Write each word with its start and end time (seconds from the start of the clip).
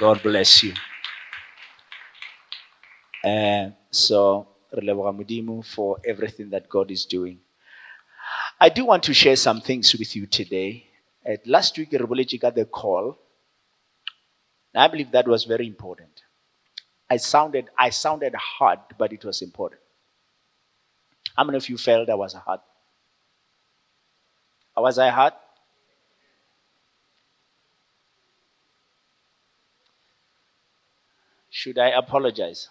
God 0.00 0.22
bless 0.22 0.62
you. 0.62 0.72
So, 3.90 4.48
for 5.62 5.98
everything 6.06 6.48
that 6.48 6.70
God 6.70 6.90
is 6.90 7.04
doing. 7.04 7.40
I 8.58 8.70
do 8.70 8.86
want 8.86 9.02
to 9.02 9.12
share 9.12 9.36
some 9.36 9.60
things 9.60 9.94
with 9.98 10.16
you 10.16 10.26
today. 10.26 10.86
Uh, 11.28 11.36
last 11.44 11.76
week, 11.76 11.90
Rebelechi 11.90 12.40
got 12.40 12.54
the 12.54 12.64
call. 12.64 13.18
I 14.74 14.88
believe 14.88 15.10
that 15.10 15.28
was 15.28 15.44
very 15.44 15.66
important. 15.66 16.22
I 17.10 17.18
sounded, 17.18 17.68
I 17.78 17.90
sounded 17.90 18.34
hard, 18.34 18.78
but 18.96 19.12
it 19.12 19.22
was 19.22 19.42
important. 19.42 19.82
How 21.36 21.44
many 21.44 21.58
of 21.58 21.68
you 21.68 21.76
felt 21.76 22.08
I 22.08 22.14
was 22.14 22.32
hard? 22.32 22.60
Was 24.78 24.98
I 24.98 25.10
hard? 25.10 25.34
Should 31.60 31.78
I 31.78 31.88
apologize? 31.90 32.70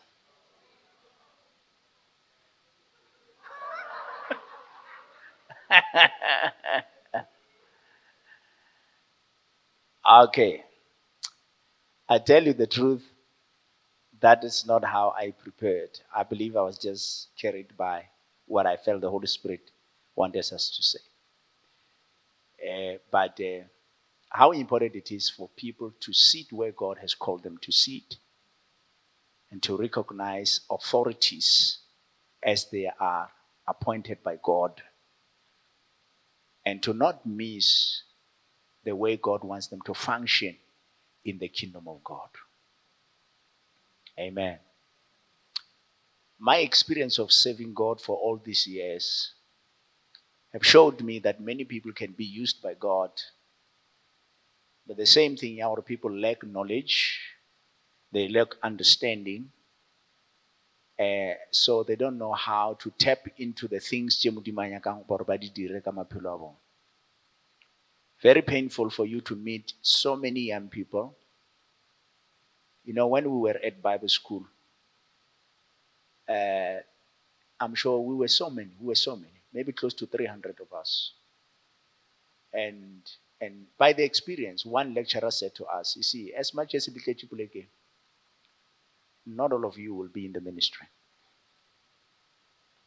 okay. 10.23 10.63
I 12.09 12.17
tell 12.17 12.43
you 12.43 12.53
the 12.53 12.65
truth, 12.65 13.03
that 14.21 14.43
is 14.43 14.65
not 14.65 14.83
how 14.83 15.13
I 15.15 15.31
prepared. 15.31 15.99
I 16.15 16.23
believe 16.23 16.55
I 16.57 16.61
was 16.63 16.79
just 16.79 17.29
carried 17.39 17.77
by 17.77 18.05
what 18.47 18.65
I 18.65 18.75
felt 18.77 19.01
the 19.01 19.11
Holy 19.11 19.27
Spirit 19.27 19.69
wanted 20.15 20.39
us 20.39 20.69
to 20.75 20.81
say. 20.81 20.99
Uh, 22.67 22.97
but 23.11 23.39
uh, 23.39 23.65
how 24.31 24.51
important 24.51 24.95
it 24.95 25.11
is 25.11 25.29
for 25.29 25.47
people 25.55 25.93
to 25.99 26.11
sit 26.11 26.51
where 26.51 26.71
God 26.71 26.97
has 26.99 27.13
called 27.13 27.43
them 27.43 27.59
to 27.61 27.71
sit 27.71 28.17
and 29.51 29.61
to 29.63 29.77
recognize 29.77 30.61
authorities 30.69 31.79
as 32.43 32.69
they 32.71 32.89
are 32.99 33.29
appointed 33.67 34.23
by 34.23 34.37
God 34.41 34.81
and 36.65 36.81
to 36.83 36.93
not 36.93 37.25
miss 37.25 38.03
the 38.83 38.95
way 38.95 39.17
God 39.17 39.43
wants 39.43 39.67
them 39.67 39.81
to 39.85 39.93
function 39.93 40.55
in 41.25 41.37
the 41.39 41.47
kingdom 41.47 41.87
of 41.87 42.03
God. 42.03 42.29
Amen. 44.17 44.59
My 46.39 46.57
experience 46.57 47.19
of 47.19 47.31
serving 47.31 47.73
God 47.73 47.99
for 47.99 48.15
all 48.15 48.37
these 48.43 48.65
years 48.67 49.33
have 50.53 50.65
showed 50.65 51.01
me 51.01 51.19
that 51.19 51.41
many 51.41 51.63
people 51.63 51.91
can 51.91 52.11
be 52.13 52.25
used 52.25 52.61
by 52.61 52.73
God. 52.73 53.11
But 54.87 54.97
the 54.97 55.05
same 55.05 55.35
thing, 55.37 55.61
our 55.61 55.81
people 55.81 56.11
lack 56.11 56.43
knowledge, 56.43 57.19
they 58.11 58.27
lack 58.27 58.49
understanding, 58.63 59.51
uh, 60.99 61.33
so 61.51 61.83
they 61.83 61.95
don't 61.95 62.17
know 62.17 62.33
how 62.33 62.73
to 62.73 62.91
tap 62.97 63.27
into 63.37 63.67
the 63.67 63.79
things 63.79 64.23
very 68.21 68.41
painful 68.41 68.89
for 68.89 69.05
you 69.05 69.21
to 69.21 69.35
meet 69.35 69.73
so 69.81 70.15
many 70.15 70.41
young 70.41 70.67
people. 70.67 71.15
You 72.83 72.93
know 72.93 73.07
when 73.07 73.29
we 73.31 73.37
were 73.39 73.59
at 73.63 73.81
bible 73.81 74.09
school 74.09 74.45
uh, 76.27 76.79
i'm 77.59 77.75
sure 77.75 77.99
we 77.99 78.15
were 78.15 78.27
so 78.27 78.49
many 78.49 78.71
we 78.79 78.87
were 78.87 78.95
so 78.95 79.15
many 79.15 79.41
maybe 79.53 79.71
close 79.71 79.93
to 79.95 80.05
300 80.05 80.59
of 80.59 80.73
us. 80.73 81.13
And 82.53 83.01
and 83.41 83.67
by 83.77 83.93
the 83.93 84.03
experience 84.03 84.65
one 84.65 84.93
lecturer 84.93 85.31
said 85.31 85.53
to 85.55 85.65
us 85.65 85.95
you 85.95 86.03
see 86.03 86.33
as 86.33 86.53
much 86.53 86.73
as 86.75 86.87
it 86.87 87.78
not 89.35 89.51
all 89.51 89.65
of 89.65 89.77
you 89.77 89.93
will 89.93 90.07
be 90.07 90.25
in 90.25 90.33
the 90.33 90.41
ministry. 90.41 90.87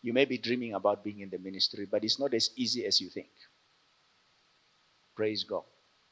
You 0.03 0.13
may 0.13 0.25
be 0.25 0.39
dreaming 0.39 0.75
about 0.75 1.05
being 1.05 1.21
in 1.21 1.31
the 1.31 1.39
ministry, 1.39 1.87
but 1.91 2.03
it's 2.05 2.19
not 2.19 2.35
as 2.35 2.51
easy 2.57 2.85
as 2.85 3.01
you 3.01 3.09
think. 3.09 3.31
Praise 5.15 5.45
God. 5.45 5.63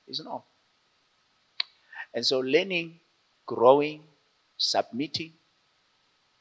It's 0.06 0.22
not. 0.24 0.44
And 2.14 2.24
so, 2.24 2.38
learning, 2.38 3.00
growing, 3.46 4.02
submitting, 4.56 5.32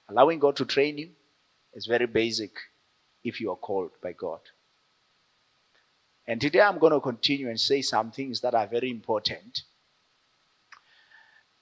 allowing 0.10 0.40
God 0.40 0.56
to 0.58 0.66
train 0.66 0.98
you 0.98 1.10
is 1.74 1.86
very 1.86 2.06
basic 2.06 2.52
if 3.24 3.40
you 3.42 3.52
are 3.52 3.56
called 3.56 3.92
by 4.02 4.14
God. 4.14 4.40
And 6.28 6.40
today 6.40 6.62
I'm 6.62 6.78
going 6.78 6.94
to 6.94 7.00
continue 7.00 7.50
and 7.50 7.60
say 7.60 7.82
some 7.82 8.12
things 8.12 8.42
that 8.42 8.54
are 8.54 8.68
very 8.68 8.92
important 8.92 9.64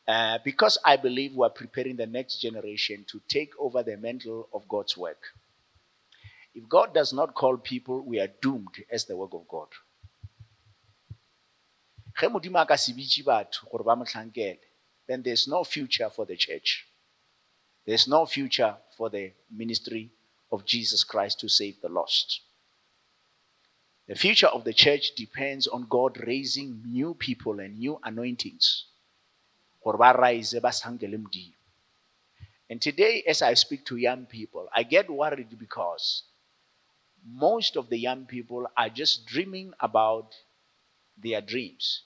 uh, 0.07 0.39
because 0.43 0.77
I 0.85 0.95
believe 0.95 1.35
we're 1.35 1.49
preparing 1.49 1.97
the 1.97 2.05
next 2.05 2.39
generation 2.39 3.05
to 3.11 3.21
take 3.27 3.51
over 3.59 3.83
the 3.83 3.97
mantle 3.97 4.47
of 4.53 4.67
God's 4.69 4.95
work. 4.95 5.21
If 6.55 6.69
God 6.69 6.93
does 6.93 7.11
not 7.11 7.35
call 7.35 7.57
people, 7.57 8.01
we 8.01 8.19
are 8.19 8.29
doomed 8.41 8.83
as 8.89 9.05
the 9.05 9.17
work 9.17 9.33
of 9.33 9.47
God. 9.47 9.67
then 15.07 15.21
there's 15.23 15.47
no 15.47 15.63
future 15.63 16.09
for 16.09 16.25
the 16.25 16.37
church. 16.37 16.87
There's 17.85 18.07
no 18.07 18.25
future 18.25 18.75
for 18.97 19.09
the 19.09 19.33
ministry 19.51 20.11
of 20.51 20.65
Jesus 20.65 21.03
Christ 21.03 21.41
to 21.41 21.49
save 21.49 21.81
the 21.81 21.89
lost. 21.89 22.41
The 24.07 24.15
future 24.15 24.47
of 24.47 24.63
the 24.63 24.73
church 24.73 25.11
depends 25.15 25.67
on 25.67 25.85
God 25.89 26.17
raising 26.25 26.81
new 26.85 27.13
people 27.13 27.59
and 27.59 27.77
new 27.77 27.99
anointings 28.03 28.85
and 32.69 32.81
today, 32.81 33.23
as 33.27 33.41
I 33.41 33.53
speak 33.53 33.85
to 33.85 33.95
young 33.95 34.25
people, 34.25 34.67
I 34.75 34.83
get 34.83 35.09
worried 35.09 35.57
because 35.57 36.23
most 37.25 37.77
of 37.77 37.89
the 37.89 37.97
young 37.97 38.25
people 38.25 38.67
are 38.75 38.89
just 38.89 39.25
dreaming 39.25 39.73
about 39.79 40.35
their 41.17 41.41
dreams. 41.41 42.03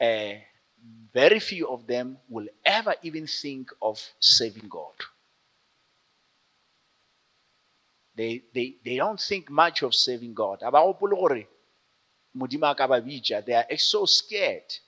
Uh, 0.00 0.34
very 1.12 1.40
few 1.40 1.68
of 1.68 1.86
them 1.86 2.18
will 2.28 2.46
ever 2.64 2.94
even 3.02 3.26
think 3.26 3.70
of 3.82 4.00
saving 4.20 4.68
God. 4.68 4.94
They, 8.16 8.44
they, 8.54 8.76
they 8.84 8.96
don't 8.96 9.20
think 9.20 9.50
much 9.50 9.82
of 9.82 9.94
saving 9.94 10.34
God. 10.34 10.60
They 10.60 10.66
are 13.54 13.76
so 13.76 14.04
scared 14.06 14.78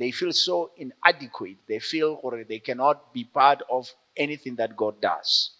they 0.00 0.10
feel 0.10 0.32
so 0.32 0.70
inadequate. 0.78 1.58
They 1.68 1.78
feel 1.78 2.18
or 2.22 2.42
they 2.42 2.58
cannot 2.58 3.12
be 3.12 3.24
part 3.24 3.62
of 3.70 3.92
anything 4.16 4.56
that 4.56 4.74
God 4.74 4.98
does. 5.00 5.50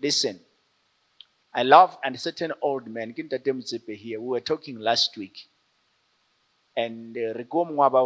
Listen, 0.00 0.38
I 1.54 1.62
love 1.62 1.96
and 2.04 2.14
a 2.14 2.18
certain 2.18 2.52
old 2.60 2.86
man, 2.86 3.14
here, 3.16 4.20
we 4.20 4.28
were 4.28 4.40
talking 4.40 4.78
last 4.78 5.16
week. 5.16 5.48
And 6.76 7.16
uh, 7.16 7.32
re 7.32 7.44
ko 7.44 7.64
mongwe 7.64 7.90
ba 7.90 8.04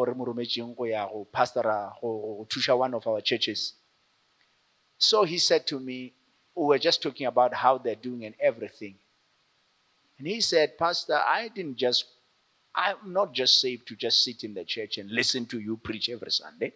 one 2.76 2.94
of 2.94 3.06
our 3.08 3.20
churches. 3.20 3.74
So 4.96 5.24
he 5.24 5.38
said 5.38 5.66
to 5.66 5.80
me, 5.80 6.12
we 6.54 6.66
were 6.66 6.78
just 6.78 7.02
talking 7.02 7.26
about 7.26 7.52
how 7.52 7.78
they're 7.78 7.96
doing 7.96 8.24
and 8.24 8.36
everything. 8.40 8.94
And 10.18 10.28
he 10.28 10.40
said, 10.40 10.78
Pastor, 10.78 11.16
I 11.16 11.48
didn't 11.48 11.78
just 11.78 12.04
I'm 12.74 13.12
not 13.12 13.32
just 13.32 13.60
saved 13.60 13.88
to 13.88 13.96
just 13.96 14.22
sit 14.24 14.44
in 14.44 14.54
the 14.54 14.64
church 14.64 14.98
and 14.98 15.10
listen 15.10 15.46
to 15.46 15.58
you 15.58 15.76
preach 15.76 16.08
every 16.08 16.30
Sunday. 16.30 16.72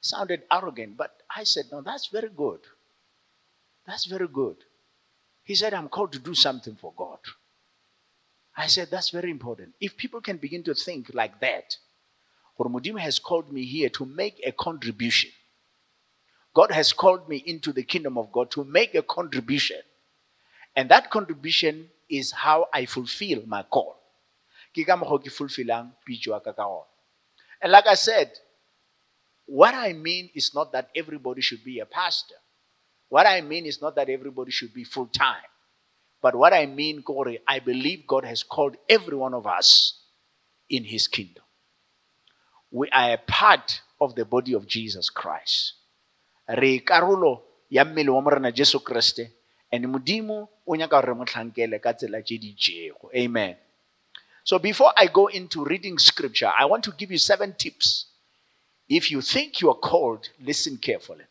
Sounded 0.00 0.42
arrogant, 0.50 0.96
but 0.96 1.14
I 1.34 1.44
said, 1.44 1.66
No, 1.70 1.82
that's 1.82 2.06
very 2.06 2.30
good. 2.30 2.60
That's 3.86 4.06
very 4.06 4.28
good. 4.28 4.56
He 5.42 5.54
said, 5.54 5.74
I'm 5.74 5.88
called 5.88 6.12
to 6.12 6.18
do 6.18 6.34
something 6.34 6.76
for 6.76 6.92
God. 6.96 7.18
I 8.56 8.66
said, 8.66 8.88
That's 8.90 9.10
very 9.10 9.30
important. 9.30 9.74
If 9.80 9.96
people 9.96 10.22
can 10.22 10.38
begin 10.38 10.62
to 10.64 10.74
think 10.74 11.10
like 11.12 11.40
that, 11.40 11.76
Hormudim 12.58 12.98
has 12.98 13.18
called 13.18 13.52
me 13.52 13.64
here 13.64 13.90
to 13.90 14.06
make 14.06 14.40
a 14.44 14.52
contribution. 14.52 15.30
God 16.54 16.72
has 16.72 16.92
called 16.92 17.28
me 17.28 17.36
into 17.46 17.72
the 17.72 17.82
kingdom 17.82 18.16
of 18.18 18.32
God 18.32 18.50
to 18.52 18.64
make 18.64 18.94
a 18.94 19.02
contribution. 19.02 19.78
And 20.74 20.88
that 20.90 21.10
contribution 21.10 21.90
is 22.08 22.32
how 22.32 22.68
I 22.72 22.86
fulfill 22.86 23.42
my 23.46 23.62
call 23.62 23.99
ke 24.74 24.84
ka 24.86 24.96
mokgwa 24.96 25.22
ke 25.22 25.30
fulfillang 25.30 25.92
pitso 26.06 26.32
ka 26.40 26.52
ka 26.52 26.64
gona 26.64 26.86
and 27.62 27.72
like 27.72 27.86
i 27.86 27.94
said 27.94 28.30
what 29.46 29.74
i 29.74 29.92
mean 29.92 30.30
is 30.34 30.54
not 30.54 30.72
that 30.72 30.88
everybody 30.94 31.40
should 31.40 31.64
be 31.64 31.80
a 31.80 31.86
pastor. 31.86 32.36
What 33.08 33.26
i 33.26 33.40
mean 33.40 33.66
is 33.66 33.82
not 33.82 33.96
that 33.96 34.08
everybody 34.08 34.52
should 34.52 34.72
be 34.72 34.84
full 34.84 35.06
time 35.06 35.50
but 36.22 36.34
what 36.34 36.52
i 36.52 36.66
mean 36.66 37.02
Corey, 37.02 37.40
i 37.46 37.58
believe 37.58 38.06
god 38.06 38.24
has 38.24 38.42
called 38.42 38.76
every 38.88 39.16
one 39.16 39.34
of 39.34 39.46
us 39.46 39.98
in 40.70 40.84
his 40.84 41.08
kingdom. 41.08 41.42
We 42.70 42.88
are 42.90 43.14
a 43.14 43.18
part 43.18 43.82
of 44.00 44.14
the 44.14 44.24
body 44.24 44.54
of 44.54 44.66
jesus 44.66 45.10
christ. 45.10 45.74
Re 46.48 46.80
karolo 46.80 47.42
ya 47.70 47.84
mmele 47.84 48.08
wa 48.10 48.20
morena 48.20 48.52
jesu 48.52 48.78
kreste 48.80 49.30
and 49.72 49.84
modimo 49.86 50.48
o 50.66 50.74
nyaka 50.76 50.90
gore 50.90 51.06
re 51.06 51.14
mo 51.14 51.24
tlhankele 51.24 51.80
ka 51.82 51.92
tsela 51.92 52.22
tse 52.22 52.38
di 52.38 52.54
amen 53.14 53.56
So 54.44 54.58
before 54.58 54.92
I 54.96 55.06
go 55.06 55.26
into 55.26 55.64
reading 55.64 55.98
scripture, 55.98 56.50
I 56.56 56.64
want 56.64 56.84
to 56.84 56.92
give 56.92 57.10
you 57.10 57.18
seven 57.18 57.54
tips. 57.56 58.06
If 58.88 59.10
you 59.10 59.20
think 59.20 59.60
you 59.60 59.70
are 59.70 59.76
called, 59.76 60.28
listen 60.40 60.76
carefully. 60.76 61.24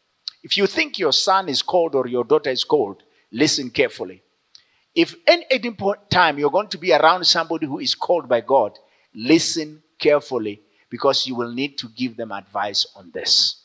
If 0.44 0.58
you 0.58 0.68
think 0.68 0.98
your 0.98 1.12
son 1.12 1.50
is 1.50 1.62
called 1.62 1.96
or 1.96 2.08
your 2.08 2.24
daughter 2.24 2.50
is 2.50 2.64
called, 2.64 3.04
listen 3.32 3.70
carefully. 3.70 4.24
If 4.96 5.16
at 5.28 5.46
any 5.52 5.76
time 6.10 6.40
you're 6.40 6.50
going 6.50 6.70
to 6.70 6.78
be 6.78 6.94
around 6.94 7.26
somebody 7.26 7.66
who 7.66 7.80
is 7.80 7.96
called 7.96 8.28
by 8.30 8.42
God, 8.42 8.78
listen 9.14 9.84
carefully 9.98 10.62
because 10.90 11.28
you 11.28 11.36
will 11.36 11.52
need 11.52 11.78
to 11.80 11.88
give 11.90 12.18
them 12.18 12.32
advice 12.32 12.88
on 12.96 13.12
this. 13.14 13.64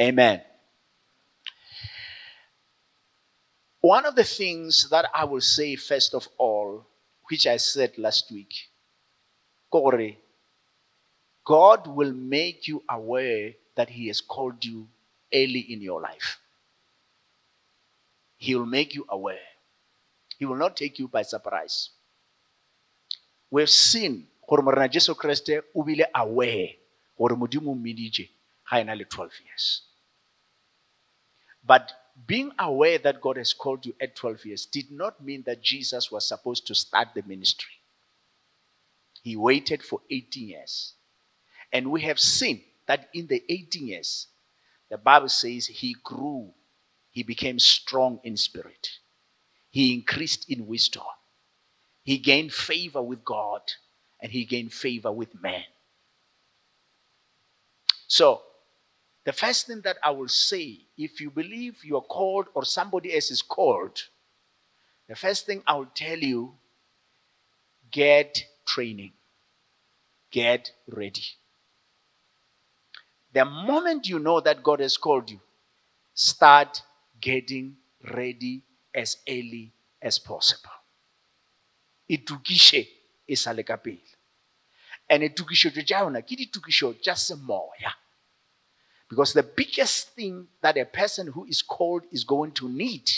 Amen. 0.00 0.42
One 3.80 4.06
of 4.06 4.14
the 4.14 4.24
things 4.24 4.88
that 4.90 5.06
I 5.14 5.24
will 5.24 5.40
say, 5.40 5.76
first 5.76 6.14
of 6.14 6.28
all, 6.36 6.86
which 7.30 7.46
I 7.46 7.56
said 7.58 7.96
last 7.98 8.30
week, 8.30 8.68
God 11.44 11.86
will 11.86 12.12
make 12.12 12.68
you 12.68 12.82
aware 12.88 13.54
that 13.76 13.90
He 13.90 14.08
has 14.08 14.20
called 14.20 14.64
you 14.64 14.88
early 15.32 15.60
in 15.60 15.80
your 15.80 16.00
life. 16.00 16.38
He 18.36 18.54
will 18.54 18.66
make 18.66 18.94
you 18.94 19.04
aware. 19.08 19.46
He 20.38 20.44
will 20.46 20.56
not 20.56 20.76
take 20.76 20.98
you 20.98 21.08
by 21.08 21.22
surprise. 21.22 21.90
We've 23.50 23.68
seen 23.68 24.26
gore 24.48 24.88
jesu 24.88 25.14
kreste 25.14 25.62
o 25.74 25.84
aware 26.14 26.76
gore 27.18 27.36
modimo 27.36 27.74
mmeditše 27.74 28.28
ga 28.70 28.80
ena 28.80 28.94
le 28.94 29.04
12 29.04 29.44
years 29.44 29.82
but 31.62 31.92
being 32.26 32.52
aware 32.58 32.98
that 32.98 33.20
God 33.20 33.36
has 33.36 33.52
called 33.52 33.86
you 33.86 33.94
at 34.00 34.16
12 34.16 34.44
years 34.46 34.66
did 34.66 34.90
not 34.90 35.22
mean 35.24 35.42
that 35.46 35.62
Jesus 35.62 36.10
was 36.10 36.26
supposed 36.26 36.66
to 36.66 36.74
start 36.74 37.08
the 37.14 37.22
ministry. 37.22 37.72
He 39.22 39.36
waited 39.36 39.82
for 39.82 40.00
18 40.10 40.48
years. 40.48 40.94
And 41.72 41.90
we 41.90 42.02
have 42.02 42.18
seen 42.18 42.62
that 42.86 43.08
in 43.12 43.26
the 43.26 43.42
18 43.48 43.86
years, 43.86 44.26
the 44.90 44.98
Bible 44.98 45.28
says 45.28 45.66
he 45.66 45.94
grew, 46.02 46.52
he 47.10 47.22
became 47.22 47.58
strong 47.58 48.20
in 48.24 48.36
spirit, 48.36 48.90
he 49.70 49.92
increased 49.94 50.50
in 50.50 50.66
wisdom, 50.66 51.02
he 52.04 52.18
gained 52.18 52.52
favor 52.52 53.02
with 53.02 53.24
God, 53.24 53.60
and 54.20 54.32
he 54.32 54.44
gained 54.44 54.72
favor 54.72 55.12
with 55.12 55.40
man. 55.40 55.64
So, 58.06 58.42
the 59.28 59.34
first 59.34 59.66
thing 59.66 59.82
that 59.82 59.98
I 60.02 60.10
will 60.10 60.28
say, 60.28 60.78
if 60.96 61.20
you 61.20 61.30
believe 61.30 61.84
you 61.84 61.96
are 61.96 62.08
called 62.16 62.46
or 62.54 62.64
somebody 62.64 63.14
else 63.14 63.30
is 63.30 63.42
called, 63.42 64.04
the 65.06 65.14
first 65.14 65.44
thing 65.44 65.62
I 65.66 65.74
will 65.74 65.90
tell 65.94 66.16
you 66.16 66.54
get 67.90 68.42
training, 68.64 69.12
get 70.30 70.70
ready. 70.88 71.26
The 73.34 73.44
moment 73.44 74.08
you 74.08 74.18
know 74.18 74.40
that 74.40 74.62
God 74.62 74.80
has 74.80 74.96
called 74.96 75.30
you, 75.30 75.40
start 76.14 76.80
getting 77.20 77.76
ready 78.14 78.62
as 78.94 79.18
early 79.28 79.72
as 80.00 80.18
possible. 80.18 80.70
Itukishe 82.08 82.88
e 83.28 83.34
sa 83.34 83.50
le 83.50 83.62
ka. 83.62 83.76
And 85.10 85.22
itukišetšo 85.22 85.84
tša 85.84 86.00
yona 86.00 86.22
ke. 86.26 88.07
Because 89.08 89.32
the 89.32 89.42
biggest 89.42 90.10
thing 90.10 90.48
that 90.60 90.76
a 90.76 90.84
person 90.84 91.28
who 91.28 91.44
is 91.44 91.62
called 91.62 92.04
is 92.12 92.24
going 92.24 92.52
to 92.52 92.68
need 92.68 93.10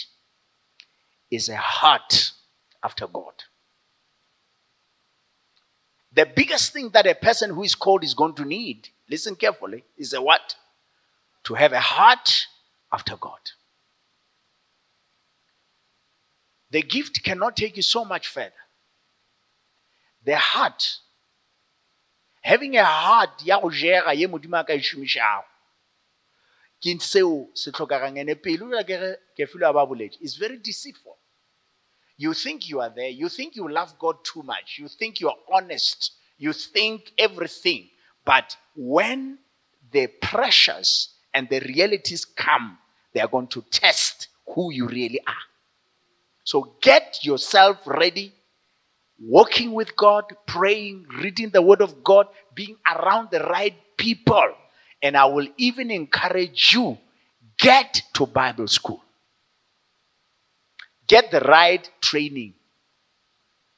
is 1.31 1.49
a 1.49 1.57
heart 1.57 2.33
after 2.83 3.07
God. 3.07 3.35
The 6.13 6.27
biggest 6.27 6.73
thing 6.73 6.91
that 6.91 7.07
a 7.07 7.15
person 7.15 7.51
who 7.51 7.63
is 7.63 7.75
called 7.75 8.05
is 8.05 8.15
going 8.15 8.35
to 8.35 8.45
need, 8.45 8.89
listen 9.09 9.35
carefully, 9.37 9.85
is 9.97 10.13
a 10.13 10.21
what? 10.23 10.57
To 11.45 11.55
have 11.55 11.73
a 11.73 11.81
heart 11.81 12.47
after 12.93 13.17
God. 13.17 13.39
The 16.71 16.83
gift 16.83 17.23
cannot 17.25 17.57
take 17.57 17.77
you 17.77 17.83
so 17.83 18.05
much 18.05 18.29
further. 18.29 18.53
The 20.25 20.37
heart, 20.37 20.99
having 22.43 22.77
a 22.77 22.85
heart 22.85 23.43
ke 26.83 26.97
seo 27.01 27.49
se 27.55 27.71
tlhokagang. 27.71 28.19
Ene 28.19 28.35
ba 28.35 29.87
boletse 29.87 30.19
is 30.21 30.37
very 30.37 30.59
deceitful. 30.59 31.17
You 32.17 32.35
think 32.35 32.69
you 32.69 32.81
are 32.81 32.91
there 32.95 33.09
you 33.09 33.31
think 33.31 33.57
you 33.57 33.67
love 33.67 33.99
god 33.99 34.17
too 34.23 34.43
much 34.43 34.79
you 34.79 34.89
think 34.89 35.21
you're 35.21 35.39
honest 35.51 36.13
you 36.37 36.53
think 36.53 37.13
everything 37.17 37.89
but 38.27 38.57
when 38.77 39.39
the 39.91 40.07
pressures 40.21 41.15
and 41.33 41.49
the 41.49 41.61
realities 41.61 42.27
come 42.27 42.77
they 43.15 43.21
are 43.21 43.29
going 43.29 43.47
to 43.49 43.63
test 43.71 44.29
who 44.55 44.71
you 44.73 44.87
really 44.87 45.21
are. 45.27 45.45
So 46.45 46.75
get 46.81 47.21
yourself 47.23 47.79
ready 47.87 48.33
walking 49.23 49.73
with 49.73 49.95
god 49.97 50.25
praying 50.47 51.07
reading 51.23 51.51
the 51.51 51.61
word 51.61 51.83
of 51.83 52.03
god 52.03 52.27
being 52.55 52.77
around 52.95 53.31
the 53.31 53.41
right 53.41 53.75
people 53.99 54.51
and 55.03 55.17
I 55.17 55.25
will 55.27 55.49
even 55.57 55.91
encourage 55.91 56.73
you 56.75 56.99
get 57.59 58.03
to 58.15 58.27
Bible 58.27 58.69
school. 58.69 59.03
Get 61.07 61.31
the 61.31 61.41
right 61.41 61.89
training. 62.01 62.55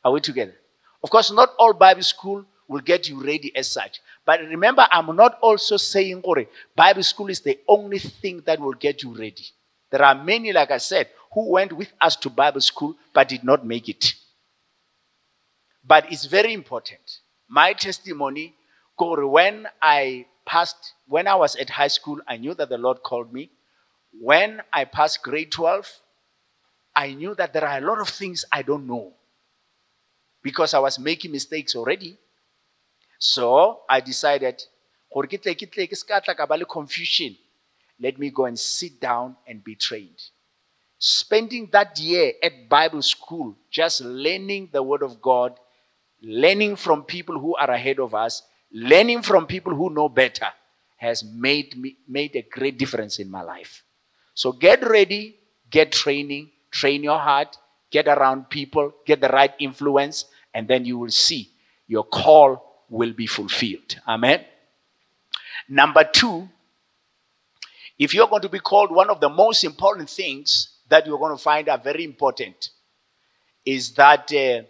Are 0.05 0.13
we 0.13 0.21
together? 0.21 0.55
Of 1.03 1.11
course, 1.11 1.33
not 1.33 1.51
all 1.59 1.73
Bible 1.73 2.03
school 2.03 2.45
will 2.69 2.81
get 2.81 3.09
you 3.09 3.25
ready 3.25 3.55
as 3.57 3.71
such. 3.71 4.01
But 4.25 4.41
remember, 4.41 4.87
I'm 4.91 5.15
not 5.17 5.39
also 5.41 5.77
saying 5.77 6.23
Bible 6.77 7.03
school 7.03 7.29
is 7.29 7.41
the 7.41 7.59
only 7.69 7.99
thing 7.99 8.43
that 8.47 8.61
will 8.61 8.75
get 8.75 9.03
you 9.03 9.13
ready. 9.15 9.47
There 9.91 10.03
are 10.03 10.15
many, 10.15 10.53
like 10.53 10.71
I 10.71 10.79
said, 10.79 11.09
who 11.33 11.51
went 11.51 11.73
with 11.73 11.93
us 12.01 12.17
to 12.17 12.31
Bible 12.31 12.61
school 12.61 12.97
but 13.13 13.29
did 13.29 13.45
not 13.45 13.67
make 13.67 13.89
it. 13.89 14.15
But 15.85 16.11
it's 16.13 16.27
very 16.27 16.53
important. 16.53 17.21
My 17.49 17.73
testimony, 17.73 18.55
when 18.99 19.67
I 19.81 20.27
passed, 20.45 20.95
when 21.07 21.27
I 21.27 21.35
was 21.35 21.57
at 21.57 21.71
high 21.71 21.89
school, 21.89 22.21
I 22.27 22.37
knew 22.37 22.55
that 22.55 22.69
the 22.69 22.79
Lord 22.79 23.03
called 23.03 23.33
me. 23.33 23.51
When 24.21 24.63
I 24.73 24.85
passed 24.85 25.23
grade 25.23 25.53
12, 25.53 26.01
I 26.95 27.15
knew 27.15 27.35
that 27.35 27.53
there 27.53 27.67
are 27.67 27.79
a 27.79 27.81
lot 27.81 28.01
of 28.01 28.09
things 28.09 28.45
I 28.53 28.63
don't 28.63 28.87
know 28.87 29.15
because 30.43 30.75
I 30.75 30.79
was 30.79 30.99
making 30.99 31.33
mistakes 31.33 31.75
already. 31.75 32.19
So 33.19 33.83
I 33.89 34.01
decided, 34.01 34.63
confusion. 36.71 37.37
Let 38.01 38.19
me 38.19 38.31
go 38.31 38.47
and 38.47 38.59
sit 38.59 39.01
down 39.01 39.37
and 39.47 39.63
be 39.63 39.77
trained. 39.77 40.21
Spending 40.99 41.69
that 41.73 41.99
year 41.99 42.33
at 42.43 42.69
Bible 42.69 43.03
school, 43.03 43.57
just 43.71 44.01
learning 44.01 44.71
the 44.73 44.83
Word 44.83 45.03
of 45.03 45.23
God, 45.23 45.59
learning 46.21 46.77
from 46.77 47.05
people 47.05 47.39
who 47.39 47.55
are 47.57 47.71
ahead 47.71 47.99
of 47.99 48.15
us, 48.15 48.43
learning 48.73 49.23
from 49.23 49.47
people 49.47 49.75
who 49.75 49.91
know 49.91 50.09
better 50.09 50.49
has 50.97 51.25
made 51.25 51.77
me 51.77 51.97
made 52.09 52.35
a 52.37 52.43
great 52.43 52.79
difference 52.79 53.19
in 53.19 53.31
my 53.31 53.43
life. 53.43 53.83
So 54.35 54.53
get 54.53 54.87
ready, 54.89 55.37
get 55.71 55.93
training, 55.93 56.51
train 56.71 57.03
your 57.03 57.19
heart, 57.19 57.57
get 57.91 58.09
around 58.09 58.49
people, 58.49 58.95
get 59.05 59.21
the 59.21 59.29
right 59.29 59.53
influence, 59.59 60.27
and 60.55 60.67
then 60.69 60.85
you 60.85 60.99
will 60.99 61.11
see 61.11 61.51
your 61.87 62.05
call 62.05 62.85
will 62.89 63.13
be 63.13 63.27
fulfilled. 63.27 63.97
Amen. 64.07 64.45
Number 65.69 66.05
two, 66.05 66.49
if 67.99 68.15
you're 68.15 68.29
going 68.29 68.43
to 68.43 68.49
be 68.49 68.59
called, 68.59 68.91
one 68.91 69.11
of 69.11 69.21
the 69.21 69.29
most 69.29 69.65
important 69.65 70.09
things 70.09 70.79
that 70.89 71.07
you're 71.07 71.19
going 71.19 71.37
to 71.37 71.43
find 71.43 71.69
are 71.69 71.79
very 71.79 72.05
important 72.05 72.71
is 73.65 73.93
that 73.93 74.33
uh, 74.33 74.63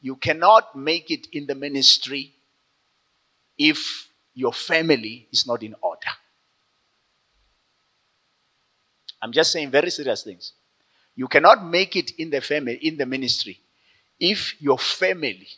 you 0.00 0.16
cannot 0.16 0.76
make 0.76 1.10
it 1.10 1.26
in 1.32 1.46
the 1.46 1.54
ministry 1.54 2.32
if 3.60 4.08
your 4.34 4.54
family 4.54 5.28
is 5.30 5.46
not 5.46 5.62
in 5.62 5.74
order. 5.82 6.08
I'm 9.20 9.32
just 9.32 9.52
saying 9.52 9.70
very 9.70 9.90
serious 9.90 10.22
things. 10.22 10.54
You 11.14 11.28
cannot 11.28 11.66
make 11.66 11.94
it 11.94 12.12
in 12.12 12.30
the 12.30 12.40
family, 12.40 12.76
in 12.76 12.96
the 12.96 13.04
ministry, 13.04 13.60
if 14.18 14.60
your 14.62 14.78
family 14.78 15.48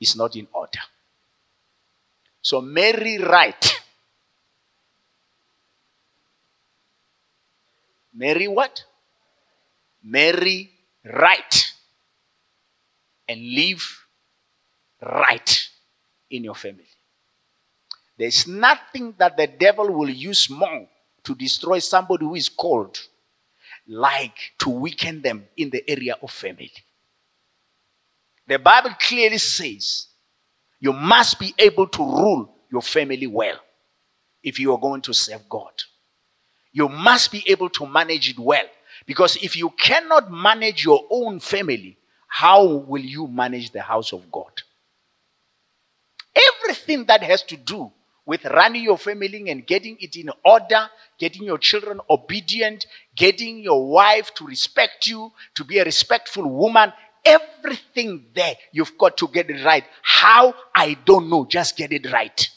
is 0.00 0.16
not 0.16 0.34
in 0.34 0.48
order. 0.52 0.80
So 2.42 2.60
marry 2.60 3.18
right. 3.18 3.72
Marry 8.14 8.48
what? 8.48 8.84
Marry 10.02 10.70
right. 11.04 11.72
And 13.28 13.40
live 13.40 14.06
right 15.00 15.68
in 16.30 16.42
your 16.42 16.54
family. 16.56 16.87
There's 18.18 18.48
nothing 18.48 19.14
that 19.18 19.36
the 19.36 19.46
devil 19.46 19.90
will 19.92 20.10
use 20.10 20.50
more 20.50 20.88
to 21.22 21.34
destroy 21.34 21.78
somebody 21.78 22.24
who 22.24 22.34
is 22.34 22.48
called 22.48 22.98
like 23.86 24.52
to 24.58 24.70
weaken 24.70 25.22
them 25.22 25.44
in 25.56 25.70
the 25.70 25.88
area 25.88 26.16
of 26.20 26.30
family. 26.30 26.72
The 28.46 28.58
Bible 28.58 28.90
clearly 28.98 29.38
says 29.38 30.08
you 30.80 30.92
must 30.92 31.38
be 31.38 31.54
able 31.58 31.86
to 31.88 32.02
rule 32.02 32.54
your 32.70 32.82
family 32.82 33.26
well 33.26 33.58
if 34.42 34.58
you 34.58 34.72
are 34.72 34.80
going 34.80 35.02
to 35.02 35.14
serve 35.14 35.48
God. 35.48 35.72
You 36.72 36.88
must 36.88 37.30
be 37.30 37.44
able 37.46 37.70
to 37.70 37.86
manage 37.86 38.30
it 38.30 38.38
well. 38.38 38.66
Because 39.06 39.36
if 39.36 39.56
you 39.56 39.70
cannot 39.70 40.30
manage 40.30 40.84
your 40.84 41.04
own 41.10 41.40
family, 41.40 41.98
how 42.26 42.64
will 42.64 43.02
you 43.02 43.26
manage 43.26 43.70
the 43.70 43.80
house 43.80 44.12
of 44.12 44.30
God? 44.30 44.62
Everything 46.34 47.04
that 47.06 47.22
has 47.22 47.42
to 47.44 47.56
do 47.56 47.92
with 48.28 48.44
running 48.44 48.82
your 48.82 48.98
family 48.98 49.48
and 49.48 49.66
getting 49.66 49.96
it 50.00 50.14
in 50.14 50.28
order, 50.44 50.90
getting 51.18 51.44
your 51.44 51.56
children 51.56 51.98
obedient, 52.10 52.84
getting 53.16 53.60
your 53.60 53.88
wife 53.88 54.34
to 54.34 54.46
respect 54.46 55.06
you, 55.06 55.32
to 55.54 55.64
be 55.64 55.78
a 55.78 55.84
respectful 55.84 56.46
woman, 56.46 56.92
everything 57.24 58.26
there, 58.34 58.54
you've 58.70 58.98
got 58.98 59.16
to 59.16 59.28
get 59.28 59.48
it 59.48 59.64
right. 59.64 59.82
How? 60.02 60.54
I 60.74 60.98
don't 61.06 61.30
know. 61.30 61.46
Just 61.46 61.74
get 61.74 61.90
it 61.90 62.12
right. 62.12 62.50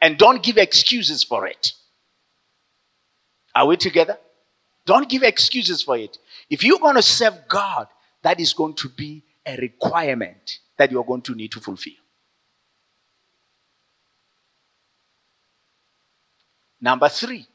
And 0.00 0.16
don't 0.18 0.44
give 0.44 0.58
excuses 0.58 1.24
for 1.24 1.48
it. 1.48 1.72
Are 3.52 3.66
we 3.66 3.76
together? 3.76 4.16
Don't 4.84 5.08
give 5.08 5.24
excuses 5.24 5.82
for 5.82 5.98
it. 5.98 6.18
If 6.48 6.62
you're 6.62 6.78
going 6.78 6.94
to 6.94 7.02
serve 7.02 7.48
God, 7.48 7.88
that 8.22 8.38
is 8.38 8.52
going 8.52 8.74
to 8.74 8.88
be 8.88 9.24
a 9.44 9.56
requirement 9.56 10.60
that 10.78 10.90
you're 10.90 11.04
going 11.04 11.22
to 11.22 11.34
need 11.34 11.52
to 11.52 11.60
fulfill. 11.60 11.94
Number 16.80 17.08
three, 17.08 17.46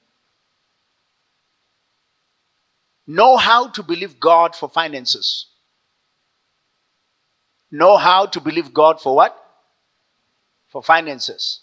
know 3.07 3.37
how 3.37 3.67
to 3.67 3.83
believe 3.83 4.19
God 4.19 4.55
for 4.55 4.67
finances. 4.67 5.47
Know 7.71 7.97
how 7.97 8.25
to 8.25 8.41
believe 8.41 8.73
God 8.73 8.99
for 8.99 9.15
what? 9.15 9.37
For 10.69 10.83
finances. 10.83 11.61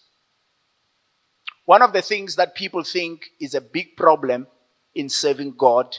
One 1.67 1.83
of 1.83 1.93
the 1.93 2.01
things 2.01 2.37
that 2.37 2.55
people 2.55 2.83
think 2.83 3.27
is 3.39 3.55
a 3.55 3.61
big 3.61 3.97
problem 3.97 4.47
in 4.95 5.11
serving 5.11 5.55
God 5.59 5.95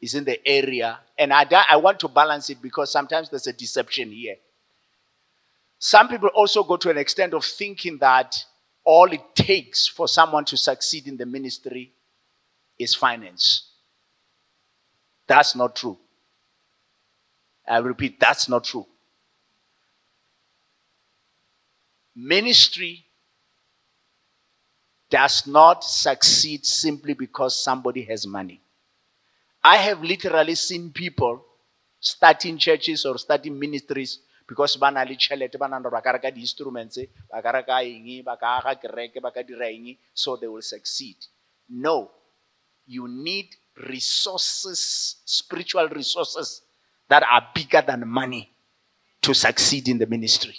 is 0.00 0.14
in 0.14 0.24
the 0.24 0.46
area, 0.48 0.98
and 1.18 1.32
I, 1.32 1.46
I 1.68 1.76
want 1.76 2.00
to 2.00 2.08
balance 2.08 2.48
it 2.50 2.62
because 2.62 2.90
sometimes 2.90 3.28
there's 3.28 3.46
a 3.46 3.52
deception 3.52 4.10
here. 4.10 4.36
Some 5.84 6.08
people 6.08 6.30
also 6.30 6.64
go 6.64 6.78
to 6.78 6.88
an 6.88 6.96
extent 6.96 7.34
of 7.34 7.44
thinking 7.44 7.98
that 7.98 8.42
all 8.84 9.12
it 9.12 9.20
takes 9.34 9.86
for 9.86 10.08
someone 10.08 10.46
to 10.46 10.56
succeed 10.56 11.06
in 11.06 11.18
the 11.18 11.26
ministry 11.26 11.92
is 12.78 12.94
finance. 12.94 13.68
That's 15.26 15.54
not 15.54 15.76
true. 15.76 15.98
I 17.68 17.76
repeat, 17.80 18.18
that's 18.18 18.48
not 18.48 18.64
true. 18.64 18.86
Ministry 22.16 23.04
does 25.10 25.46
not 25.46 25.84
succeed 25.84 26.64
simply 26.64 27.12
because 27.12 27.54
somebody 27.54 28.04
has 28.04 28.26
money. 28.26 28.62
I 29.62 29.76
have 29.76 30.02
literally 30.02 30.54
seen 30.54 30.92
people 30.92 31.44
starting 32.00 32.56
churches 32.56 33.04
or 33.04 33.18
starting 33.18 33.58
ministries 33.58 34.20
because 34.46 34.76
ba 34.76 34.90
na 34.90 35.02
le 35.04 35.16
tšhelete 35.16 35.58
ba 35.58 35.68
nana 35.68 35.90
ba 35.90 36.02
ka 36.02 36.12
reka 36.12 36.30
di-instruments 36.30 36.98
ba 37.30 37.40
ka 37.42 37.50
reka 37.50 37.80
eng 37.84 38.22
ba 38.22 38.36
ka 38.36 38.60
aga 38.60 38.76
kereke 38.76 39.20
ba 39.20 39.32
ka 39.32 39.42
dira 39.42 39.68
eng 39.72 39.96
so 40.12 40.36
they 40.36 40.48
will 40.48 40.62
succeed. 40.62 41.16
No 41.68 42.10
you 42.86 43.08
need 43.08 43.56
resources 43.88 45.16
spiritual 45.24 45.88
resources 45.88 46.62
that 47.08 47.22
are 47.24 47.48
bigger 47.54 47.80
than 47.80 48.06
money 48.06 48.50
to 49.22 49.32
succeed 49.32 49.88
in 49.88 49.98
the 49.98 50.06
ministry. 50.06 50.56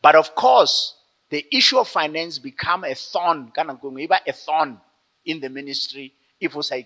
But 0.00 0.16
of 0.16 0.34
course 0.34 0.96
the 1.28 1.44
issue 1.52 1.78
of 1.78 1.88
finance 1.88 2.38
become 2.38 2.84
a 2.84 2.94
thorn 2.94 3.52
a 3.56 4.32
thorn 4.32 4.80
in 5.24 5.40
the 5.40 5.48
ministry 5.48 6.14
if 6.40 6.56
o 6.56 6.60
sa 6.60 6.76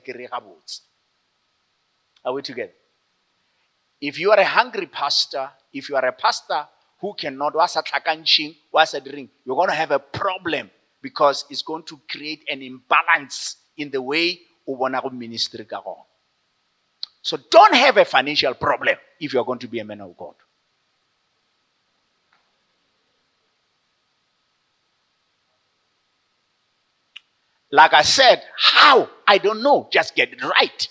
are 2.24 2.32
we 2.32 2.42
together 2.42 2.77
if 4.00 4.18
you 4.18 4.30
are 4.30 4.38
a 4.38 4.44
hungry 4.44 4.86
pastor, 4.86 5.50
if 5.72 5.88
you 5.88 5.96
are 5.96 6.04
a 6.04 6.12
pastor 6.12 6.66
who 7.00 7.14
cannot, 7.14 7.54
what's 7.54 8.94
a 8.94 9.00
drink? 9.00 9.30
you're 9.44 9.56
going 9.56 9.68
to 9.68 9.74
have 9.74 9.90
a 9.90 9.98
problem 9.98 10.70
because 11.00 11.44
it's 11.50 11.62
going 11.62 11.84
to 11.84 12.00
create 12.10 12.44
an 12.50 12.62
imbalance 12.62 13.56
in 13.76 13.90
the 13.90 14.02
way 14.02 14.40
of 14.66 15.12
ministry 15.12 15.66
So 17.22 17.38
don't 17.50 17.74
have 17.74 17.96
a 17.96 18.04
financial 18.04 18.54
problem 18.54 18.96
if 19.20 19.32
you're 19.32 19.44
going 19.44 19.58
to 19.60 19.68
be 19.68 19.78
a 19.80 19.84
man 19.84 20.00
of 20.00 20.16
God. 20.16 20.34
Like 27.70 27.92
I 27.92 28.02
said, 28.02 28.42
how? 28.56 29.10
I 29.26 29.38
don't 29.38 29.62
know. 29.62 29.88
Just 29.92 30.14
get 30.14 30.32
it 30.32 30.42
right. 30.42 30.88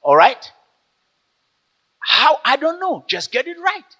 All 0.00 0.16
right? 0.16 0.50
How? 2.04 2.38
I 2.44 2.56
don't 2.56 2.78
know. 2.80 3.04
Just 3.08 3.32
get 3.32 3.46
it 3.48 3.56
right. 3.58 3.96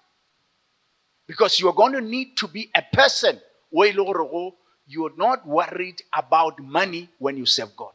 Because 1.27 1.59
you're 1.59 1.73
going 1.73 1.93
to 1.93 2.01
need 2.01 2.37
to 2.37 2.47
be 2.47 2.69
a 2.75 2.83
person 2.93 3.41
where 3.71 3.91
oh, 3.97 4.55
you're 4.87 5.15
not 5.17 5.47
worried 5.47 6.01
about 6.15 6.59
money 6.59 7.09
when 7.17 7.35
you 7.35 7.47
serve 7.47 7.75
God. 7.75 7.93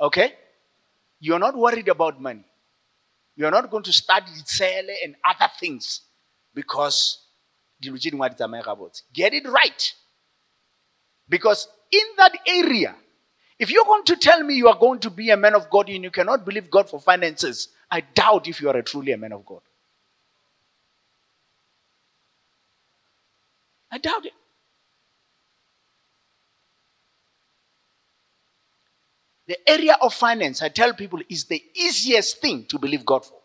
Okay? 0.00 0.32
You're 1.20 1.38
not 1.38 1.56
worried 1.56 1.88
about 1.88 2.20
money. 2.20 2.44
You're 3.36 3.50
not 3.50 3.70
going 3.70 3.84
to 3.84 3.92
study 3.92 4.32
sell 4.44 4.84
and 5.04 5.14
other 5.24 5.50
things 5.60 6.00
because 6.54 7.18
get 7.80 9.34
it 9.34 9.46
right. 9.46 9.92
Because 11.28 11.68
in 11.92 12.00
that 12.16 12.32
area, 12.46 12.94
if 13.58 13.70
you're 13.70 13.84
going 13.84 14.04
to 14.04 14.16
tell 14.16 14.42
me 14.42 14.54
you 14.54 14.68
are 14.68 14.78
going 14.78 15.00
to 15.00 15.10
be 15.10 15.30
a 15.30 15.36
man 15.36 15.54
of 15.54 15.68
God 15.68 15.88
and 15.88 16.02
you 16.02 16.10
cannot 16.10 16.44
believe 16.44 16.70
God 16.70 16.88
for 16.88 16.98
finances, 17.00 17.68
I 17.90 18.00
doubt 18.00 18.48
if 18.48 18.60
you 18.60 18.68
are 18.68 18.76
a 18.76 18.82
truly 18.82 19.12
a 19.12 19.16
man 19.16 19.32
of 19.32 19.46
God. 19.46 19.60
I 23.90 23.98
doubt 23.98 24.26
it. 24.26 24.32
The 29.46 29.70
area 29.70 29.96
of 30.00 30.12
finance, 30.12 30.62
I 30.62 30.68
tell 30.68 30.92
people, 30.92 31.20
is 31.28 31.44
the 31.44 31.62
easiest 31.74 32.40
thing 32.40 32.66
to 32.66 32.78
believe 32.78 33.04
God 33.06 33.24
for. 33.24 33.38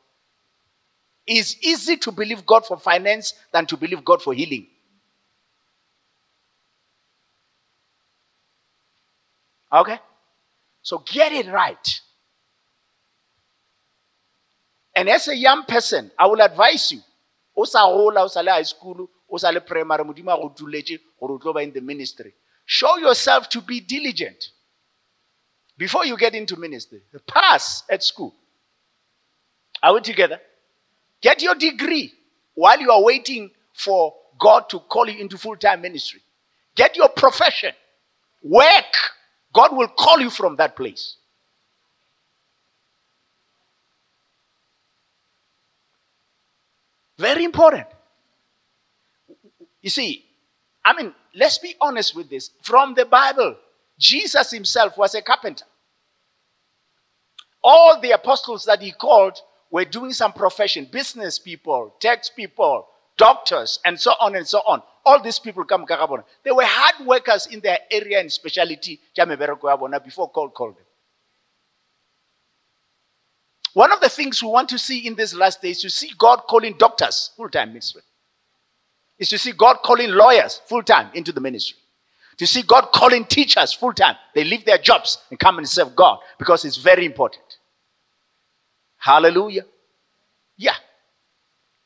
It's 1.26 1.56
easy 1.64 1.96
to 1.98 2.12
believe 2.12 2.46
God 2.46 2.66
for 2.66 2.78
finance 2.78 3.34
than 3.54 3.66
to 3.68 3.78
believe 3.78 4.04
God 4.04 4.22
for 4.22 4.34
healing. 4.34 4.68
Okay? 9.72 10.00
So 10.82 11.00
get 11.00 11.32
it 11.32 11.48
right. 11.48 12.02
And 14.96 15.10
as 15.10 15.28
a 15.28 15.36
young 15.36 15.64
person, 15.66 16.12
I 16.18 16.28
will 16.28 16.42
advise 16.42 16.92
you. 16.92 17.02
O 17.56 17.66
sa 17.66 17.88
gola, 17.88 18.28
high 18.28 18.64
school, 18.64 19.10
o 19.30 19.36
le 19.52 19.62
primary, 19.62 20.04
modimo 20.04 21.62
in 21.62 21.72
the 21.74 21.82
ministry. 21.82 22.34
Show 22.66 22.98
yourself 22.98 23.50
to 23.50 23.62
be 23.62 23.80
diligent. 23.80 24.50
Before 25.78 26.06
you 26.06 26.18
get 26.18 26.36
into 26.36 26.56
ministry, 26.56 27.02
pass 27.28 27.84
at 27.90 28.04
school. 28.04 28.34
Are 29.82 29.94
we 29.94 30.02
together? 30.02 30.40
Get 31.22 31.42
your 31.42 31.56
degree 31.56 32.14
while 32.54 32.80
you 32.80 32.92
are 32.92 33.02
waiting 33.02 33.50
for 33.74 34.14
God 34.40 34.70
to 34.70 34.80
call 34.80 35.10
you 35.10 35.20
into 35.20 35.38
full 35.38 35.56
time 35.58 35.82
ministry. 35.82 36.22
Get 36.76 36.96
your 36.96 37.10
profession. 37.10 37.74
Work. 38.44 38.94
God 39.54 39.76
will 39.76 39.88
call 39.88 40.20
you 40.20 40.30
from 40.30 40.56
that 40.58 40.76
place. 40.76 41.18
Very 47.24 47.46
important. 47.46 47.88
You 49.82 49.90
see, 49.90 50.26
I 50.84 50.94
mean, 50.94 51.14
let's 51.34 51.58
be 51.58 51.74
honest 51.80 52.14
with 52.18 52.30
this. 52.30 52.50
From 52.62 52.96
the 52.96 53.06
Bible, 53.06 53.56
Jesus 53.98 54.52
himself 54.52 54.98
was 54.98 55.16
a 55.16 55.22
carpenter. 55.22 55.64
All 57.64 58.02
the 58.02 58.12
apostles 58.12 58.66
that 58.66 58.82
he 58.82 58.92
called 58.92 59.40
were 59.72 59.86
doing 59.86 60.12
some 60.12 60.34
profession 60.34 60.90
business 60.92 61.40
people, 61.40 61.96
tax 62.02 62.30
people, 62.30 62.88
doctors, 63.16 63.80
and 63.86 63.98
so 63.98 64.12
on 64.20 64.36
and 64.36 64.46
so 64.46 64.60
on. 64.68 64.84
All 65.06 65.24
these 65.24 65.40
people 65.40 65.64
come. 65.64 65.86
They 66.44 66.52
were 66.52 66.66
hard 66.66 67.08
workers 67.08 67.48
in 67.48 67.62
their 67.62 67.80
area 67.90 68.20
and 68.20 68.30
specialty 68.30 69.00
before 69.16 70.30
God 70.34 70.54
called 70.54 70.76
them. 70.76 70.86
One 73.74 73.92
of 73.92 74.02
the 74.02 74.10
things 74.10 74.42
we 74.42 74.50
want 74.50 74.70
to 74.70 74.78
see 74.78 75.08
in 75.08 75.16
these 75.16 75.34
last 75.34 75.62
days 75.62 75.78
is 75.78 75.82
to 75.84 75.90
see 75.90 76.12
God 76.18 76.42
calling 76.48 76.76
doctors 76.78 77.32
full 77.36 77.50
time 77.50 77.70
ministry. 77.70 78.02
Is 79.18 79.30
to 79.30 79.38
see 79.38 79.52
God 79.52 79.78
calling 79.84 80.12
lawyers 80.12 80.62
full 80.68 80.84
time 80.84 81.10
into 81.14 81.32
the 81.32 81.42
ministry. 81.42 81.78
to 82.38 82.48
see 82.48 82.64
God 82.64 82.90
calling 82.94 83.26
teachers 83.26 83.74
full 83.74 83.94
time? 83.94 84.16
They 84.36 84.44
leave 84.44 84.66
their 84.66 84.78
jobs 84.78 85.20
and 85.30 85.40
come 85.40 85.58
and 85.58 85.68
serve 85.70 85.96
God 85.96 86.20
because 86.38 86.66
it's 86.66 86.78
very 86.78 87.06
important. 87.06 87.44
Hallelujah. 88.98 89.66
Yeah. 90.58 90.76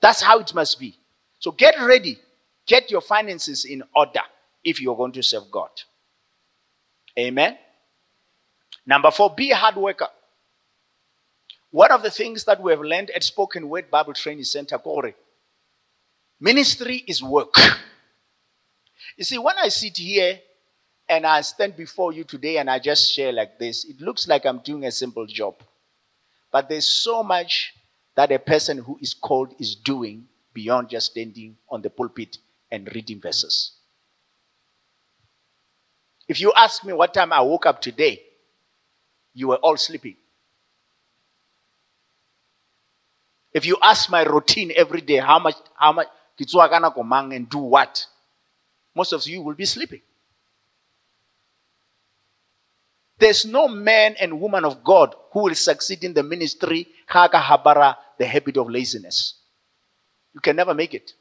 That's 0.01 0.22
how 0.22 0.39
it 0.39 0.53
must 0.53 0.79
be. 0.79 0.98
So 1.39 1.51
get 1.51 1.75
ready. 1.79 2.17
Get 2.65 2.91
your 2.91 3.01
finances 3.01 3.65
in 3.65 3.84
order 3.96 4.22
if 4.63 4.82
you're 4.82 4.96
going 4.96 5.13
to 5.13 5.24
serve 5.24 5.50
God. 5.51 5.70
Amen. 7.17 7.58
Number 8.86 9.12
four, 9.12 9.34
be 9.36 9.51
a 9.51 9.56
hard 9.56 9.75
worker. 9.75 10.08
One 11.71 11.91
of 11.91 12.01
the 12.01 12.12
things 12.12 12.45
that 12.45 12.62
we 12.62 12.71
have 12.71 12.81
learned 12.81 13.09
at 13.12 13.24
Spoken 13.24 13.67
Word 13.69 13.91
Bible 13.91 14.13
Training 14.13 14.45
Center, 14.45 14.77
Kore, 14.77 15.13
ministry 16.39 17.03
is 17.07 17.21
work. 17.21 17.55
You 19.17 19.24
see, 19.24 19.38
when 19.38 19.57
I 19.57 19.67
sit 19.67 19.97
here 19.97 20.39
and 21.09 21.25
I 21.25 21.41
stand 21.41 21.75
before 21.75 22.13
you 22.13 22.24
today 22.24 22.57
and 22.57 22.69
I 22.69 22.79
just 22.79 23.12
share 23.12 23.31
like 23.31 23.59
this, 23.59 23.86
it 23.86 24.00
looks 24.00 24.27
like 24.27 24.45
I'm 24.45 24.59
doing 24.59 24.86
a 24.86 24.91
simple 24.91 25.25
job. 25.25 25.55
But 26.51 26.69
there's 26.69 26.88
so 26.88 27.24
much 27.24 27.74
that 28.15 28.31
a 28.31 28.39
person 28.39 28.77
who 28.79 28.97
is 29.01 29.13
called 29.13 29.53
is 29.59 29.75
doing 29.75 30.27
beyond 30.53 30.89
just 30.89 31.12
standing 31.12 31.57
on 31.69 31.81
the 31.81 31.89
pulpit 31.89 32.38
and 32.71 32.89
reading 32.95 33.21
verses. 33.21 33.74
If 36.27 36.41
you 36.41 36.51
ask 36.55 36.83
me 36.83 36.93
what 36.93 37.13
time 37.13 37.31
I 37.31 37.41
woke 37.41 37.65
up 37.65 37.81
today, 37.81 38.21
you 39.33 39.50
were 39.50 39.57
all 39.57 39.77
sleeping. 39.77 40.15
If 43.54 43.66
you 43.66 43.77
ask 43.82 44.10
my 44.10 44.24
routine 44.24 44.72
every 44.75 45.01
day, 45.01 45.18
how 45.18 45.39
much, 45.39 45.56
how 45.75 45.92
much, 45.92 46.08
and 46.39 47.50
do 47.50 47.58
what, 47.58 48.06
most 48.96 49.13
of 49.13 49.25
you 49.25 49.42
will 49.42 49.56
be 49.56 49.66
sleeping. 49.66 50.01
There's 53.20 53.46
no 53.46 53.68
man 53.68 54.16
and 54.20 54.39
woman 54.39 54.63
of 54.63 54.84
God 54.84 55.16
who 55.32 55.44
will 55.44 55.56
succeed 55.56 56.04
in 56.04 56.13
the 56.13 56.22
ministry, 56.24 56.88
habara, 57.10 57.98
the 58.20 58.25
habit 58.25 58.58
of 58.58 58.70
laziness. 58.70 59.36
You 60.34 60.39
can 60.39 60.56
never 60.56 60.74
make 60.75 60.94
it. 60.94 61.13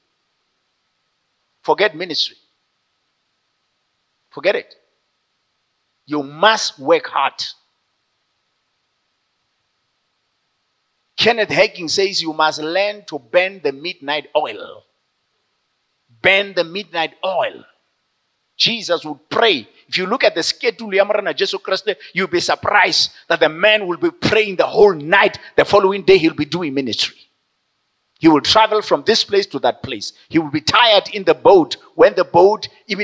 Forget 1.62 1.96
ministry. 1.96 2.36
Forget 4.30 4.56
it. 4.56 4.74
You 6.04 6.22
must 6.22 6.78
work 6.78 7.06
hard. 7.06 7.42
Kenneth 11.16 11.48
Hagin 11.48 11.88
says 11.88 12.20
you 12.20 12.32
must 12.32 12.60
learn 12.60 13.04
to 13.06 13.18
burn 13.18 13.60
the 13.62 13.72
midnight 13.72 14.28
oil. 14.36 14.84
Burn 16.22 16.52
the 16.54 16.64
midnight 16.64 17.14
oil. 17.24 17.64
Jesus 18.56 19.04
would 19.04 19.28
pray. 19.30 19.68
If 19.88 19.98
you 19.98 20.06
look 20.06 20.24
at 20.24 20.34
the 20.34 20.42
schedule, 20.42 20.90
Jesus 21.34 21.60
Christ, 21.62 21.88
you'll 22.12 22.26
be 22.26 22.40
surprised 22.40 23.12
that 23.28 23.40
the 23.40 23.48
man 23.48 23.86
will 23.86 23.98
be 23.98 24.10
praying 24.10 24.56
the 24.56 24.66
whole 24.66 24.94
night. 24.94 25.38
The 25.56 25.64
following 25.64 26.02
day, 26.02 26.18
he'll 26.18 26.34
be 26.34 26.44
doing 26.44 26.74
ministry. 26.74 27.16
He 28.18 28.28
will 28.28 28.40
travel 28.40 28.80
from 28.80 29.04
this 29.04 29.24
place 29.24 29.46
to 29.46 29.58
that 29.60 29.82
place. 29.82 30.14
He 30.28 30.38
will 30.38 30.50
be 30.50 30.62
tired 30.62 31.08
in 31.12 31.24
the 31.24 31.34
boat. 31.34 31.76
When 31.94 32.14
the 32.14 32.24
boat, 32.24 32.68
he 32.86 32.94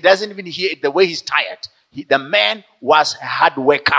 doesn't 0.00 0.30
even 0.30 0.46
hear 0.46 0.70
it 0.70 0.80
the 0.80 0.90
way 0.90 1.06
he's 1.06 1.22
tired. 1.22 1.68
He, 1.90 2.04
the 2.04 2.18
man 2.18 2.62
was 2.80 3.16
a 3.20 3.26
hard 3.26 3.56
worker. 3.56 3.96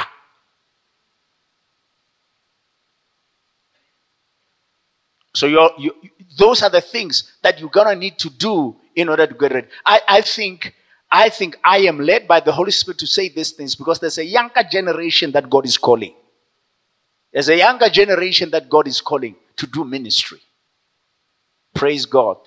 So 5.33 5.47
you're, 5.47 5.71
you, 5.77 5.93
those 6.37 6.61
are 6.61 6.69
the 6.69 6.81
things 6.81 7.33
that 7.41 7.59
you're 7.59 7.69
gonna 7.69 7.95
need 7.95 8.17
to 8.19 8.29
do 8.29 8.75
in 8.95 9.09
order 9.09 9.25
to 9.27 9.33
get 9.33 9.53
ready. 9.53 9.67
I, 9.85 10.01
I 10.07 10.21
think 10.21 10.73
I 11.11 11.29
think 11.29 11.57
I 11.63 11.79
am 11.79 11.99
led 11.99 12.27
by 12.27 12.39
the 12.39 12.51
Holy 12.51 12.71
Spirit 12.71 12.97
to 12.99 13.07
say 13.07 13.29
these 13.29 13.51
things 13.51 13.75
because 13.75 13.99
there's 13.99 14.17
a 14.17 14.25
younger 14.25 14.63
generation 14.69 15.31
that 15.33 15.47
God 15.47 15.65
is 15.65 15.77
calling. 15.77 16.13
There's 17.31 17.49
a 17.49 17.57
younger 17.57 17.89
generation 17.89 18.49
that 18.51 18.67
God 18.67 18.87
is 18.87 18.99
calling 18.99 19.35
to 19.57 19.67
do 19.67 19.83
ministry. 19.85 20.39
Praise 21.73 22.05
God. 22.07 22.37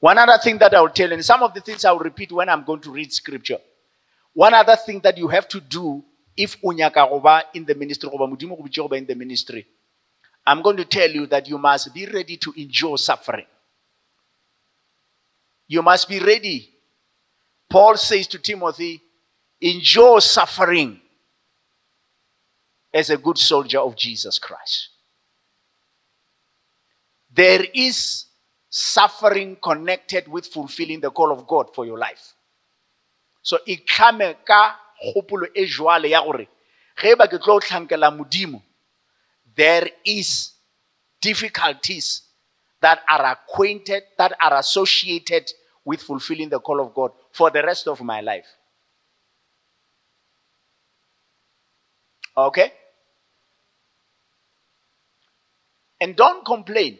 One 0.00 0.18
other 0.18 0.38
thing 0.42 0.58
that 0.58 0.74
I 0.74 0.80
will 0.80 0.90
tell 0.90 1.08
you, 1.08 1.14
and 1.14 1.24
some 1.24 1.42
of 1.42 1.54
the 1.54 1.60
things 1.62 1.84
I 1.84 1.92
will 1.92 2.00
repeat 2.00 2.32
when 2.32 2.48
I'm 2.50 2.64
going 2.64 2.80
to 2.80 2.90
read 2.90 3.12
scripture. 3.12 3.58
One 4.34 4.52
other 4.52 4.76
thing 4.76 5.00
that 5.00 5.16
you 5.16 5.28
have 5.28 5.48
to 5.48 5.60
do 5.60 6.04
if 6.36 6.60
unyaka 6.60 7.44
in 7.54 7.64
the 7.64 7.74
ministry, 7.74 8.10
in 8.12 9.06
the 9.06 9.14
ministry, 9.14 9.66
I'm 10.46 10.62
going 10.62 10.76
to 10.76 10.84
tell 10.84 11.10
you 11.10 11.26
that 11.26 11.48
you 11.48 11.58
must 11.58 11.92
be 11.92 12.06
ready 12.06 12.36
to 12.36 12.52
endure 12.56 12.96
suffering. 12.98 13.46
You 15.66 15.82
must 15.82 16.08
be 16.08 16.20
ready. 16.20 16.70
Paul 17.68 17.96
says 17.96 18.28
to 18.28 18.38
Timothy, 18.38 19.02
endure 19.60 20.20
suffering 20.20 21.00
as 22.94 23.10
a 23.10 23.16
good 23.16 23.38
soldier 23.38 23.80
of 23.80 23.96
Jesus 23.96 24.38
Christ. 24.38 24.90
There 27.34 27.64
is 27.74 28.26
suffering 28.68 29.56
connected 29.62 30.28
with 30.28 30.46
fulfilling 30.46 31.00
the 31.00 31.10
call 31.10 31.32
of 31.32 31.46
God 31.46 31.74
for 31.74 31.84
your 31.84 31.98
life. 31.98 32.34
So 33.42 33.58
ikhame 33.66 34.36
ka 34.44 34.76
kgopolo 35.02 35.46
e 35.54 35.66
ya 36.10 36.22
gore 36.24 36.48
ge 36.96 37.14
ba 37.18 37.28
ke 37.28 37.38
tlo 37.38 37.60
tlhankela 37.60 38.10
modimo 38.10 38.62
there 39.56 39.88
is 40.04 40.52
difficulties 41.20 42.22
that 42.80 43.00
are 43.08 43.24
acquainted, 43.32 44.02
that 44.18 44.32
are 44.40 44.58
associated 44.58 45.50
with 45.84 46.02
fulfilling 46.02 46.48
the 46.48 46.60
call 46.60 46.80
of 46.80 46.94
God 46.94 47.12
for 47.32 47.50
the 47.50 47.62
rest 47.62 47.88
of 47.88 48.00
my 48.02 48.20
life. 48.20 48.46
Okay? 52.36 52.72
And 56.00 56.14
don't 56.14 56.44
complain. 56.44 56.98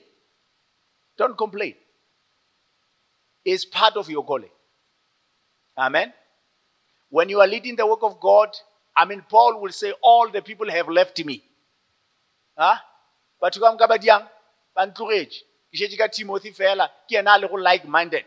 Don't 1.18 1.36
complain. 1.36 1.74
It's 3.44 3.64
part 3.64 3.96
of 3.96 4.08
your 4.08 4.24
calling. 4.24 4.50
Amen. 5.76 6.12
When 7.10 7.28
you 7.28 7.40
are 7.40 7.46
leading 7.46 7.76
the 7.76 7.86
work 7.86 8.02
of 8.02 8.18
God, 8.18 8.48
I 8.96 9.04
mean, 9.04 9.22
Paul 9.28 9.60
will 9.60 9.72
say, 9.72 9.92
All 10.02 10.30
the 10.30 10.42
people 10.42 10.70
have 10.70 10.88
left 10.88 11.22
me. 11.24 11.42
Batho 12.56 13.60
ka 13.60 13.72
moka 13.72 13.86
ba 13.88 13.98
diang 13.98 14.26
ba 14.74 14.86
ntlogetse. 14.86 15.44
Ke 15.70 15.76
šetse 15.78 15.96
ka 15.98 16.08
timothy 16.08 16.52
fela 16.52 16.88
ke 17.08 17.18
ena 17.18 17.36
a 17.36 17.38
le 17.38 17.48
go 17.48 17.56
like 17.56 17.84
minded 17.84 18.24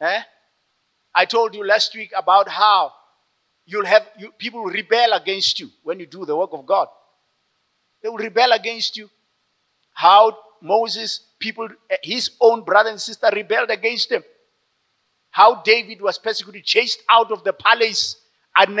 eh? 0.00 0.22
i 1.14 1.24
told 1.26 1.54
you 1.54 1.64
last 1.64 1.94
week 1.94 2.10
about 2.16 2.48
how 2.48 2.92
you'll 3.66 3.84
have 3.84 4.06
you, 4.18 4.32
people 4.32 4.62
will 4.62 4.72
rebel 4.72 5.12
against 5.12 5.60
you 5.60 5.68
when 5.82 6.00
you 6.00 6.06
do 6.06 6.24
the 6.24 6.34
work 6.36 6.50
of 6.52 6.66
god. 6.66 6.88
They 8.02 8.08
will 8.08 8.16
rebel 8.16 8.52
against 8.52 8.96
you. 8.96 9.10
How 9.92 10.36
moses 10.62 11.20
people 11.38 11.68
his 12.02 12.30
own 12.40 12.64
brother 12.64 12.90
and 12.90 13.00
sister 13.00 13.28
rebelled 13.32 13.70
against 13.70 14.10
him. 14.10 14.22
How 15.30 15.62
david 15.62 16.00
was 16.00 16.18
persecuted 16.18 16.64
chased 16.64 17.00
out 17.10 17.30
of 17.30 17.44
the 17.44 17.52
palace 17.52 18.16
having 18.54 18.76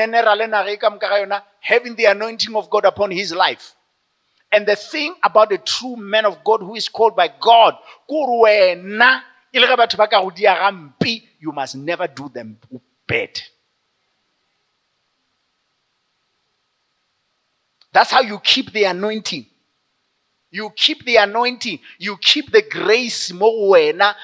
the 1.96 2.04
anointing 2.04 2.54
of 2.56 2.70
god 2.70 2.84
upon 2.84 3.10
his 3.10 3.32
life 3.32 3.74
and 4.52 4.66
the 4.66 4.76
thing 4.76 5.14
about 5.22 5.52
a 5.52 5.58
true 5.58 5.94
man 5.96 6.26
of 6.26 6.42
God 6.42 6.60
who 6.60 6.74
is 6.74 6.88
called 6.88 7.14
by 7.14 7.32
God, 7.40 7.76
you 8.08 8.44
must 11.52 11.76
never 11.76 12.08
do 12.08 12.28
them 12.28 12.58
bad. 13.06 13.40
That's 17.92 18.10
how 18.10 18.22
you 18.22 18.40
keep 18.40 18.72
the 18.72 18.84
anointing. 18.84 19.46
You 20.52 20.70
keep 20.74 21.04
the 21.04 21.16
anointing. 21.16 21.78
You 21.98 22.16
keep 22.16 22.50
the 22.50 22.62
grace 22.62 23.30
mo 23.32 23.70
wena 23.70 24.14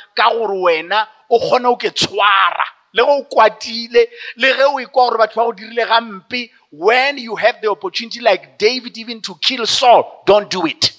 le 2.96 3.04
go 3.04 3.22
kwatile 3.24 4.08
le 4.36 4.52
ge 4.56 4.64
o 4.64 4.80
ikwa 4.80 5.10
gore 5.10 5.18
batho 5.18 5.36
ba 5.36 5.44
go 5.44 5.52
dirile 5.52 5.84
gampe 5.86 6.50
when 6.70 7.18
you 7.18 7.36
have 7.36 7.60
the 7.60 7.68
opportunity 7.68 8.20
like 8.20 8.58
david 8.58 8.96
even 8.96 9.20
to 9.20 9.34
kill 9.34 9.66
saul 9.66 10.22
don't 10.26 10.50
do 10.50 10.66
it. 10.66 10.92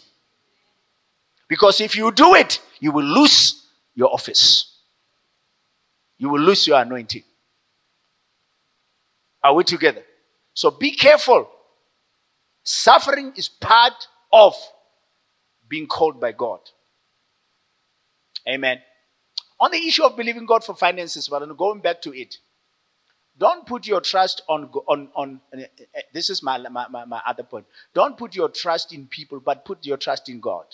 Because 1.48 1.82
if 1.82 1.96
you 1.96 2.12
do 2.12 2.36
it 2.36 2.62
you 2.80 2.92
will 2.92 3.06
lose 3.06 3.64
your 3.96 4.14
office. 4.14 4.66
You 6.20 6.30
will 6.30 6.42
lose 6.42 6.68
your 6.68 6.80
anointing. 6.80 7.24
Are 9.44 9.54
we 9.54 9.64
together? 9.64 10.04
So 10.54 10.72
be 10.72 10.92
careful. 10.92 11.50
Suffering 12.64 13.34
is 13.36 13.48
part 13.48 14.08
of 14.32 14.56
being 15.68 15.88
called 15.88 16.20
by 16.20 16.32
god. 16.32 16.60
Amen 18.48 18.82
on 19.60 19.72
the 19.72 19.78
issue 19.78 20.04
of 20.04 20.15
believing 20.15 20.46
God 20.46 20.63
for 20.63 20.76
finances, 20.76 21.28
but 21.28 21.41
I'm 21.41 21.56
going 21.56 21.80
back 21.82 22.02
to 22.04 22.13
it. 22.13 22.38
Don't 23.38 23.65
put 23.67 23.86
your 23.86 24.02
trust 24.02 24.41
on, 24.50 24.70
on, 24.88 25.10
on 25.15 25.41
uh, 25.54 25.62
uh, 25.62 26.02
this 26.12 26.30
is 26.30 26.41
my, 26.41 26.58
my, 26.58 26.88
my 26.88 27.22
other 27.26 27.43
point. 27.43 27.65
Don't 27.93 28.17
put 28.17 28.36
your 28.36 28.50
trust 28.50 28.93
in 28.93 29.06
people, 29.08 29.39
but 29.39 29.63
put 29.63 29.86
your 29.86 29.98
trust 29.98 30.28
in 30.30 30.39
God. 30.39 30.65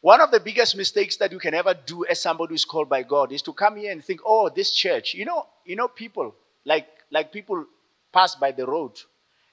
One 0.00 0.20
of 0.20 0.30
the 0.30 0.40
biggest 0.40 0.76
mistakes 0.76 1.16
that 1.16 1.32
you 1.32 1.38
can 1.38 1.54
ever 1.54 1.74
do 1.74 2.04
as 2.06 2.20
somebody 2.20 2.54
who's 2.54 2.64
called 2.64 2.88
by 2.88 3.02
God 3.02 3.32
is 3.32 3.42
to 3.42 3.52
come 3.52 3.76
here 3.76 3.92
and 3.92 4.04
think, 4.04 4.20
oh, 4.24 4.48
this 4.48 4.72
church. 4.72 5.14
You 5.14 5.24
know, 5.24 5.46
you 5.64 5.76
know, 5.76 5.88
people 5.88 6.34
like 6.64 6.86
like 7.10 7.32
people 7.32 7.64
pass 8.12 8.34
by 8.34 8.52
the 8.52 8.66
road 8.66 8.92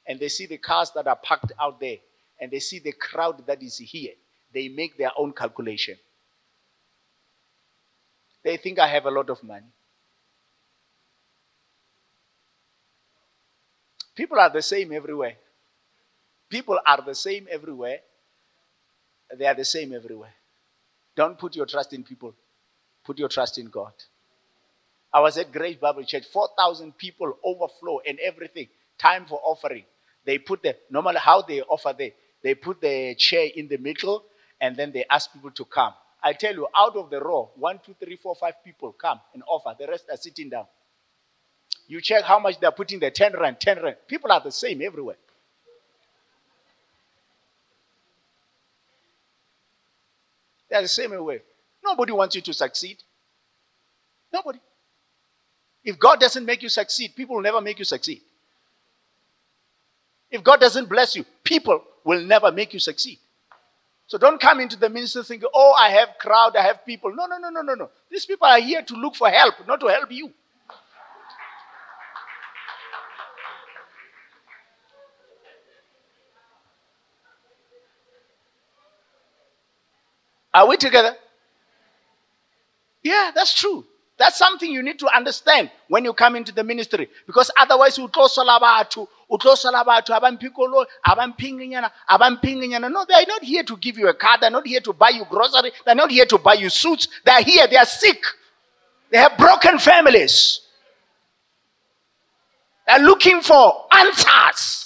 and 0.07 0.19
they 0.19 0.29
see 0.29 0.45
the 0.45 0.57
cars 0.57 0.91
that 0.95 1.07
are 1.07 1.15
parked 1.15 1.51
out 1.59 1.79
there 1.79 1.97
and 2.39 2.51
they 2.51 2.59
see 2.59 2.79
the 2.79 2.91
crowd 2.91 3.45
that 3.47 3.63
is 3.63 3.77
here. 3.77 4.13
They 4.53 4.67
make 4.67 4.97
their 4.97 5.11
own 5.17 5.33
calculation. 5.33 5.95
They 8.43 8.57
think 8.57 8.79
I 8.79 8.87
have 8.87 9.05
a 9.05 9.11
lot 9.11 9.29
of 9.29 9.41
money. 9.43 9.67
People 14.15 14.39
are 14.39 14.49
the 14.49 14.61
same 14.61 14.91
everywhere. 14.91 15.35
People 16.49 16.79
are 16.85 17.01
the 17.03 17.15
same 17.15 17.47
everywhere. 17.49 17.99
They 19.35 19.45
are 19.45 19.55
the 19.55 19.65
same 19.65 19.93
everywhere. 19.93 20.33
Don't 21.15 21.37
put 21.37 21.55
your 21.55 21.65
trust 21.65 21.93
in 21.93 22.03
people. 22.03 22.35
Put 23.03 23.17
your 23.17 23.29
trust 23.29 23.57
in 23.57 23.67
God. 23.67 23.93
I 25.11 25.19
was 25.19 25.37
at 25.37 25.51
Grace 25.51 25.77
Bible 25.77 26.03
Church, 26.03 26.25
4,000 26.31 26.97
people 26.97 27.37
overflow 27.43 27.99
and 28.07 28.19
everything. 28.19 28.67
Time 28.97 29.25
for 29.25 29.39
offering. 29.43 29.83
They 30.25 30.37
put 30.37 30.63
the, 30.63 30.75
normally 30.89 31.19
how 31.19 31.41
they 31.41 31.61
offer 31.61 31.93
there, 31.97 32.11
they 32.43 32.55
put 32.55 32.81
the 32.81 33.15
chair 33.15 33.47
in 33.55 33.67
the 33.67 33.77
middle 33.77 34.23
and 34.59 34.75
then 34.75 34.91
they 34.91 35.05
ask 35.09 35.31
people 35.31 35.51
to 35.51 35.65
come. 35.65 35.93
I 36.23 36.33
tell 36.33 36.53
you, 36.53 36.67
out 36.75 36.95
of 36.95 37.09
the 37.09 37.19
row, 37.19 37.51
one, 37.55 37.79
two, 37.85 37.95
three, 37.99 38.15
four, 38.15 38.35
five 38.35 38.63
people 38.63 38.93
come 38.93 39.19
and 39.33 39.43
offer. 39.47 39.75
The 39.77 39.87
rest 39.87 40.05
are 40.09 40.17
sitting 40.17 40.49
down. 40.49 40.65
You 41.87 41.99
check 41.99 42.23
how 42.23 42.39
much 42.39 42.59
they're 42.59 42.71
putting 42.71 42.99
there 42.99 43.11
10 43.11 43.33
rand, 43.33 43.59
10 43.59 43.83
rand. 43.83 43.97
People 44.07 44.31
are 44.31 44.41
the 44.41 44.51
same 44.51 44.81
everywhere. 44.81 45.17
They're 50.69 50.81
the 50.81 50.87
same 50.87 51.11
way. 51.23 51.41
Nobody 51.83 52.13
wants 52.13 52.35
you 52.35 52.41
to 52.41 52.53
succeed. 52.53 53.03
Nobody. 54.31 54.59
If 55.83 55.99
God 55.99 56.19
doesn't 56.19 56.45
make 56.45 56.63
you 56.63 56.69
succeed, 56.69 57.13
people 57.15 57.35
will 57.35 57.43
never 57.43 57.59
make 57.59 57.77
you 57.77 57.85
succeed. 57.85 58.21
If 60.31 60.43
God 60.43 60.61
doesn't 60.61 60.87
bless 60.89 61.15
you, 61.15 61.25
people 61.43 61.83
will 62.03 62.21
never 62.21 62.51
make 62.51 62.73
you 62.73 62.79
succeed. 62.79 63.19
So 64.07 64.17
don't 64.17 64.39
come 64.39 64.59
into 64.59 64.77
the 64.77 64.89
ministry 64.89 65.23
thinking, 65.23 65.49
oh, 65.53 65.73
I 65.79 65.89
have 65.89 66.09
crowd, 66.19 66.55
I 66.55 66.61
have 66.61 66.85
people. 66.85 67.13
No, 67.15 67.25
no, 67.25 67.37
no, 67.37 67.49
no, 67.49 67.61
no, 67.61 67.73
no. 67.73 67.89
These 68.11 68.25
people 68.25 68.47
are 68.47 68.59
here 68.59 68.81
to 68.81 68.93
look 68.95 69.15
for 69.15 69.29
help, 69.29 69.55
not 69.65 69.79
to 69.79 69.87
help 69.87 70.11
you. 70.11 70.31
Are 80.53 80.67
we 80.67 80.77
together? 80.77 81.15
Yeah, 83.01 83.31
that's 83.33 83.53
true. 83.53 83.85
That's 84.17 84.37
something 84.37 84.71
you 84.71 84.83
need 84.83 84.99
to 84.99 85.07
understand 85.07 85.71
when 85.87 86.05
you 86.05 86.13
come 86.13 86.35
into 86.35 86.53
the 86.53 86.63
ministry. 86.63 87.09
Because 87.25 87.49
otherwise, 87.57 87.97
you 87.97 88.07
utlosola 89.33 89.83
batho, 89.83 90.13
utlosola 90.13 90.13
batho, 90.13 90.13
abampikolo, 90.13 90.85
abampinginyana, 91.05 91.91
abampinginyana. 92.09 92.91
No, 92.91 93.05
they 93.07 93.15
are 93.15 93.25
not 93.27 93.43
here 93.43 93.63
to 93.63 93.77
give 93.77 93.97
you 93.97 94.07
a 94.07 94.13
car. 94.13 94.37
They're 94.39 94.51
not 94.51 94.67
here 94.67 94.81
to 94.81 94.93
buy 94.93 95.09
you 95.09 95.25
grocery. 95.29 95.71
They're 95.85 95.95
not 95.95 96.11
here 96.11 96.25
to 96.25 96.37
buy 96.37 96.53
you 96.55 96.69
suits. 96.69 97.07
They're 97.25 97.41
here. 97.41 97.67
They 97.67 97.77
are 97.77 97.85
sick. 97.85 98.21
They 99.09 99.17
have 99.17 99.37
broken 99.37 99.79
families. 99.79 100.61
They're 102.87 102.99
looking 102.99 103.41
for 103.41 103.85
answers. 103.91 104.83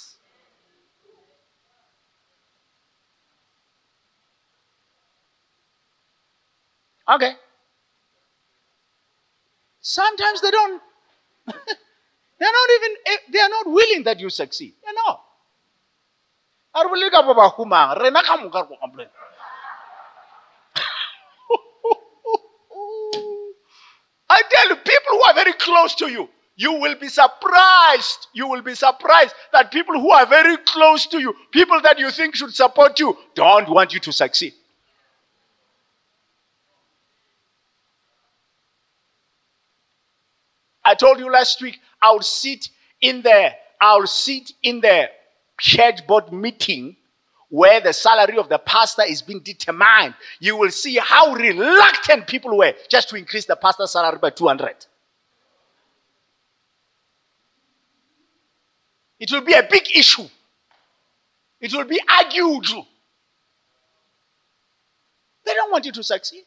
Okay. 7.10 7.34
Sometimes 9.80 10.42
they 10.42 10.52
don't, 10.52 10.82
they're 12.40 12.52
not 12.52 12.70
even, 12.76 12.96
eh, 13.06 13.18
they 13.32 13.40
are 13.40 13.50
not 13.50 13.66
willing 13.68 14.04
that 14.04 14.20
you 14.20 14.30
succeed. 14.30 14.76
They're 14.84 14.94
not. 15.06 15.24
I 24.30 24.42
tell 24.50 24.70
you, 24.70 24.76
people 24.76 25.12
who 25.12 25.22
are 25.24 25.34
very 25.34 25.54
close 25.54 25.96
to 25.96 26.12
you, 26.12 26.30
you 26.56 26.74
will 26.74 26.96
be 26.96 27.08
surprised. 27.08 28.28
You 28.34 28.48
will 28.48 28.62
be 28.62 28.76
surprised 28.76 29.34
that 29.54 29.72
people 29.72 30.00
who 30.00 30.12
are 30.12 30.26
very 30.26 30.58
close 30.58 31.08
to 31.08 31.20
you, 31.20 31.34
people 31.52 31.80
that 31.82 31.98
you 32.00 32.12
think 32.12 32.36
should 32.36 32.54
support 32.54 33.00
you, 33.00 33.18
don't 33.36 33.70
want 33.70 33.94
you 33.94 34.00
to 34.02 34.12
succeed. 34.12 34.54
I 40.84 40.96
told 40.96 41.20
you 41.20 41.30
last 41.32 41.62
week, 41.62 41.80
I'll 42.02 42.22
sit 42.22 42.70
in 43.02 43.22
there. 43.22 43.56
I'll 43.80 44.08
sit 44.08 44.52
in 44.64 44.82
the 44.82 45.10
church 45.60 46.06
board 46.08 46.32
meeting 46.32 46.96
where 47.50 47.80
the 47.80 47.94
salary 47.94 48.38
of 48.38 48.50
the 48.50 48.58
pastor 48.58 49.04
is 49.04 49.22
being 49.22 49.40
determined. 49.40 50.16
You 50.40 50.58
will 50.58 50.72
see 50.72 50.98
how 50.98 51.34
reluctant 51.34 52.28
people 52.28 52.58
were 52.58 52.74
just 52.90 53.10
to 53.10 53.16
increase 53.16 53.46
the 53.46 53.56
pastor's 53.56 53.92
salary 53.92 54.20
by 54.22 54.32
200. 54.32 54.86
It 59.20 59.32
will 59.32 59.42
be 59.42 59.54
a 59.54 59.64
big 59.64 59.84
issue. 59.96 60.28
It 61.60 61.74
will 61.74 61.86
be 61.86 62.00
argued. 62.08 62.68
They 65.46 65.54
don't 65.54 65.72
want 65.72 65.86
you 65.86 65.92
to 65.94 66.04
succeed. 66.04 66.44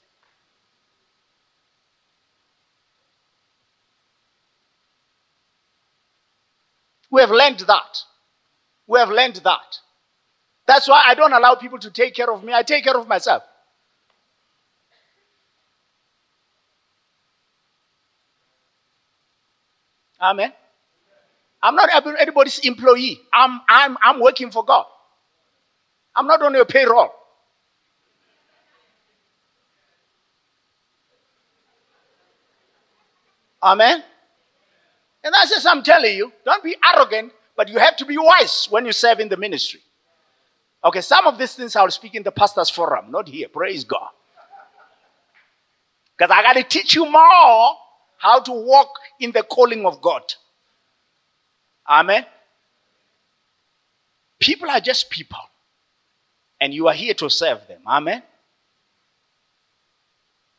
We 7.10 7.20
have 7.22 7.30
learned 7.30 7.60
that. 7.60 7.98
We 8.86 8.98
have 8.98 9.10
learned 9.10 9.36
that. 9.36 9.78
That's 10.66 10.88
why 10.88 11.04
I 11.06 11.14
don't 11.14 11.32
allow 11.32 11.54
people 11.56 11.78
to 11.80 11.90
take 11.90 12.14
care 12.14 12.32
of 12.32 12.44
me. 12.44 12.52
I 12.54 12.62
take 12.62 12.84
care 12.84 12.96
of 12.96 13.08
myself. 13.08 13.42
Amen. 20.20 20.52
I'm 21.62 21.74
not 21.74 21.90
anybody's 22.20 22.58
employee. 22.60 23.20
I'm, 23.32 23.60
I'm, 23.68 23.98
I'm 24.02 24.20
working 24.20 24.50
for 24.50 24.64
God. 24.64 24.86
I'm 26.16 26.26
not 26.26 26.42
on 26.42 26.54
your 26.54 26.64
payroll. 26.64 27.10
Amen. 33.62 34.02
And 35.22 35.34
that's 35.34 35.50
just 35.50 35.66
I'm 35.66 35.82
telling 35.82 36.16
you. 36.16 36.32
Don't 36.44 36.62
be 36.62 36.76
arrogant, 36.94 37.32
but 37.56 37.68
you 37.68 37.78
have 37.78 37.96
to 37.96 38.06
be 38.06 38.16
wise 38.16 38.66
when 38.70 38.86
you 38.86 38.92
serve 38.92 39.20
in 39.20 39.28
the 39.28 39.36
ministry. 39.36 39.80
Okay, 40.82 41.02
some 41.02 41.26
of 41.26 41.38
these 41.38 41.54
things 41.54 41.76
I'll 41.76 41.90
speak 41.90 42.14
in 42.14 42.22
the 42.22 42.32
pastor's 42.32 42.70
forum, 42.70 43.10
not 43.10 43.28
here. 43.28 43.48
Praise 43.48 43.84
God. 43.84 44.08
Because 46.16 46.34
I 46.34 46.42
got 46.42 46.54
to 46.54 46.62
teach 46.64 46.94
you 46.94 47.04
more 47.04 47.76
how 48.18 48.40
to 48.40 48.52
walk 48.52 48.98
in 49.18 49.32
the 49.32 49.42
calling 49.42 49.84
of 49.84 50.00
God. 50.00 50.22
Amen. 51.88 52.24
People 54.38 54.70
are 54.70 54.80
just 54.80 55.10
people. 55.10 55.38
And 56.60 56.74
you 56.74 56.88
are 56.88 56.94
here 56.94 57.14
to 57.14 57.28
serve 57.30 57.66
them. 57.66 57.80
Amen. 57.86 58.22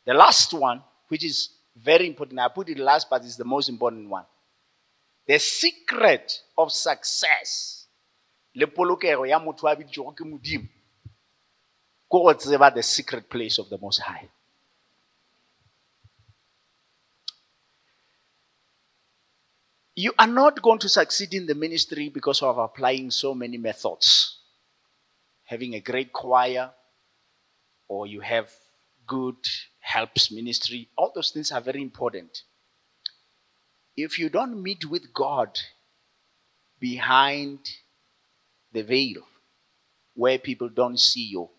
The 0.06 0.13
last 0.13 0.54
one, 0.54 0.82
which 1.08 1.24
is 1.24 1.50
very 1.76 2.08
important, 2.08 2.39
I 2.39 2.47
put 2.47 2.69
it 2.69 2.78
last, 2.80 3.10
but 3.10 3.24
it's 3.24 3.36
the 3.36 3.45
most 3.45 3.69
important 3.69 4.10
one. 4.10 4.26
The 5.32 5.39
secret 5.39 6.44
of 6.58 6.74
success 6.74 7.88
le 8.54 8.67
polokego 8.67 9.26
ya 9.26 9.39
motho 9.39 9.65
a 9.67 9.76
biditšego 9.78 10.12
ke 10.12 10.26
modimo 10.28 10.67
go 12.10 12.34
tseba 12.34 12.70
the 12.74 12.84
secret 12.84 13.30
place 13.30 13.58
of 13.58 13.70
the 13.70 13.78
most 13.78 14.00
high. 14.00 14.28
You 19.96 20.12
are 20.20 20.28
not 20.28 20.62
going 20.62 20.80
to 20.80 20.89
succeed 20.89 21.34
in 21.34 21.46
the 21.46 21.56
ministry 21.56 22.10
because 22.10 22.41
of 22.41 22.58
applying 22.58 23.10
so 23.10 23.34
many 23.34 23.58
methods 23.58 24.38
having 25.46 25.76
a 25.76 25.80
great 25.80 26.12
choir 26.12 26.72
or 27.88 28.06
you 28.06 28.20
have 28.20 28.52
good 29.08 29.38
helps 29.80 30.30
ministry. 30.30 30.89
All 30.98 31.13
those 31.15 31.32
things 31.32 31.54
are 31.54 31.62
very 31.62 31.82
important 31.82 32.44
if 33.96 34.18
you 34.18 34.30
don't 34.30 34.62
meet 34.62 34.86
with 34.86 35.14
God 35.14 35.60
behind 36.80 37.60
the 38.72 38.84
veil 38.84 39.22
where 40.16 40.38
people 40.38 40.70
don't 40.70 41.00
see 41.00 41.28
you, 41.28 41.50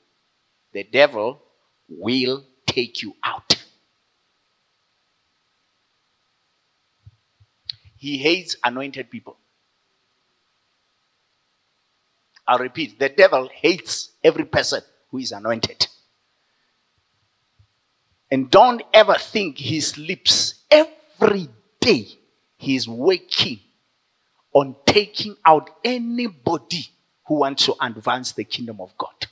the 0.72 0.84
devil 0.84 1.42
will 1.88 2.44
take 2.66 3.02
you 3.02 3.14
out. 3.22 3.56
He 7.96 8.18
hates 8.18 8.56
anointed 8.64 9.10
people. 9.10 9.36
I'll 12.46 12.58
repeat 12.58 12.98
the 12.98 13.08
devil 13.08 13.48
hates 13.52 14.10
every 14.24 14.44
person 14.44 14.80
who 15.10 15.18
is 15.18 15.30
anointed. 15.30 15.86
And 18.30 18.50
don't 18.50 18.82
ever 18.92 19.14
think 19.14 19.58
he 19.58 19.80
sleeps. 19.80 20.54
Every 20.70 21.48
day 21.80 22.18
he 22.62 22.76
is 22.76 22.86
working 22.86 23.58
on 24.54 24.76
taking 24.86 25.36
out 25.44 25.68
anybody 25.82 26.88
who 27.26 27.40
wants 27.40 27.64
to 27.64 27.74
advance 27.80 28.30
the 28.32 28.44
kingdom 28.44 28.80
of 28.80 28.96
God. 28.96 29.26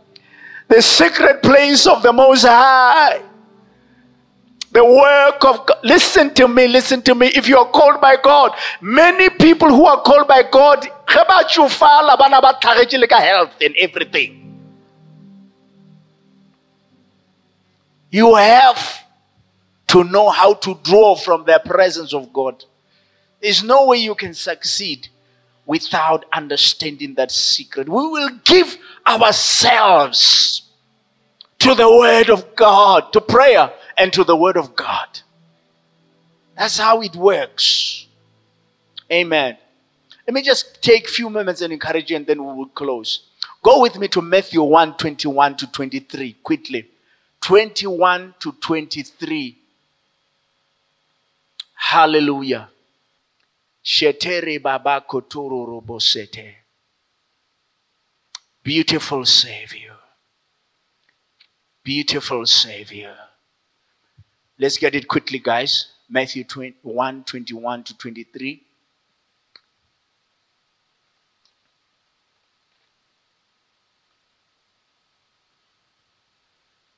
the 0.68 0.80
secret 0.82 1.42
place 1.42 1.86
of 1.86 2.02
the 2.02 2.12
Most 2.12 2.44
High. 2.44 3.22
The 4.72 4.84
work 4.84 5.44
of 5.44 5.66
God. 5.66 5.78
Listen 5.84 6.34
to 6.34 6.48
me, 6.48 6.66
listen 6.66 7.00
to 7.02 7.14
me. 7.14 7.28
If 7.28 7.48
you 7.48 7.58
are 7.58 7.70
called 7.70 8.00
by 8.00 8.16
God, 8.20 8.56
many 8.80 9.30
people 9.30 9.68
who 9.68 9.86
are 9.86 10.02
called 10.02 10.26
by 10.26 10.42
God, 10.50 10.88
you 11.56 11.68
fall 11.68 12.10
about 12.10 12.64
health 12.64 13.52
and 13.60 13.76
everything. 13.76 14.40
You 18.10 18.34
have 18.34 19.04
to 19.88 20.02
know 20.02 20.28
how 20.28 20.54
to 20.54 20.78
draw 20.82 21.14
from 21.14 21.44
the 21.44 21.60
presence 21.64 22.12
of 22.12 22.32
God. 22.32 22.64
There's 23.40 23.62
no 23.62 23.86
way 23.86 23.98
you 23.98 24.16
can 24.16 24.34
succeed 24.34 25.08
without 25.66 26.24
understanding 26.32 27.14
that 27.14 27.30
secret. 27.30 27.88
We 27.88 28.08
will 28.08 28.30
give 28.44 28.76
ourselves 29.06 30.62
to 31.58 31.74
the 31.74 31.90
Word 31.90 32.30
of 32.30 32.54
God, 32.56 33.12
to 33.12 33.20
prayer 33.20 33.72
and 33.96 34.12
to 34.12 34.24
the 34.24 34.36
Word 34.36 34.56
of 34.56 34.76
God. 34.76 35.20
That's 36.56 36.78
how 36.78 37.00
it 37.02 37.16
works. 37.16 38.06
Amen. 39.10 39.56
Let 40.26 40.34
me 40.34 40.42
just 40.42 40.82
take 40.82 41.08
a 41.08 41.10
few 41.10 41.28
moments 41.28 41.60
and 41.60 41.72
encourage 41.72 42.10
you, 42.10 42.16
and 42.16 42.26
then 42.26 42.44
we 42.44 42.52
will 42.52 42.68
close. 42.68 43.28
Go 43.62 43.80
with 43.80 43.98
me 43.98 44.08
to 44.08 44.22
Matthew 44.22 44.62
1 44.62 44.96
21 44.96 45.56
to 45.56 45.66
23 45.70 46.32
quickly. 46.42 46.88
21 47.40 48.34
to 48.40 48.52
23. 48.52 49.58
Hallelujah. 51.74 52.68
Shetere 53.84 54.62
Baba 54.62 55.04
Kotoro 55.06 55.66
Robosete. 55.66 56.54
Beautiful 58.64 59.26
Savior. 59.26 59.94
Beautiful 61.82 62.46
Savior. 62.46 63.14
Let's 64.58 64.78
get 64.78 64.94
it 64.94 65.06
quickly, 65.06 65.38
guys. 65.38 65.88
Matthew 66.08 66.44
21 66.44 67.24
21 67.24 67.84
to 67.84 67.98
23. 67.98 68.62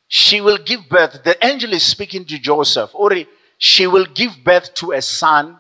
She 0.07 0.41
will 0.41 0.59
give 0.59 0.89
birth. 0.89 1.25
The 1.25 1.45
angel 1.45 1.73
is 1.73 1.83
speaking 1.83 2.25
to 2.27 2.39
Joseph. 2.39 2.91
Or 2.95 3.11
she 3.59 3.89
will 3.89 4.07
give 4.07 4.45
birth 4.45 4.73
to 4.75 4.93
a 4.93 5.03
son, 5.03 5.59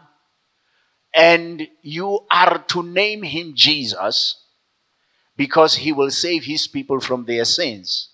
and 1.12 1.66
you 1.83 2.21
are 2.31 2.59
to 2.69 2.85
name 2.85 3.25
him 3.25 3.55
Jesus 3.57 4.45
because 5.37 5.77
he 5.77 5.92
will 5.92 6.11
save 6.11 6.44
his 6.44 6.66
people 6.66 7.01
from 7.01 7.25
their 7.25 7.44
sins. 7.44 8.09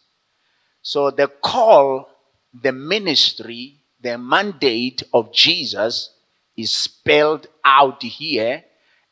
So 0.82 1.10
the 1.10 1.28
call, 1.28 2.08
the 2.52 2.72
ministry, 2.72 3.78
the 4.00 4.18
mandate 4.18 5.04
of 5.14 5.32
Jesus 5.32 6.10
is 6.56 6.72
spelled 6.72 7.46
out 7.64 8.02
here 8.02 8.64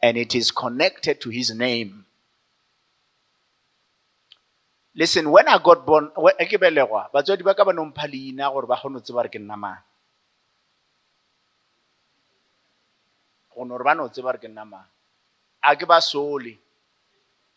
and 0.02 0.16
it 0.16 0.34
is 0.34 0.50
connected 0.50 1.20
to 1.20 1.30
his 1.30 1.54
name. 1.54 2.04
Listen, 4.94 5.30
when 5.30 5.46
I 5.46 5.58
got 5.62 5.86
born, 5.86 6.10
ke 6.10 6.58
belegwa, 6.58 7.06
batswadi 7.14 7.44
ba 7.44 7.54
ka 7.54 7.64
ba 7.64 7.72
nompha 7.72 8.10
leina 8.10 8.50
gore 8.50 8.66
ba 8.66 8.76
kgone 8.76 8.98
go 8.98 9.00
tseba 9.00 9.22
re 9.22 9.30
ke 9.30 9.38
nna 9.38 9.56
mang. 9.56 9.78
Go 13.54 13.64
no 13.64 13.78
re 13.78 13.84
ba 13.84 13.94
no 13.94 14.08
tseba 14.08 14.34
re 14.34 14.38
ke 14.42 14.50
nna 14.50 14.66
mang. 14.66 14.84
A 15.62 15.76
ke 15.76 15.86
ba 15.86 16.02
sole 16.02 16.58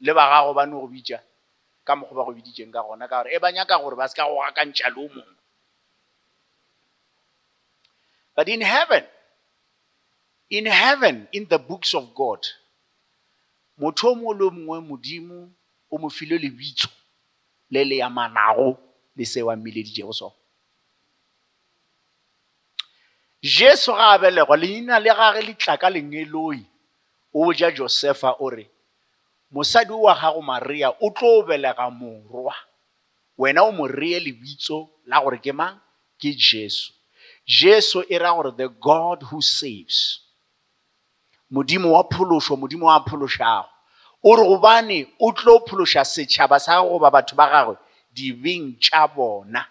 le 0.06 0.12
ba 0.14 0.24
gago 0.32 0.52
ba 0.54 0.64
no 0.66 0.84
go 0.84 0.88
bitša 0.88 1.20
ka 1.88 1.96
mokgwa 1.96 2.16
ba 2.18 2.26
go 2.28 2.32
biditseng 2.36 2.72
ka 2.76 2.82
gona 2.84 3.08
ka 3.08 3.24
gore 3.24 3.32
e 3.36 3.40
ba 3.40 3.52
nyaka 3.52 3.80
gore 3.80 3.96
ba 3.96 4.08
se 4.08 4.16
ka 4.16 4.28
go 4.28 4.44
gakantšha 4.44 4.90
le 4.92 5.00
o 5.00 5.08
mongwe. 5.08 5.36
But 8.36 8.50
in 8.50 8.62
heaven, 8.62 9.06
in 10.50 10.66
heaven, 10.66 11.28
in 11.32 11.46
the 11.48 11.60
books 11.60 11.94
of 11.94 12.14
God, 12.16 12.42
motho 13.80 14.12
o 14.12 14.16
mongwe 14.16 14.38
le 14.40 14.44
o 14.46 14.52
mongwe 14.52 14.80
modimo 14.90 15.50
o 15.92 15.98
mo 15.98 16.10
file 16.10 16.38
lebitso 16.38 16.90
le 17.72 17.84
le 17.84 17.96
yamanago 18.04 18.78
le 19.16 19.26
se 19.26 19.42
wa 19.42 19.56
mmileditšego 19.56 20.14
sona 20.14 20.36
jesu 23.42 23.92
ga 23.92 24.16
a 24.16 24.56
leina 24.58 25.00
le 25.00 25.12
gage 25.14 25.42
le 25.48 25.54
tla 25.54 25.78
ka 25.78 25.90
lengeloi 25.90 26.66
o 27.34 27.46
boja 27.46 27.72
josefa 27.72 28.36
o 28.40 28.50
re 28.50 28.73
mosadi 29.54 29.92
wa 29.92 30.16
gago 30.16 30.42
maria 30.42 30.90
o 30.90 31.10
tlo 31.10 31.44
belega 31.44 31.90
morwa. 31.90 32.56
Wena 33.38 33.64
o 33.64 33.72
mo 33.72 33.88
lebitso 33.88 34.90
la 35.06 35.22
gore 35.22 35.38
ke 35.38 35.54
mang? 35.54 35.80
Ke 36.20 36.34
jesu. 36.34 36.92
Jesu 37.46 38.04
e 38.10 38.18
gore 38.18 38.52
the 38.58 38.68
god 38.68 39.24
who 39.24 39.42
saves. 39.42 40.20
Modimo 41.52 41.92
wa 41.92 42.04
phološo 42.04 42.58
modimo 42.58 42.86
wa 42.86 43.06
phološago. 43.06 43.70
O 44.24 44.36
re 44.36 44.44
gobane 44.44 45.08
o 45.20 45.32
tlo 45.32 45.60
phološa 45.68 46.04
setšhaba 46.04 46.60
sa 46.60 46.82
gago 46.82 46.98
goba 46.98 47.12
batho 47.12 47.36
ba 47.36 47.50
gagwe 47.50 47.78
dibeng 48.14 48.80
tša 48.80 49.08
bona. 49.16 49.66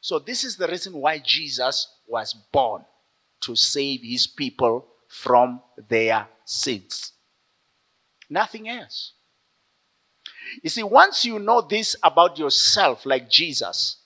So 0.00 0.18
this 0.18 0.44
is 0.44 0.56
the 0.56 0.66
reason 0.66 0.94
why 0.94 1.18
jesus 1.18 1.86
was 2.08 2.34
born 2.52 2.84
to 3.40 3.54
save 3.54 4.00
his 4.02 4.26
people 4.26 4.86
from 5.06 5.60
their 5.76 6.26
sins 6.44 7.12
nothing 8.30 8.68
else. 8.68 9.12
You 10.62 10.70
see 10.70 10.82
once 10.82 11.24
you 11.24 11.38
know 11.38 11.60
this 11.60 11.96
about 12.02 12.38
yourself 12.38 13.06
like 13.06 13.28
jesus 13.30 13.96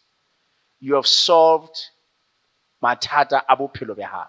you 0.80 0.94
have 0.94 1.06
solved 1.06 1.76
mathata 2.82 3.42
a 3.48 3.56
bophelo 3.56 3.96
bja 3.96 4.08
gago. 4.10 4.28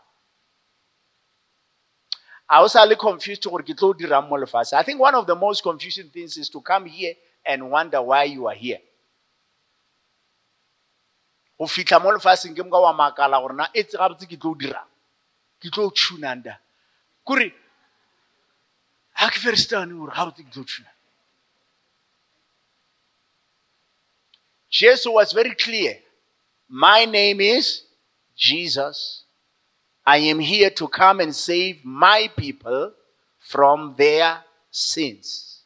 I 2.48 2.62
was 2.62 2.76
a 2.76 2.86
little 2.86 3.10
confused 3.10 3.42
to 3.44 3.50
what 3.50 3.68
I 3.68 4.84
think 4.84 5.00
one 5.00 5.16
of 5.16 5.26
the 5.26 5.36
most 5.36 5.64
confusing 5.64 6.10
things 6.10 6.38
is 6.38 6.48
to 6.50 6.62
come 6.62 6.86
here 6.86 7.16
and 7.44 7.72
wonder 7.72 8.02
why 8.02 8.26
you 8.26 8.48
are 8.48 8.54
here. 8.54 8.78
go 11.58 11.66
fitlha 11.66 12.02
mo 12.02 12.12
lefatsheng 12.12 12.56
ke 12.56 12.64
moka 12.64 12.82
wa 12.82 12.94
makala 12.94 13.40
gore 13.40 13.56
na 13.56 13.68
etse 13.74 13.96
gabotse 13.98 14.28
ke 14.28 14.38
tlo 14.40 14.52
o 14.52 14.56
dirang? 14.56 14.88
Ke 15.60 15.72
tlo 15.72 15.88
o 15.88 15.92
tunanda 15.92 16.58
kore 17.26 17.54
ga 19.20 19.30
ke 19.30 19.40
ferestane 19.46 19.94
gore 19.98 20.14
gabotse 20.16 20.44
ke 20.44 20.52
tlo 20.52 20.62
o 20.62 20.70
tuna 20.74 20.92
Jesus 24.76 25.06
was 25.08 25.32
very 25.32 25.56
clear. 25.56 25.98
My 26.68 27.06
name 27.06 27.40
is 27.40 27.84
Jesus. 28.36 29.24
I 30.06 30.18
am 30.18 30.40
here 30.40 30.70
to 30.72 30.88
come 30.90 31.22
and 31.22 31.34
save 31.34 31.86
my 31.86 32.30
people 32.36 32.92
from 33.40 33.96
their 33.98 34.44
sins. 34.70 35.62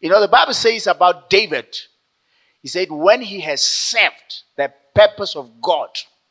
You 0.00 0.10
know, 0.10 0.20
the 0.20 0.28
Bible 0.28 0.52
says 0.52 0.86
about 0.86 1.30
David, 1.30 1.74
he 2.60 2.68
said, 2.68 2.90
when 2.90 3.22
he 3.22 3.40
has 3.40 3.62
served 3.62 4.42
the 4.56 4.72
purpose 4.94 5.34
of 5.34 5.62
God 5.62 5.88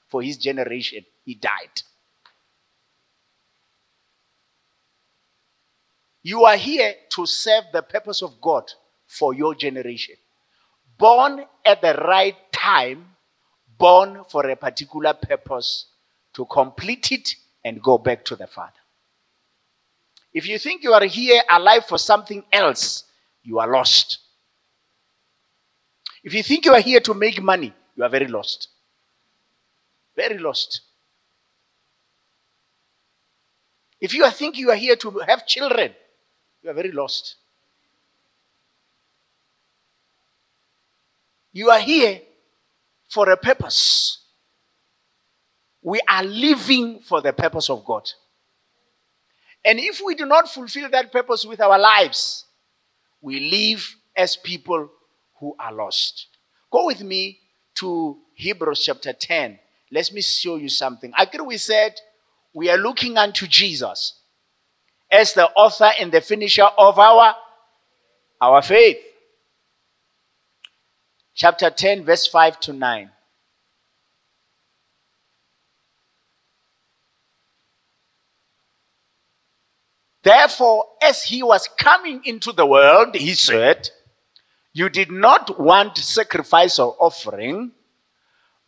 for 0.07 0.21
his 0.21 0.37
generation, 0.37 1.03
he 1.25 1.33
died. 1.35 1.81
You 6.23 6.45
are 6.45 6.57
here 6.57 6.93
to 7.15 7.25
serve 7.25 7.65
the 7.73 7.81
purpose 7.81 8.21
of 8.21 8.39
God 8.39 8.71
for 9.07 9.33
your 9.33 9.55
generation. 9.55 10.15
Born 10.97 11.45
at 11.65 11.81
the 11.81 11.93
right 11.93 12.35
time, 12.51 13.05
born 13.77 14.23
for 14.29 14.47
a 14.47 14.55
particular 14.55 15.13
purpose 15.13 15.87
to 16.33 16.45
complete 16.45 17.11
it 17.11 17.35
and 17.65 17.81
go 17.81 17.97
back 17.97 18.23
to 18.25 18.35
the 18.35 18.47
Father. 18.47 18.73
If 20.33 20.47
you 20.47 20.59
think 20.59 20.83
you 20.83 20.93
are 20.93 21.03
here 21.05 21.41
alive 21.49 21.85
for 21.85 21.97
something 21.97 22.43
else, 22.51 23.03
you 23.43 23.59
are 23.59 23.69
lost. 23.69 24.19
If 26.23 26.33
you 26.33 26.43
think 26.43 26.65
you 26.65 26.73
are 26.73 26.79
here 26.81 26.99
to 27.01 27.13
make 27.13 27.41
money, 27.41 27.73
you 27.95 28.03
are 28.03 28.09
very 28.09 28.27
lost. 28.27 28.69
Very 30.15 30.37
lost. 30.37 30.81
If 33.99 34.13
you 34.13 34.29
think 34.31 34.57
you 34.57 34.69
are 34.69 34.75
here 34.75 34.95
to 34.97 35.19
have 35.27 35.45
children, 35.47 35.93
you 36.61 36.69
are 36.69 36.73
very 36.73 36.91
lost. 36.91 37.35
You 41.53 41.69
are 41.69 41.79
here 41.79 42.21
for 43.09 43.29
a 43.29 43.37
purpose. 43.37 44.19
We 45.81 45.99
are 46.07 46.23
living 46.23 46.99
for 46.99 47.21
the 47.21 47.33
purpose 47.33 47.69
of 47.69 47.83
God. 47.83 48.09
And 49.65 49.79
if 49.79 50.01
we 50.05 50.15
do 50.15 50.25
not 50.25 50.47
fulfill 50.49 50.89
that 50.89 51.11
purpose 51.11 51.45
with 51.45 51.59
our 51.59 51.77
lives, 51.77 52.45
we 53.21 53.39
live 53.51 53.95
as 54.15 54.35
people 54.35 54.89
who 55.39 55.55
are 55.59 55.73
lost. 55.73 56.27
Go 56.71 56.85
with 56.85 57.01
me 57.01 57.39
to 57.75 58.17
Hebrews 58.35 58.85
chapter 58.85 59.13
10. 59.13 59.59
Let 59.91 60.11
me 60.13 60.21
show 60.21 60.55
you 60.55 60.69
something. 60.69 61.11
Agree 61.17 61.41
we 61.41 61.57
said 61.57 61.93
we 62.53 62.69
are 62.69 62.77
looking 62.77 63.17
unto 63.17 63.47
Jesus 63.47 64.20
as 65.11 65.33
the 65.33 65.47
author 65.49 65.91
and 65.99 66.11
the 66.11 66.21
finisher 66.21 66.63
of 66.77 66.97
our, 66.97 67.35
our 68.39 68.61
faith. 68.61 68.97
Chapter 71.35 71.69
10, 71.69 72.05
verse 72.05 72.27
5 72.27 72.59
to 72.61 72.73
9. 72.73 73.11
Therefore, 80.23 80.85
as 81.01 81.23
he 81.23 81.41
was 81.41 81.67
coming 81.77 82.21
into 82.25 82.51
the 82.51 82.65
world, 82.65 83.15
he 83.15 83.33
said, 83.33 83.89
You 84.71 84.87
did 84.89 85.11
not 85.11 85.59
want 85.59 85.97
sacrifice 85.97 86.77
or 86.77 86.95
offering, 86.99 87.71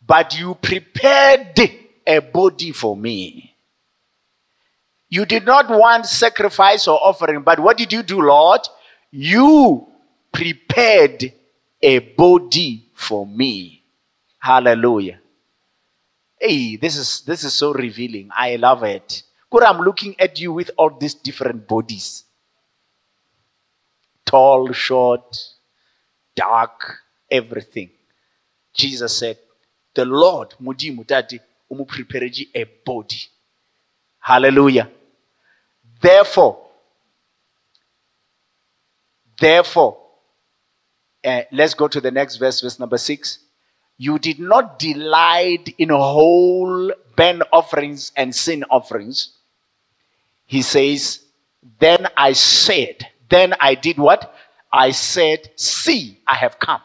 but 0.04 0.36
you 0.36 0.56
prepared 0.56 1.58
a 2.06 2.18
body 2.18 2.72
for 2.72 2.96
me. 2.96 3.53
You 5.14 5.24
did 5.24 5.46
not 5.46 5.70
want 5.70 6.06
sacrifice 6.06 6.88
or 6.88 6.98
offering, 7.00 7.42
but 7.42 7.60
what 7.60 7.78
did 7.78 7.92
you 7.92 8.02
do, 8.02 8.20
Lord? 8.20 8.62
You 9.12 9.86
prepared 10.32 11.32
a 11.80 12.00
body 12.00 12.88
for 12.94 13.24
me. 13.24 13.84
Hallelujah. 14.40 15.20
Hey, 16.40 16.74
this 16.74 16.96
is 16.96 17.20
this 17.20 17.44
is 17.44 17.54
so 17.54 17.72
revealing. 17.72 18.28
I 18.34 18.56
love 18.56 18.82
it. 18.82 19.22
Good, 19.52 19.62
I'm 19.62 19.82
looking 19.82 20.18
at 20.18 20.40
you 20.40 20.52
with 20.52 20.72
all 20.76 20.90
these 20.90 21.14
different 21.14 21.68
bodies. 21.68 22.24
Tall, 24.24 24.72
short, 24.72 25.38
dark, 26.34 26.98
everything. 27.30 27.90
Jesus 28.74 29.16
said, 29.16 29.38
The 29.94 30.04
Lord, 30.04 30.56
Mudimu 30.60 31.06
umu 31.70 31.84
prepareji 31.84 32.48
a 32.52 32.64
body. 32.84 33.28
Hallelujah. 34.18 34.90
Therefore, 36.04 36.58
therefore, 39.40 39.96
uh, 41.24 41.40
let's 41.50 41.72
go 41.72 41.88
to 41.88 41.98
the 41.98 42.10
next 42.10 42.36
verse, 42.36 42.60
verse 42.60 42.78
number 42.78 42.98
six. 42.98 43.38
You 43.96 44.18
did 44.18 44.38
not 44.38 44.78
delight 44.78 45.74
in 45.78 45.88
whole 45.88 46.92
burnt 47.16 47.42
offerings 47.50 48.12
and 48.16 48.34
sin 48.34 48.64
offerings. 48.64 49.30
He 50.44 50.60
says, 50.60 51.20
Then 51.80 52.06
I 52.18 52.34
said, 52.34 53.06
then 53.30 53.54
I 53.58 53.74
did 53.74 53.96
what? 53.96 54.34
I 54.70 54.90
said, 54.90 55.52
See, 55.56 56.20
I 56.26 56.34
have 56.34 56.58
come. 56.58 56.82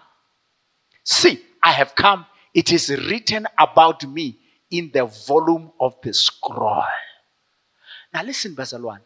See, 1.03 1.43
I 1.61 1.73
have 1.73 1.93
come. 1.93 2.25
It 2.53 2.71
is 2.71 2.89
written 2.89 3.47
about 3.57 4.07
me 4.07 4.39
in 4.71 4.91
the 4.93 5.03
volume 5.03 5.73
of 5.77 5.97
the 6.01 6.13
scroll. 6.13 6.85
Now 8.13 8.23
listen, 8.23 8.55
Bazalwan. 8.55 8.99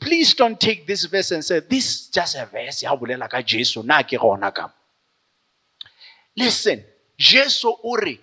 Please 0.00 0.34
don't 0.34 0.58
take 0.58 0.86
this 0.86 1.04
verse 1.04 1.30
and 1.30 1.44
say, 1.44 1.60
This 1.60 1.84
is 1.84 2.08
just 2.08 2.36
a 2.36 2.46
verse. 2.46 2.82
Listen, 6.36 6.84
Jesu 7.18 7.76
uri 7.84 8.20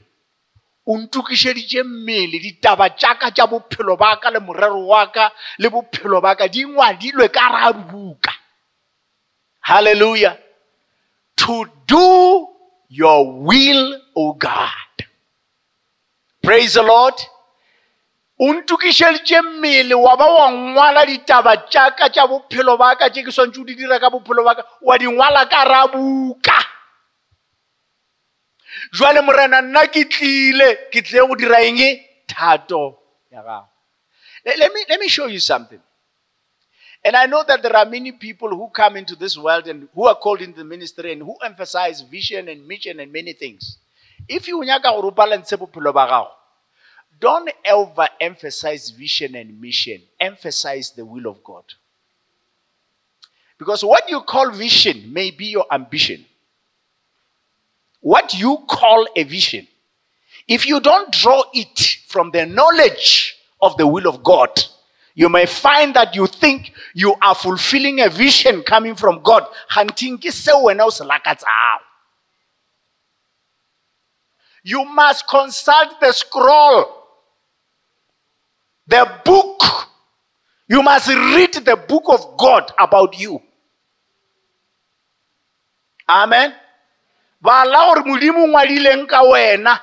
o 0.87 0.97
ntokišeditše 0.97 1.83
mmele 1.83 2.39
ditaba 2.39 2.89
tšaka 2.89 3.31
tša 3.31 3.45
bophelo 3.47 3.97
ba 3.97 4.17
ka 4.21 4.29
le 4.29 4.39
morero 4.39 4.87
wa 4.87 5.05
ka 5.11 5.31
le 5.59 5.69
bophelo 5.69 6.21
ba 6.21 6.35
ka 6.35 6.47
di 6.47 6.63
ngwadilwe 6.65 7.27
ka 7.29 7.45
ra 7.53 7.73
buka. 7.73 8.31
Hallelujah. 9.59 10.37
To 11.35 11.65
do 11.85 12.47
your 12.89 13.43
will 13.43 14.01
o 14.15 14.33
god. 14.33 14.95
Praise 16.41 16.73
the 16.73 16.83
lord 16.83 17.13
o 18.39 18.53
ntokišeditše 18.53 19.41
mmele 19.41 19.95
wa 19.95 20.17
ba 20.17 20.25
wa 20.25 20.51
ngwala 20.51 21.05
ditaba 21.05 21.57
tšaka 21.57 22.09
tša 22.09 22.27
bophelo 22.27 22.77
ba 22.77 22.95
ka 22.95 23.09
tše 23.09 23.23
ke 23.23 23.31
swantse 23.31 23.61
o 23.61 23.63
di 23.63 23.75
dira 23.75 23.99
ka 23.99 24.09
bophelo 24.09 24.43
ba 24.43 24.55
ka 24.55 24.63
wa 24.81 24.97
di 24.97 25.07
ngwala 25.07 25.45
ka 25.49 25.63
ra 25.65 25.87
buka 25.87 26.59
jwale 28.93 29.21
morena 29.21 29.61
nna 29.61 29.87
ke 29.87 30.05
tlile 30.05 30.89
ke 30.93 31.01
tlile 31.01 31.27
go 31.27 31.35
dira 31.35 31.61
eng? 31.65 31.81
Thato 32.27 32.99
ya 33.31 33.41
gago. 33.41 33.67
Let 34.45 34.71
me, 34.73 34.85
let 34.87 34.99
me 34.99 35.07
show 35.07 35.25
you 35.25 35.39
something. 35.39 35.79
And 37.03 37.15
i 37.15 37.25
know 37.25 37.43
that 37.47 37.61
there 37.61 37.75
are 37.75 37.85
many 37.85 38.11
people 38.11 38.49
who 38.49 38.69
come 38.69 38.97
into 38.97 39.15
this 39.15 39.37
world 39.37 39.67
and 39.67 39.87
who 39.93 40.07
are 40.07 40.15
called 40.15 40.41
into 40.41 40.59
the 40.59 40.63
ministry 40.63 41.13
and 41.13 41.21
who 41.21 41.35
emphasize 41.43 42.01
vision 42.01 42.49
and 42.49 42.67
mission 42.67 42.99
and 42.99 43.11
many 43.11 43.33
things. 43.33 43.77
If 44.27 44.47
you 44.47 44.59
nyaka 44.59 44.93
gore 44.93 45.05
o 45.05 45.11
balance 45.11 45.51
bophelo 45.53 45.93
ba 45.93 46.07
gago 46.07 46.27
don't 47.19 47.49
ever 47.65 48.07
emphasize 48.19 48.91
vision 48.91 49.35
and 49.35 49.59
mission. 49.59 50.01
Emphasize 50.19 50.91
the 50.91 51.05
will 51.05 51.27
of 51.27 51.43
god. 51.43 51.63
Because 53.57 53.83
what 53.83 54.09
you 54.09 54.21
call 54.21 54.51
vision 54.51 55.11
may 55.11 55.31
be 55.31 55.47
your 55.47 55.65
ambition. 55.71 56.25
What 58.01 58.33
you 58.35 58.59
call 58.69 59.07
a 59.15 59.23
vision, 59.23 59.67
if 60.47 60.67
you 60.67 60.79
don't 60.79 61.11
draw 61.11 61.43
it 61.53 61.97
from 62.07 62.31
the 62.31 62.45
knowledge 62.45 63.35
of 63.59 63.75
the 63.77 63.87
will 63.87 64.07
of 64.07 64.23
God, 64.23 64.49
you 65.15 65.29
may 65.29 65.47
find 65.47 65.95
that 65.95 66.15
you 66.15 66.27
think 66.27 66.71
you 66.93 67.15
are 67.23 67.33
fulfilling 67.33 68.01
a 68.01 68.09
vision 68.09 68.61
coming 68.61 68.93
from 68.95 69.23
God. 69.23 69.47
You 74.63 74.85
must 74.85 75.27
consult 75.27 75.99
the 75.99 76.11
scroll, 76.11 76.96
the 78.87 79.19
book. 79.23 79.61
You 80.69 80.81
must 80.81 81.07
read 81.07 81.53
the 81.53 81.77
book 81.87 82.03
of 82.07 82.37
God 82.37 82.71
about 82.77 83.17
you. 83.17 83.41
Amen. 86.09 86.53
bala 87.41 87.85
gore 87.85 88.03
modimo 88.03 88.43
o 88.43 88.47
ngwadileng 88.47 89.07
ka 89.07 89.21
wena 89.21 89.79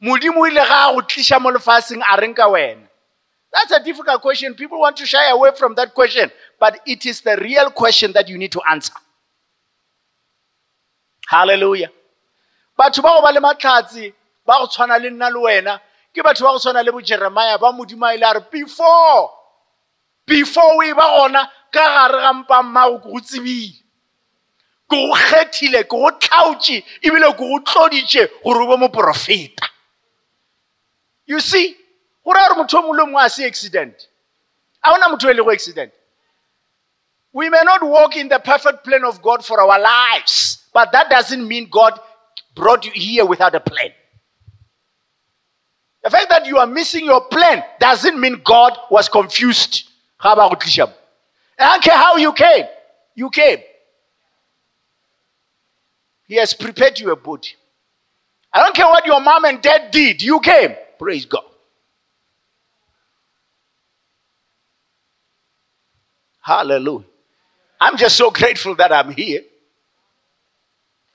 modimo 0.00 0.40
o 0.40 0.46
ile 0.46 0.60
ga 0.60 0.92
go 0.92 1.40
mo 1.40 1.50
a 1.50 2.16
reng 2.20 2.34
ka 2.34 2.48
wena 2.48 2.86
that's 3.52 3.72
a 3.72 3.80
difficult 3.80 4.20
question 4.20 4.54
people 4.54 4.78
want 4.78 4.96
to 4.96 5.06
shy 5.06 5.30
away 5.30 5.50
from 5.56 5.74
that 5.74 5.94
question 5.94 6.30
but 6.60 6.80
it 6.86 7.06
is 7.06 7.20
the 7.22 7.36
real 7.38 7.70
question 7.70 8.12
that 8.12 8.28
you 8.28 8.36
need 8.38 8.52
to 8.52 8.60
answer 8.70 8.94
hallelujah 11.26 11.90
batho 12.78 13.02
ba 13.02 13.08
go 13.16 13.22
ba 13.22 13.32
le 13.32 13.40
matlhatsi 13.40 14.12
ba 14.46 14.58
go 14.60 14.66
tshwana 14.66 15.00
le 15.00 15.10
nna 15.10 15.30
le 15.30 15.40
wena 15.40 15.80
ke 16.14 16.22
batho 16.22 16.44
ba 16.44 16.52
go 16.52 16.58
tshwana 16.58 16.84
le 16.84 16.92
bojeremia 16.92 17.58
ba 17.58 17.72
modimo 17.72 18.06
a 18.06 18.14
ile 18.14 18.26
a 18.26 18.34
re 18.34 18.40
before 18.50 19.30
before 20.26 20.76
o 20.76 20.82
e 20.82 20.92
ba 20.92 21.06
gona 21.16 21.48
ka 21.72 21.80
gare 21.80 22.20
ga 22.20 22.32
mpa 22.32 22.62
mmago 22.62 22.98
ke 22.98 23.08
go 23.12 23.20
tsebile. 23.20 23.78
Ke 24.88 24.96
go 24.96 25.14
kgethile 25.14 25.82
ke 25.84 25.90
go 25.90 26.10
tlhaotše 26.10 26.84
ebile 27.02 27.32
ke 27.32 27.38
go 27.38 27.58
tloditše 27.60 28.28
gore 28.44 28.64
o 28.64 28.66
be 28.66 28.76
moprofeta. 28.76 29.68
You 31.26 31.40
see 31.40 31.76
go 32.24 32.32
raya 32.32 32.48
gore 32.48 32.62
motho 32.62 32.78
o 32.78 32.82
mongwe 32.82 32.96
le 32.96 33.04
mongwe 33.06 33.24
a 33.24 33.30
se 33.30 33.46
accident. 33.46 34.08
A 34.84 34.92
gona 34.92 35.08
motho 35.08 35.30
e 35.30 35.34
le 35.34 35.42
go 35.42 35.50
accident. 35.50 35.92
We 37.32 37.48
may 37.48 37.62
not 37.64 37.82
walk 37.82 38.16
in 38.16 38.28
the 38.28 38.38
perfect 38.38 38.84
plan 38.84 39.04
of 39.04 39.22
god 39.22 39.44
for 39.44 39.58
our 39.58 39.80
lives 39.80 40.64
but 40.74 40.92
that 40.92 41.08
doesn't 41.08 41.48
mean 41.48 41.68
god 41.70 41.98
brought 42.54 42.84
you 42.84 42.92
here 42.92 43.24
without 43.24 43.54
a 43.54 43.60
plan 43.60 43.90
the 46.02 46.10
fact 46.10 46.28
that 46.30 46.46
you 46.46 46.58
are 46.58 46.66
missing 46.66 47.04
your 47.04 47.22
plan 47.28 47.62
doesn't 47.78 48.18
mean 48.20 48.40
god 48.44 48.76
was 48.90 49.08
confused 49.08 49.84
go 50.22 50.34
tliša. 50.34 50.92
I 51.58 51.72
don't 51.72 51.82
care 51.82 51.96
how 51.96 52.16
you 52.16 52.32
came 52.32 52.66
you 53.14 53.30
came 53.30 53.58
he 56.26 56.36
has 56.36 56.54
prepared 56.54 56.98
you 56.98 57.10
a 57.12 57.16
body 57.16 57.56
I 58.52 58.62
don't 58.62 58.74
care 58.74 58.86
what 58.86 59.06
your 59.06 59.20
mom 59.20 59.44
and 59.46 59.62
dad 59.62 59.90
did. 59.90 60.20
You 60.22 60.38
came. 60.40 60.74
Praise 60.98 61.24
God. 61.24 61.44
Hallelujah. 66.40 67.06
I'm 67.80 67.96
just 67.96 68.16
so 68.16 68.30
grateful 68.30 68.74
that 68.76 68.92
I'm 68.92 69.12
here. 69.12 69.42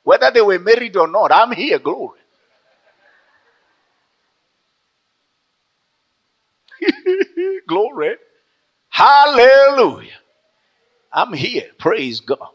Whether 0.04 0.32
they 0.32 0.42
were 0.42 0.58
married 0.58 0.96
or 0.96 1.08
not, 1.08 1.32
I'm 1.32 1.52
here. 1.52 1.80
Glory. 1.80 2.20
Glory. 7.68 8.16
Hallelujah. 8.90 10.20
I'm 11.12 11.34
here. 11.34 11.70
Praise 11.78 12.20
God. 12.20 12.50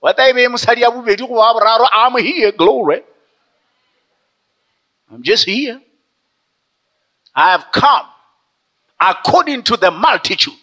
Whether 0.00 0.22
I 0.22 0.32
be 0.32 0.46
mosadi 0.46 0.80
ya 0.80 0.90
bobedi 0.90 1.26
go 1.28 1.88
I'm 1.92 2.16
here. 2.22 2.52
Glory. 2.52 3.02
I'm 5.12 5.22
just 5.22 5.44
here. 5.44 5.80
I 7.34 7.52
have 7.52 7.66
come 7.72 8.06
according 9.00 9.62
to 9.64 9.76
the 9.76 9.90
multitude 9.90 10.54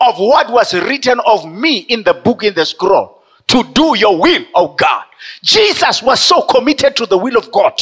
of 0.00 0.18
what 0.18 0.50
was 0.50 0.74
written 0.74 1.20
of 1.20 1.46
me 1.46 1.78
in 1.78 2.02
the 2.02 2.14
book 2.14 2.42
in 2.42 2.54
the 2.54 2.64
scroll 2.64 3.22
to 3.48 3.62
do 3.72 3.96
your 3.96 4.18
will, 4.18 4.44
of 4.54 4.76
God. 4.76 5.04
Jesus 5.42 6.02
was 6.02 6.20
so 6.20 6.42
committed 6.42 6.96
to 6.96 7.06
the 7.06 7.18
will 7.18 7.36
of 7.36 7.50
God. 7.52 7.80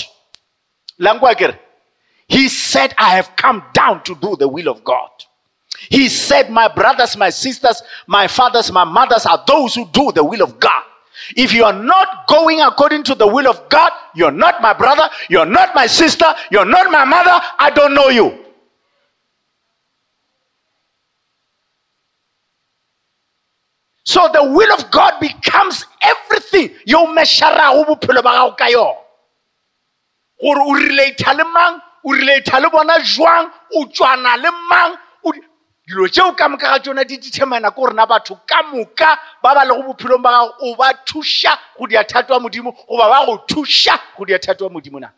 Langwagere. 0.98 1.58
He 2.30 2.48
said, 2.48 2.94
I 2.96 3.16
have 3.16 3.34
come 3.34 3.64
down 3.72 4.04
to 4.04 4.14
do 4.14 4.36
the 4.36 4.46
will 4.46 4.68
of 4.68 4.84
God. 4.84 5.10
He 5.90 6.08
said, 6.08 6.48
My 6.48 6.68
brothers, 6.68 7.16
my 7.16 7.28
sisters, 7.28 7.82
my 8.06 8.28
fathers, 8.28 8.70
my 8.70 8.84
mothers 8.84 9.26
are 9.26 9.42
those 9.48 9.74
who 9.74 9.86
do 9.88 10.12
the 10.12 10.22
will 10.22 10.42
of 10.42 10.60
God. 10.60 10.84
If 11.36 11.52
you 11.52 11.64
are 11.64 11.72
not 11.72 12.28
going 12.28 12.60
according 12.60 13.02
to 13.04 13.16
the 13.16 13.26
will 13.26 13.48
of 13.48 13.68
God, 13.68 13.90
you're 14.14 14.30
not 14.30 14.62
my 14.62 14.72
brother, 14.72 15.10
you're 15.28 15.44
not 15.44 15.74
my 15.74 15.88
sister, 15.88 16.26
you're 16.52 16.64
not 16.64 16.92
my 16.92 17.04
mother, 17.04 17.36
I 17.58 17.70
don't 17.74 17.94
know 17.94 18.08
you. 18.08 18.44
So 24.04 24.28
the 24.32 24.44
will 24.44 24.72
of 24.72 24.88
God 24.92 25.18
becomes 25.20 25.84
everything. 26.00 26.76
Yo 26.86 27.06
mesharago 27.06 27.86
bophelo 27.86 28.22
ba 28.22 28.30
gago 28.30 28.56
ka 28.56 28.66
yona. 28.66 28.94
Gore 30.40 30.60
o 30.60 30.72
relate 30.74 31.18
o 32.04 32.12
le 32.12 32.70
bona 32.70 32.98
jwang, 33.02 33.50
o 33.76 33.86
tswana 33.86 34.36
le 34.36 34.50
mang, 34.68 34.96
dilo 35.90 36.08
tšeo 36.08 36.36
ka 36.36 36.48
moka 36.48 36.66
ga 36.70 36.78
tsona 36.78 37.04
di 37.04 37.18
determina 37.18 37.70
ko 37.74 37.86
rena 37.86 38.06
batho 38.06 38.38
ka 38.46 38.62
moka 38.62 39.18
ba 39.42 39.54
ba 39.54 39.66
bophelong 39.66 40.22
ba 40.22 40.30
gago 40.30 40.54
o 40.62 40.76
ba 40.76 40.94
thuša 41.04 41.58
go 41.78 41.86
dia 41.86 42.04
modimo 42.40 42.70
goba 42.88 43.08
ba 43.10 43.26
go 43.26 43.44
thuša 43.48 43.98
go 44.16 44.24
dia 44.24 44.38
modimo 44.70 45.00
na? 45.00 45.10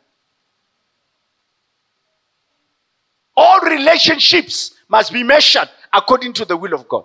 All 3.36 3.60
relationships 3.60 4.72
must 4.88 5.12
be 5.12 5.22
measured 5.22 5.68
according 5.92 6.32
to 6.34 6.44
the 6.44 6.56
will 6.56 6.74
of 6.74 6.88
god. 6.88 7.04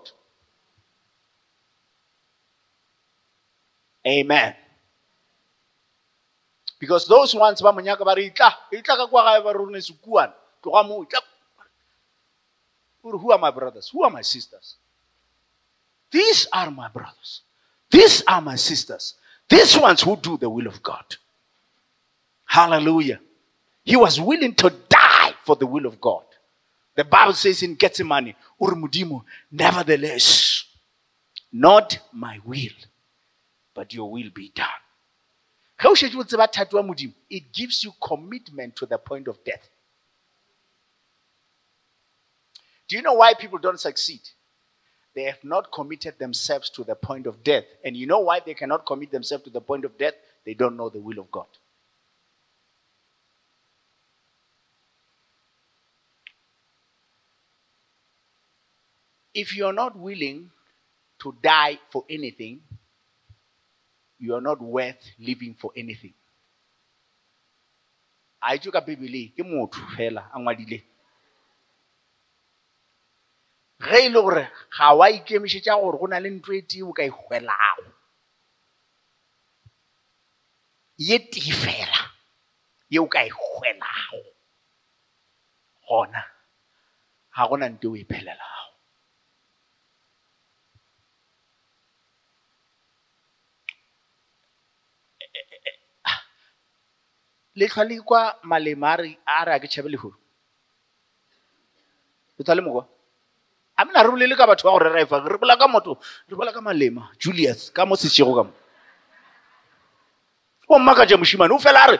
Amen 4.05 4.55
because 6.79 7.07
those 7.07 7.35
ones 7.35 7.61
ba 7.61 7.71
monyaka 7.71 8.05
ba 8.05 8.15
re 8.15 8.29
itla 8.29 8.53
itla 8.71 8.95
ka 8.97 9.07
kwa 9.07 9.23
gae 9.23 9.41
ba 9.43 9.53
rone 9.53 9.81
sekuana 9.81 10.33
tloga 10.61 10.83
moo 10.83 11.03
itla 11.03 11.21
who 13.15 13.31
are 13.31 13.39
my 13.39 13.51
brothers? 13.51 13.89
Who 13.89 14.03
are 14.03 14.09
my 14.09 14.21
sisters? 14.21 14.75
These 16.11 16.47
are 16.51 16.71
my 16.71 16.89
brothers. 16.89 17.41
These 17.89 18.23
are 18.27 18.41
my 18.41 18.55
sisters. 18.55 19.15
These 19.49 19.77
ones 19.77 20.01
who 20.01 20.17
do 20.17 20.37
the 20.37 20.49
will 20.49 20.67
of 20.67 20.83
God. 20.83 21.05
Hallelujah. 22.45 23.19
He 23.83 23.95
was 23.95 24.19
willing 24.19 24.53
to 24.55 24.69
die 24.89 25.33
for 25.45 25.55
the 25.55 25.65
will 25.65 25.85
of 25.85 26.01
God. 26.01 26.23
The 26.95 27.05
Bible 27.05 27.33
says 27.33 27.61
in 27.63 27.75
Gethsemane, 27.75 28.35
"Uri 28.59 28.75
Modimo, 28.75 29.23
nevertheless, 29.51 30.65
not 31.51 31.99
my 32.11 32.39
will, 32.43 32.73
but 33.73 33.93
your 33.93 34.09
will 34.09 34.29
be 34.31 34.49
done. 34.49 34.76
It 35.79 37.53
gives 37.53 37.83
you 37.83 37.93
commitment 38.01 38.75
to 38.77 38.85
the 38.85 38.97
point 38.97 39.27
of 39.27 39.43
death. 39.43 39.69
Do 42.87 42.95
you 42.95 43.01
know 43.01 43.13
why 43.13 43.33
people 43.33 43.59
don't 43.59 43.79
succeed? 43.79 44.21
They 45.13 45.23
have 45.23 45.43
not 45.43 45.71
committed 45.71 46.19
themselves 46.19 46.69
to 46.71 46.83
the 46.83 46.95
point 46.95 47.27
of 47.27 47.43
death. 47.43 47.65
And 47.83 47.97
you 47.97 48.05
know 48.05 48.19
why 48.19 48.39
they 48.39 48.53
cannot 48.53 48.85
commit 48.85 49.11
themselves 49.11 49.43
to 49.45 49.49
the 49.49 49.61
point 49.61 49.83
of 49.83 49.97
death? 49.97 50.13
They 50.45 50.53
don't 50.53 50.77
know 50.77 50.89
the 50.89 50.99
will 50.99 51.19
of 51.19 51.31
God. 51.31 51.47
If 59.33 59.55
you're 59.55 59.73
not 59.73 59.95
willing 59.97 60.51
to 61.19 61.35
die 61.43 61.79
for 61.89 62.05
anything, 62.09 62.61
you 64.19 64.35
are 64.35 64.41
not 64.41 64.59
worth 64.61 65.03
living 65.19 65.53
for 65.53 65.71
anything. 65.75 66.13
a 68.41 68.55
itse 68.55 68.71
ka 68.71 68.81
bebele 68.81 69.33
ke 69.35 69.43
motho 69.43 69.81
fela 69.95 70.29
a 70.33 70.39
ngwadile 70.39 70.79
ge 73.81 73.97
e 74.05 74.09
le 74.09 74.21
gore 74.21 74.45
ga 74.77 74.93
wa 74.93 75.09
ikemišetša 75.09 75.73
gore 75.81 75.97
go 75.97 76.07
na 76.07 76.19
le 76.19 76.29
ntho 76.29 76.51
e 76.53 76.61
tee 76.61 76.83
o 76.83 76.93
ka 76.93 77.03
e 77.03 77.09
hwelago. 77.09 77.89
Ye 80.97 81.17
tee 81.19 81.53
fela 81.63 82.01
ye 82.89 82.99
o 82.99 83.07
ka 83.07 83.21
e 83.25 83.29
hwelago. 83.29 84.21
Gona 85.87 86.21
ga 87.35 87.43
gona 87.49 87.67
nto 87.69 87.91
o 87.91 87.95
e 87.95 88.03
phelelago 88.09 88.66
letlhwa 97.57 97.83
le 97.89 97.95
kwa 98.01 98.21
malema 98.43 98.93
a 98.93 98.97
re 98.97 99.17
a 99.25 99.59
ke 99.59 99.67
tšhabe 99.67 99.89
lehodu 99.89 100.17
letlhwa 102.37 102.55
le 102.55 102.61
mokwa 102.61 102.83
a 103.77 103.85
mena 103.85 104.03
re 104.03 104.09
bolele 104.09 104.35
ka 104.37 104.47
batho 104.47 104.63
ba 104.67 104.71
go 104.75 104.79
rera 104.85 105.01
efa 105.01 105.19
re 105.25 105.37
bola 105.41 105.57
ka 105.57 105.67
motho 105.67 105.97
re 106.29 106.35
bola 106.35 106.53
ka 106.53 106.61
malema 106.61 107.09
julius 107.19 107.71
ka 107.73 107.85
mo 107.85 107.95
setšego 107.95 108.33
ka 108.37 108.43
mo. 108.43 108.53
O 110.69 110.79
mmakatša 110.79 111.17
mošimane 111.17 111.53
o 111.53 111.59
fela 111.59 111.81
a 111.87 111.91
re 111.91 111.99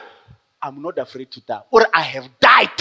i'm 0.62 0.82
not 0.82 0.98
afraid 0.98 1.30
to 1.30 1.40
die. 1.40 1.62
Or 1.70 1.86
i 1.94 2.02
have 2.02 2.28
died. 2.40 2.78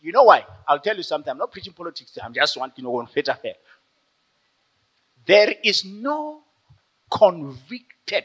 You 0.00 0.12
know 0.12 0.24
why? 0.24 0.44
I'll 0.68 0.80
tell 0.80 0.94
you 0.96 1.02
something. 1.02 1.30
I'm 1.30 1.38
not 1.38 1.50
preaching 1.50 1.72
politics. 1.72 2.18
I'm 2.22 2.34
just 2.34 2.56
wanting 2.58 2.84
to 2.84 2.90
go 2.90 3.06
feta 3.06 3.34
fair 3.40 3.54
there 5.26 5.54
is 5.62 5.84
no 5.84 6.42
convicted 7.10 8.24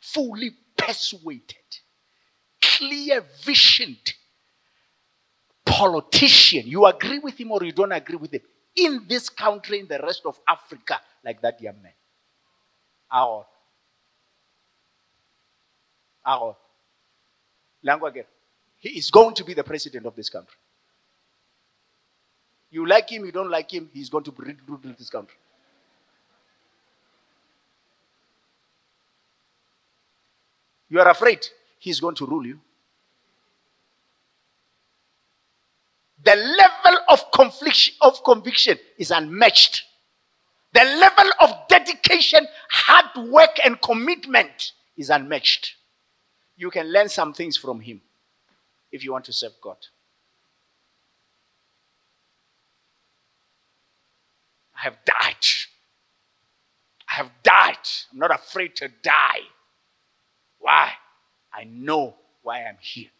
fully 0.00 0.52
persuaded 0.76 1.56
clear 2.60 3.24
visioned 3.44 4.14
politician, 5.64 6.66
you 6.66 6.86
agree 6.86 7.18
with 7.18 7.38
him 7.38 7.52
or 7.52 7.62
you 7.64 7.72
don't 7.72 7.92
agree 7.92 8.16
with 8.16 8.32
him, 8.32 8.40
in 8.74 9.04
this 9.08 9.28
country, 9.28 9.80
in 9.80 9.86
the 9.86 9.98
rest 9.98 10.22
of 10.24 10.38
Africa, 10.48 11.00
like 11.24 11.40
that 11.42 11.60
young 11.60 11.80
man. 11.82 11.92
Our. 13.10 13.46
Our. 16.24 16.56
Langwager. 17.84 18.24
He 18.78 18.90
is 18.90 19.10
going 19.10 19.34
to 19.34 19.44
be 19.44 19.54
the 19.54 19.64
president 19.64 20.06
of 20.06 20.14
this 20.14 20.28
country. 20.28 20.56
You 22.70 22.86
like 22.86 23.10
him, 23.10 23.24
you 23.26 23.32
don't 23.32 23.50
like 23.50 23.70
him, 23.70 23.90
he's 23.92 24.08
going 24.08 24.24
to 24.24 24.32
rule 24.66 24.78
this 24.98 25.10
country. 25.10 25.36
You 30.92 31.00
are 31.00 31.08
afraid 31.08 31.40
he's 31.78 32.00
going 32.00 32.14
to 32.16 32.26
rule 32.26 32.46
you. 32.46 32.60
the 36.24 36.36
level 36.36 37.00
of 37.08 37.30
conviction, 37.32 37.94
of 38.00 38.22
conviction 38.24 38.78
is 38.98 39.10
unmatched. 39.10 39.84
The 40.72 40.84
level 40.84 41.30
of 41.40 41.50
dedication, 41.68 42.46
hard 42.70 43.28
work, 43.28 43.58
and 43.64 43.80
commitment 43.80 44.72
is 44.96 45.10
unmatched. 45.10 45.74
You 46.56 46.70
can 46.70 46.92
learn 46.92 47.08
some 47.08 47.32
things 47.32 47.56
from 47.56 47.80
him 47.80 48.00
if 48.90 49.04
you 49.04 49.12
want 49.12 49.24
to 49.26 49.32
serve 49.32 49.52
God. 49.60 49.76
I 54.76 54.84
have 54.84 54.96
died. 55.04 55.46
I 57.10 57.14
have 57.14 57.30
died. 57.42 57.88
I'm 58.12 58.18
not 58.18 58.34
afraid 58.34 58.76
to 58.76 58.88
die. 59.02 59.40
Why? 60.62 60.92
I 61.52 61.64
know 61.64 62.14
why 62.42 62.64
I'm 62.64 62.78
here. 62.80 63.10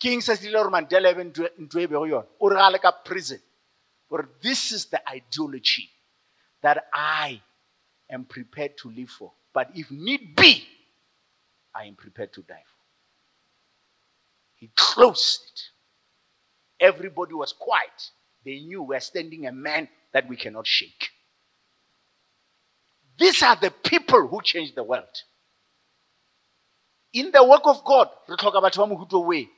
King 0.00 0.22
says, 0.22 0.42
Mandela 0.42 1.16
into 1.18 1.44
prison. 3.04 3.38
Or 4.08 4.28
this 4.42 4.72
is 4.72 4.86
the 4.86 5.00
ideology 5.08 5.88
that 6.62 6.86
I 6.92 7.40
am 8.10 8.24
prepared 8.24 8.78
to 8.78 8.90
live 8.90 9.10
for. 9.10 9.30
But 9.52 9.70
if 9.74 9.90
need 9.90 10.34
be, 10.34 10.66
I 11.74 11.84
am 11.84 11.94
prepared 11.94 12.32
to 12.32 12.42
die 12.42 12.64
for. 12.64 12.80
He 14.56 14.70
closed 14.74 15.42
it. 15.54 15.60
Everybody 16.84 17.34
was 17.34 17.52
quiet. 17.52 18.10
They 18.44 18.60
knew 18.60 18.82
we're 18.82 19.00
standing 19.00 19.46
a 19.46 19.52
man 19.52 19.86
that 20.12 20.26
we 20.28 20.36
cannot 20.36 20.66
shake. 20.66 21.10
These 23.20 23.42
are 23.42 23.54
the 23.56 23.70
people 23.70 24.26
who 24.28 24.40
change 24.42 24.74
the 24.74 24.82
world. 24.82 25.04
In 27.12 27.30
the 27.30 27.44
work 27.44 27.60
of 27.66 27.84
God, 27.84 28.08
we 28.26 28.34
talk 28.36 28.54
about 28.54 28.74
way 29.26 29.48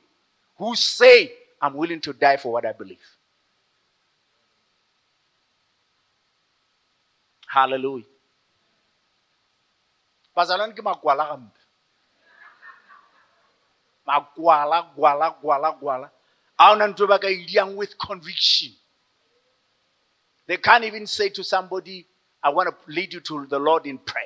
who 0.57 0.75
say, 0.75 1.31
I'm 1.61 1.73
willing 1.73 2.01
to 2.01 2.11
die 2.11 2.35
for 2.35 2.51
what 2.51 2.65
I 2.65 2.73
believe. 2.73 2.99
Hallelujah. 7.47 8.03
bazalwane 10.35 10.73
ke 10.73 10.81
makwala 10.81 11.25
gampe 11.29 11.59
makwala 14.05 14.81
gwala 14.95 15.29
gwala 15.41 15.71
gwala 15.77 16.09
a 16.57 16.71
ona 16.71 16.87
ba 17.07 17.19
ka 17.19 17.27
with 17.77 17.95
conviction 17.99 18.73
they 20.47 20.57
can't 20.57 20.83
even 20.83 21.05
say 21.05 21.29
to 21.29 21.43
somebody 21.43 22.07
i 22.43 22.49
want 22.49 22.69
to 22.69 22.91
lead 22.91 23.13
you 23.13 23.19
to 23.19 23.45
the 23.47 23.59
lord 23.59 23.85
in 23.85 23.97
prayer 23.97 24.25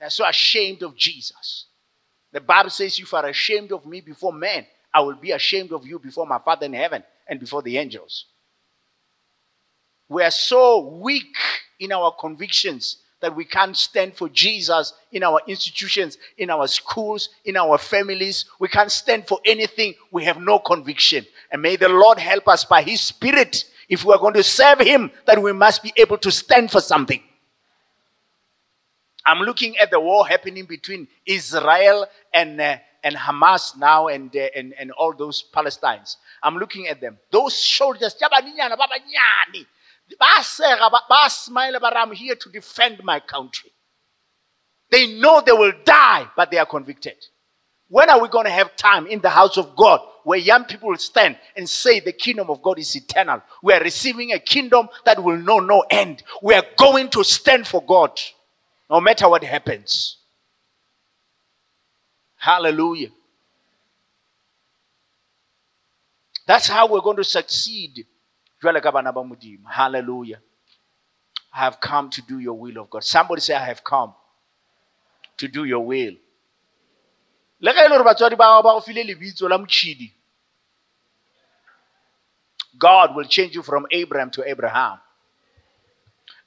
they're 0.00 0.10
so 0.10 0.26
ashamed 0.26 0.82
of 0.82 0.96
jesus 0.96 1.66
the 2.32 2.40
bible 2.40 2.70
says 2.70 2.98
if 2.98 3.10
you 3.10 3.18
are 3.18 3.26
ashamed 3.26 3.72
of 3.72 3.84
me 3.86 4.00
before 4.00 4.32
men 4.32 4.66
i 4.94 5.00
will 5.00 5.16
be 5.16 5.32
ashamed 5.32 5.72
of 5.72 5.86
you 5.86 5.98
before 5.98 6.26
my 6.26 6.38
father 6.38 6.66
in 6.66 6.72
heaven 6.72 7.02
and 7.28 7.40
before 7.40 7.62
the 7.62 7.76
angels 7.76 8.26
we 10.08 10.22
are 10.22 10.30
so 10.30 10.80
weak 11.00 11.36
in 11.78 11.92
our 11.92 12.12
convictions 12.12 12.98
that 13.20 13.34
we 13.34 13.44
can't 13.44 13.76
stand 13.76 14.14
for 14.14 14.28
Jesus 14.28 14.92
in 15.12 15.22
our 15.22 15.40
institutions, 15.46 16.18
in 16.36 16.50
our 16.50 16.68
schools, 16.68 17.30
in 17.44 17.56
our 17.56 17.78
families. 17.78 18.44
We 18.60 18.68
can't 18.68 18.92
stand 18.92 19.26
for 19.26 19.40
anything. 19.44 19.94
We 20.12 20.24
have 20.24 20.40
no 20.40 20.58
conviction. 20.60 21.26
And 21.50 21.62
may 21.62 21.76
the 21.76 21.88
Lord 21.88 22.18
help 22.18 22.48
us 22.48 22.64
by 22.64 22.82
His 22.82 23.00
Spirit, 23.00 23.64
if 23.88 24.04
we 24.04 24.12
are 24.12 24.18
going 24.18 24.34
to 24.34 24.42
serve 24.42 24.80
Him, 24.80 25.10
that 25.26 25.42
we 25.42 25.52
must 25.52 25.82
be 25.82 25.92
able 25.96 26.18
to 26.18 26.30
stand 26.30 26.70
for 26.70 26.80
something. 26.80 27.22
I'm 29.24 29.40
looking 29.40 29.76
at 29.78 29.90
the 29.90 30.00
war 30.00 30.26
happening 30.26 30.64
between 30.64 31.08
Israel 31.26 32.06
and, 32.32 32.60
uh, 32.60 32.76
and 33.04 33.14
Hamas 33.14 33.76
now 33.76 34.08
and, 34.08 34.34
uh, 34.34 34.48
and, 34.56 34.74
and 34.78 34.90
all 34.92 35.14
those 35.14 35.44
Palestinians. 35.54 36.16
I'm 36.42 36.56
looking 36.56 36.88
at 36.88 37.00
them. 37.00 37.18
Those 37.30 37.54
soldiers, 37.54 38.16
I'm 38.22 38.46
here 42.12 42.36
to 42.36 42.50
defend 42.50 43.04
my 43.04 43.20
country. 43.20 43.70
They 44.90 45.18
know 45.18 45.42
they 45.44 45.52
will 45.52 45.74
die, 45.84 46.26
but 46.34 46.50
they 46.50 46.56
are 46.56 46.66
convicted. 46.66 47.16
When 47.88 48.10
are 48.10 48.20
we 48.20 48.28
going 48.28 48.44
to 48.44 48.50
have 48.50 48.76
time 48.76 49.06
in 49.06 49.20
the 49.20 49.30
house 49.30 49.56
of 49.56 49.74
God 49.74 50.00
where 50.24 50.38
young 50.38 50.64
people 50.64 50.90
will 50.90 50.98
stand 50.98 51.38
and 51.56 51.68
say 51.68 52.00
the 52.00 52.12
kingdom 52.12 52.50
of 52.50 52.62
God 52.62 52.78
is 52.78 52.94
eternal? 52.94 53.42
We 53.62 53.72
are 53.72 53.80
receiving 53.80 54.32
a 54.32 54.38
kingdom 54.38 54.88
that 55.04 55.22
will 55.22 55.38
know 55.38 55.58
no 55.58 55.84
end. 55.90 56.22
We 56.42 56.54
are 56.54 56.64
going 56.76 57.08
to 57.10 57.24
stand 57.24 57.66
for 57.66 57.82
God 57.82 58.20
no 58.90 59.00
matter 59.00 59.28
what 59.28 59.42
happens. 59.42 60.18
Hallelujah. 62.36 63.08
That's 66.46 66.68
how 66.68 66.86
we're 66.88 67.00
going 67.00 67.16
to 67.16 67.24
succeed 67.24 68.06
hallelujah 68.60 70.40
i 71.52 71.58
have 71.58 71.80
come 71.80 72.10
to 72.10 72.22
do 72.22 72.38
your 72.38 72.54
will 72.54 72.76
of 72.78 72.90
god 72.90 73.04
somebody 73.04 73.40
say 73.40 73.54
i 73.54 73.64
have 73.64 73.84
come 73.84 74.12
to 75.36 75.46
do 75.46 75.64
your 75.64 75.84
will 75.84 76.14
le 77.60 77.72
ge 77.72 77.80
e 77.80 77.88
le 77.88 77.96
gore 77.96 78.04
batswadi 78.04 78.36
ba 78.36 78.62
ba 78.62 78.74
go 78.74 78.80
file 78.80 79.02
lebitso 79.04 79.48
la 79.48 79.58
motšhidi 79.58 80.12
god 82.78 83.14
will 83.16 83.28
change 83.28 83.54
you 83.54 83.62
from 83.62 83.86
abram 83.92 84.30
to 84.30 84.42
abraham 84.48 84.98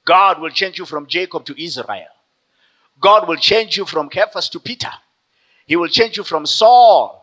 god 0.04 0.40
will 0.40 0.50
change 0.50 0.78
you 0.78 0.86
from 0.86 1.06
jacob 1.06 1.44
to 1.44 1.54
israel 1.62 2.14
god 3.00 3.28
will 3.28 3.36
change 3.36 3.76
you 3.76 3.84
from 3.84 4.08
Cephas 4.10 4.48
to 4.48 4.60
peter 4.60 4.92
he 5.66 5.76
will 5.76 5.88
change 5.88 6.16
you 6.16 6.24
from 6.24 6.46
saul 6.46 7.22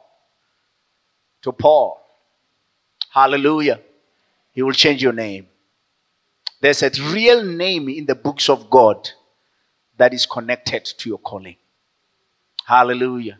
to 1.41 1.51
paul 1.51 1.99
hallelujah 3.09 3.79
he 4.59 4.63
will 4.63 4.73
change 4.73 5.01
your 5.01 5.13
name. 5.13 5.47
There's 6.59 6.83
a 6.83 6.91
real 7.13 7.45
name 7.45 7.87
in 7.87 8.05
the 8.05 8.15
books 8.15 8.49
of 8.49 8.69
God 8.69 9.09
that 9.97 10.13
is 10.13 10.25
connected 10.25 10.83
to 10.83 11.09
your 11.09 11.17
calling. 11.19 11.55
Hallelujah. 12.65 13.39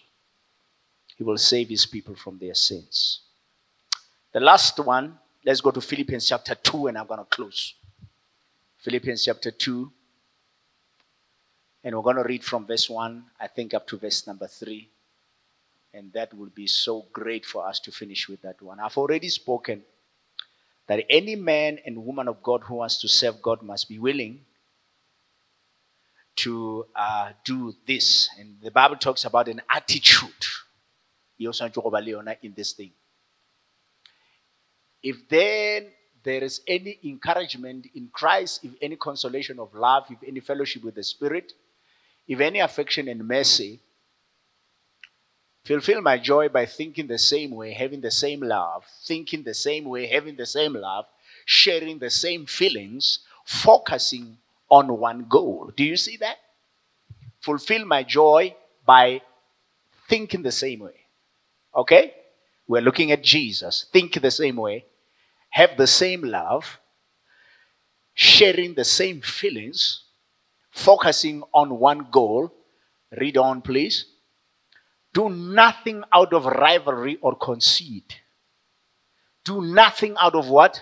He 1.21 1.23
will 1.23 1.37
save 1.37 1.69
his 1.69 1.85
people 1.85 2.15
from 2.15 2.39
their 2.39 2.55
sins. 2.55 3.19
The 4.31 4.39
last 4.39 4.79
one, 4.79 5.19
let's 5.45 5.61
go 5.61 5.69
to 5.69 5.79
Philippians 5.79 6.27
chapter 6.27 6.55
2, 6.55 6.87
and 6.87 6.97
I'm 6.97 7.05
going 7.05 7.19
to 7.19 7.25
close. 7.25 7.75
Philippians 8.79 9.25
chapter 9.25 9.51
2. 9.51 9.91
And 11.83 11.95
we're 11.95 12.01
going 12.01 12.15
to 12.15 12.23
read 12.23 12.43
from 12.43 12.65
verse 12.65 12.89
1, 12.89 13.23
I 13.39 13.45
think, 13.45 13.75
up 13.75 13.85
to 13.89 13.99
verse 13.99 14.25
number 14.25 14.47
3. 14.47 14.89
And 15.93 16.11
that 16.13 16.33
will 16.33 16.49
be 16.49 16.65
so 16.65 17.05
great 17.13 17.45
for 17.45 17.67
us 17.67 17.79
to 17.81 17.91
finish 17.91 18.27
with 18.27 18.41
that 18.41 18.59
one. 18.59 18.79
I've 18.79 18.97
already 18.97 19.29
spoken 19.29 19.83
that 20.87 21.05
any 21.07 21.35
man 21.35 21.77
and 21.85 22.03
woman 22.03 22.29
of 22.29 22.41
God 22.41 22.63
who 22.63 22.73
wants 22.73 22.99
to 23.01 23.07
serve 23.07 23.43
God 23.43 23.61
must 23.61 23.87
be 23.87 23.99
willing 23.99 24.39
to 26.37 26.87
uh, 26.95 27.33
do 27.45 27.75
this. 27.85 28.27
And 28.39 28.55
the 28.59 28.71
Bible 28.71 28.95
talks 28.95 29.23
about 29.23 29.47
an 29.49 29.61
attitude 29.71 30.47
in 31.45 32.53
this 32.55 32.73
thing. 32.73 32.91
If 35.03 35.27
then 35.29 35.87
there 36.23 36.43
is 36.43 36.61
any 36.67 36.99
encouragement 37.03 37.87
in 37.95 38.09
Christ, 38.13 38.63
if 38.63 38.71
any 38.81 38.95
consolation 38.95 39.59
of 39.59 39.73
love, 39.73 40.05
if 40.09 40.19
any 40.27 40.39
fellowship 40.39 40.83
with 40.83 40.95
the 40.95 41.03
Spirit, 41.03 41.53
if 42.27 42.39
any 42.39 42.59
affection 42.59 43.07
and 43.07 43.27
mercy, 43.27 43.79
Fulfill 45.63 46.01
my 46.01 46.17
joy 46.17 46.49
by 46.49 46.65
thinking 46.65 47.07
the 47.07 47.19
same 47.19 47.51
way, 47.51 47.73
having 47.73 48.01
the 48.01 48.11
same 48.11 48.41
love, 48.41 48.83
thinking 49.05 49.43
the 49.43 49.53
same 49.53 49.85
way, 49.85 50.07
having 50.07 50.35
the 50.35 50.45
same 50.45 50.73
love, 50.73 51.05
sharing 51.45 51.99
the 51.99 52.09
same 52.09 52.45
feelings, 52.45 53.19
focusing 53.45 54.37
on 54.69 54.97
one 54.97 55.25
goal. 55.29 55.71
Do 55.75 55.83
you 55.83 55.97
see 55.97 56.17
that? 56.17 56.37
Fulfill 57.39 57.85
my 57.85 58.03
joy 58.03 58.55
by 58.85 59.21
thinking 60.09 60.41
the 60.41 60.51
same 60.51 60.79
way. 60.79 61.00
Okay? 61.75 62.13
We're 62.67 62.81
looking 62.81 63.11
at 63.11 63.23
Jesus. 63.23 63.85
Think 63.91 64.21
the 64.21 64.31
same 64.31 64.55
way, 64.55 64.85
have 65.49 65.77
the 65.77 65.87
same 65.87 66.21
love, 66.23 66.79
sharing 68.13 68.73
the 68.73 68.85
same 68.85 69.21
feelings, 69.21 70.03
focusing 70.69 71.43
on 71.53 71.79
one 71.79 72.07
goal. 72.11 72.53
Read 73.19 73.37
on, 73.37 73.61
please. 73.61 74.05
Do 75.13 75.29
nothing 75.29 76.03
out 76.13 76.33
of 76.33 76.45
rivalry 76.45 77.17
or 77.21 77.35
conceit. 77.35 78.21
Do 79.43 79.61
nothing 79.61 80.15
out 80.19 80.35
of 80.35 80.47
what? 80.47 80.81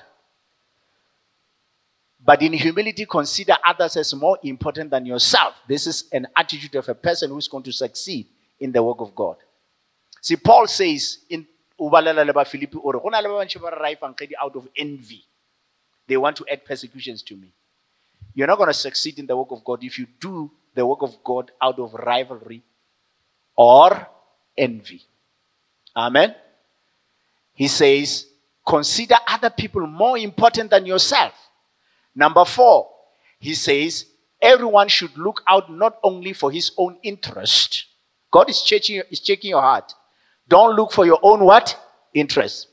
But 2.23 2.41
in 2.41 2.53
humility, 2.53 3.05
consider 3.05 3.55
others 3.65 3.95
as 3.95 4.13
more 4.13 4.37
important 4.43 4.91
than 4.91 5.05
yourself. 5.05 5.55
This 5.67 5.87
is 5.87 6.03
an 6.11 6.27
attitude 6.35 6.75
of 6.75 6.87
a 6.89 6.93
person 6.93 7.31
who's 7.31 7.47
going 7.47 7.63
to 7.63 7.71
succeed 7.71 8.27
in 8.59 8.71
the 8.71 8.83
work 8.83 8.99
of 8.99 9.15
God. 9.15 9.37
See, 10.21 10.35
Paul 10.35 10.67
says 10.67 11.19
in 11.29 11.47
Ubalela 11.79 12.25
leba 12.25 12.45
Philippi 12.45 12.77
ore, 12.77 12.99
"Go 12.99 13.09
na 13.09 13.19
le 13.19 13.29
ba 13.29 13.35
bantši 13.45 13.61
ba 13.61 13.71
re 13.71 13.95
raifang 13.95 14.15
kgedi 14.15 14.33
out 14.41 14.55
of 14.55 14.67
envy. 14.75 15.23
They 16.07 16.17
want 16.17 16.35
to 16.37 16.45
add 16.51 16.65
persecutions 16.65 17.21
to 17.23 17.35
me. 17.35 17.53
You're 18.33 18.47
not 18.47 18.57
going 18.57 18.67
to 18.67 18.73
succeed 18.73 19.19
in 19.19 19.27
the 19.27 19.37
work 19.37 19.51
of 19.51 19.63
God 19.63 19.83
if 19.83 19.97
you 19.99 20.07
do 20.19 20.51
the 20.73 20.85
work 20.85 21.01
of 21.01 21.23
God 21.23 21.51
out 21.61 21.79
of 21.79 21.93
rivalry 21.93 22.63
or 23.55 24.07
envy. 24.57 25.01
Amen. 25.95 26.35
He 27.53 27.67
says, 27.67 28.25
consider 28.65 29.15
other 29.27 29.49
people 29.49 29.85
more 29.85 30.17
important 30.17 30.69
than 30.69 30.85
yourself. 30.85 31.33
Number 32.15 32.45
four, 32.45 32.89
he 33.39 33.53
says, 33.53 34.05
everyone 34.41 34.87
should 34.87 35.17
look 35.17 35.41
out 35.47 35.71
not 35.71 35.97
only 36.03 36.33
for 36.33 36.51
his 36.51 36.71
own 36.77 36.97
interest. 37.03 37.85
God 38.31 38.49
is 38.49 38.61
checking, 38.61 39.01
is 39.09 39.19
checking 39.19 39.49
your 39.49 39.61
heart. 39.61 39.93
Don't 40.49 40.75
look 40.75 40.91
for 40.91 41.05
your 41.05 41.19
own 41.21 41.45
what? 41.45 41.79
Interest. 42.13 42.67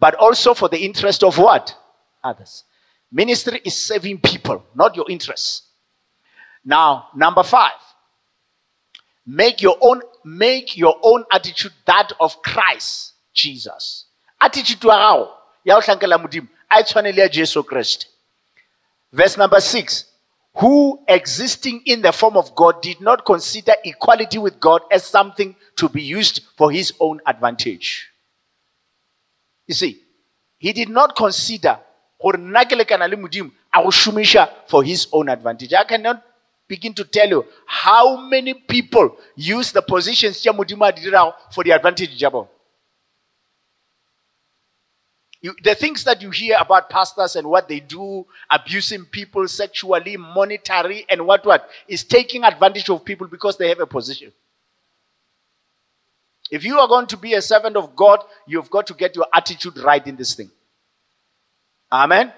But 0.00 0.14
also 0.16 0.54
for 0.54 0.68
the 0.68 0.78
interest 0.78 1.22
of 1.22 1.38
what? 1.38 1.76
Others. 2.24 2.64
Ministry 3.12 3.60
is 3.64 3.76
serving 3.76 4.20
people, 4.20 4.64
not 4.74 4.96
your 4.96 5.08
interests. 5.08 5.62
Now, 6.64 7.08
number 7.14 7.42
five, 7.42 7.72
make 9.26 9.60
your 9.60 9.76
own 9.80 10.00
make 10.24 10.76
your 10.76 10.96
own 11.02 11.24
attitude 11.30 11.72
that 11.86 12.12
of 12.18 12.40
Christ 12.42 13.12
Jesus. 13.34 14.06
Attitude 14.40 14.84
ya 14.84 15.26
go 15.64 15.80
hlankela 15.80 16.18
modimo 16.18 16.48
a 16.70 16.80
e 16.80 16.82
tshwane 16.84 17.12
le 17.14 17.22
ya 17.22 17.28
Jesu 17.28 17.62
Christ. 17.62 18.06
Verse 19.12 19.36
number 19.36 19.60
6 19.60 20.04
who 20.54 21.02
existing 21.08 21.82
in 21.86 22.02
the 22.02 22.12
form 22.12 22.36
of 22.36 22.54
God 22.54 22.82
did 22.82 23.00
not 23.00 23.24
consider 23.24 23.72
equality 23.84 24.38
with 24.38 24.60
God 24.60 24.82
as 24.90 25.04
something 25.04 25.56
to 25.76 25.88
be 25.88 26.02
used 26.02 26.42
for 26.56 26.70
his 26.70 26.92
own 27.00 27.20
advantage. 27.26 28.10
You 29.66 29.74
see, 29.74 30.02
he 30.58 30.72
did 30.72 30.90
not 30.90 31.16
consider 31.16 31.78
for 32.20 32.34
his 34.84 35.08
own 35.12 35.28
advantage. 35.28 35.72
I 35.72 35.84
cannot 35.84 36.22
begin 36.68 36.94
to 36.94 37.04
tell 37.04 37.28
you 37.28 37.44
how 37.66 38.16
many 38.16 38.54
people 38.54 39.16
use 39.34 39.72
the 39.72 39.82
positions 39.82 40.44
for 40.44 41.64
the 41.64 41.70
advantage. 41.72 42.22
You, 45.42 45.56
the 45.64 45.74
things 45.74 46.04
that 46.04 46.22
you 46.22 46.30
hear 46.30 46.56
about 46.60 46.88
pastors 46.88 47.34
and 47.34 47.48
what 47.48 47.68
they 47.68 47.80
do, 47.80 48.24
abusing 48.48 49.04
people 49.04 49.48
sexually, 49.48 50.16
monetary, 50.16 51.04
and 51.10 51.26
what 51.26 51.44
what, 51.44 51.68
is 51.88 52.04
taking 52.04 52.44
advantage 52.44 52.88
of 52.88 53.04
people 53.04 53.26
because 53.26 53.58
they 53.58 53.68
have 53.68 53.80
a 53.80 53.86
position. 53.86 54.32
If 56.48 56.64
you 56.64 56.78
are 56.78 56.86
going 56.86 57.08
to 57.08 57.16
be 57.16 57.34
a 57.34 57.42
servant 57.42 57.76
of 57.76 57.96
God, 57.96 58.20
you've 58.46 58.70
got 58.70 58.86
to 58.86 58.94
get 58.94 59.16
your 59.16 59.26
attitude 59.34 59.78
right 59.78 60.06
in 60.06 60.14
this 60.14 60.34
thing. 60.34 60.50
Amen. 61.90 62.32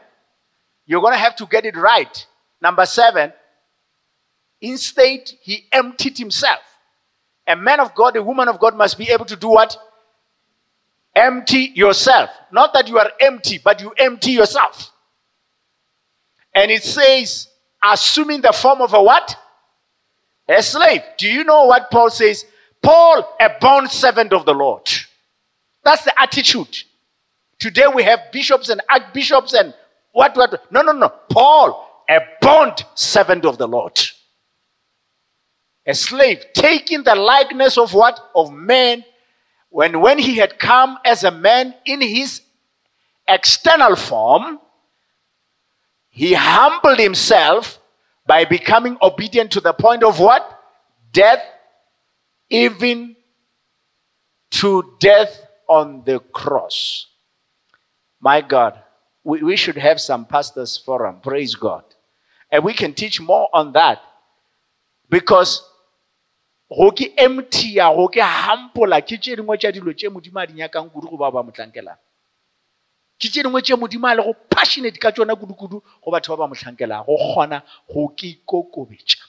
You're 0.86 1.02
going 1.02 1.12
to 1.14 1.18
have 1.18 1.36
to 1.36 1.46
get 1.46 1.66
it 1.66 1.76
right. 1.76 2.26
Number 2.62 2.86
seven, 2.86 3.32
instead, 4.62 5.30
he 5.42 5.66
emptied 5.70 6.16
himself. 6.16 6.60
A 7.46 7.54
man 7.54 7.80
of 7.80 7.94
God, 7.94 8.16
a 8.16 8.22
woman 8.22 8.48
of 8.48 8.58
God 8.58 8.76
must 8.76 8.96
be 8.96 9.10
able 9.10 9.26
to 9.26 9.36
do 9.36 9.48
what? 9.48 9.76
Empty 11.14 11.72
yourself. 11.74 12.30
Not 12.50 12.72
that 12.74 12.88
you 12.88 12.98
are 12.98 13.10
empty, 13.20 13.60
but 13.62 13.80
you 13.80 13.92
empty 13.96 14.32
yourself. 14.32 14.90
And 16.54 16.70
it 16.70 16.82
says, 16.82 17.48
assuming 17.84 18.40
the 18.40 18.52
form 18.52 18.80
of 18.80 18.94
a 18.94 19.02
what? 19.02 19.36
A 20.48 20.62
slave. 20.62 21.02
Do 21.18 21.28
you 21.28 21.44
know 21.44 21.64
what 21.66 21.90
Paul 21.90 22.10
says? 22.10 22.44
Paul, 22.82 23.36
a 23.40 23.50
bond 23.60 23.90
servant 23.90 24.32
of 24.32 24.44
the 24.44 24.54
Lord. 24.54 24.88
That's 25.82 26.04
the 26.04 26.20
attitude. 26.20 26.76
Today 27.58 27.86
we 27.92 28.02
have 28.02 28.20
bishops 28.32 28.68
and 28.68 28.80
archbishops 28.90 29.54
and 29.54 29.74
what, 30.12 30.36
what? 30.36 30.70
No, 30.70 30.82
no, 30.82 30.92
no. 30.92 31.08
Paul, 31.30 32.04
a 32.08 32.20
bond 32.40 32.84
servant 32.94 33.44
of 33.44 33.58
the 33.58 33.66
Lord. 33.66 33.98
A 35.86 35.94
slave, 35.94 36.44
taking 36.54 37.02
the 37.02 37.14
likeness 37.14 37.76
of 37.76 37.92
what? 37.92 38.18
Of 38.34 38.52
man. 38.52 39.04
When, 39.74 40.00
when 40.00 40.20
he 40.20 40.36
had 40.36 40.60
come 40.60 40.98
as 41.04 41.24
a 41.24 41.32
man 41.32 41.74
in 41.84 42.00
his 42.00 42.42
external 43.26 43.96
form, 43.96 44.60
he 46.10 46.32
humbled 46.34 47.00
himself 47.00 47.80
by 48.24 48.44
becoming 48.44 48.96
obedient 49.02 49.50
to 49.50 49.60
the 49.60 49.72
point 49.72 50.04
of 50.04 50.20
what? 50.20 50.48
Death, 51.12 51.42
even 52.50 53.16
to 54.52 54.94
death 55.00 55.44
on 55.68 56.04
the 56.04 56.20
cross. 56.20 57.08
My 58.20 58.42
God, 58.42 58.80
we, 59.24 59.42
we 59.42 59.56
should 59.56 59.76
have 59.76 60.00
some 60.00 60.24
pastors 60.24 60.76
forum. 60.76 61.18
Praise 61.20 61.56
God. 61.56 61.82
And 62.48 62.62
we 62.62 62.74
can 62.74 62.94
teach 62.94 63.20
more 63.20 63.48
on 63.52 63.72
that. 63.72 64.00
Because 65.10 65.68
go 66.76 66.90
ke 66.90 67.14
ya 67.74 67.94
go 67.94 68.08
ke 68.08 68.20
hampola. 68.20 69.00
Ke 69.00 69.16
tše 69.18 69.36
dingwe 69.36 69.56
tša 69.58 69.72
dilo 69.72 69.92
tše 69.92 70.08
modimo 70.08 70.40
a 70.40 70.46
di 70.46 70.54
nyakang 70.54 70.90
kudu 70.90 71.08
go 71.10 71.16
ba 71.16 71.42
motlankelang 71.42 71.98
ke 73.18 73.28
tše 73.30 73.42
dingwe 73.42 73.62
tše 73.62 73.76
modimo 73.76 74.06
a 74.06 74.14
le 74.14 74.22
go 74.22 74.34
passionate 74.50 74.98
ka 74.98 75.10
tšona 75.10 75.36
kudu-kudu 75.36 75.80
go 75.80 76.10
batho 76.10 76.36
ba 76.36 76.46
ba 76.46 77.04
go 77.06 77.16
kgona 77.16 77.62
go 77.88 78.08
ke 78.08 78.26
ikokobetša. 78.36 79.22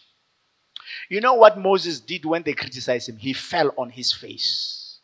You 1.10 1.22
know 1.22 1.34
what 1.34 1.58
moses 1.58 2.00
did 2.00 2.26
when 2.26 2.43
they 2.43 2.54
criticized 2.54 3.10
him? 3.10 3.18
He 3.18 3.34
fell 3.34 3.72
on 3.78 3.89
his 3.89 4.12
face. 4.12 5.00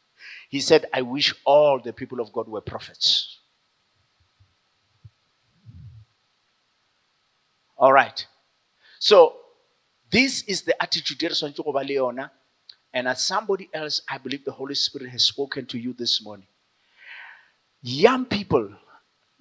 He 0.49 0.59
said 0.59 0.85
i 0.93 1.01
wish 1.01 1.33
all 1.45 1.79
the 1.79 1.93
people 1.93 2.19
of 2.19 2.33
god 2.33 2.47
were 2.47 2.61
prophets. 2.61 3.37
All 7.77 7.93
right. 7.93 8.25
So 8.99 9.40
this 10.11 10.43
is 10.43 10.63
the 10.63 10.81
attitude 10.81 11.23
and 12.93 13.07
as 13.07 13.23
somebody 13.23 13.69
else, 13.73 14.01
I 14.09 14.17
believe 14.17 14.43
the 14.43 14.51
Holy 14.51 14.75
Spirit 14.75 15.09
has 15.09 15.23
spoken 15.23 15.65
to 15.67 15.79
you 15.79 15.93
this 15.93 16.21
morning. 16.21 16.47
Young 17.81 18.25
people, 18.25 18.69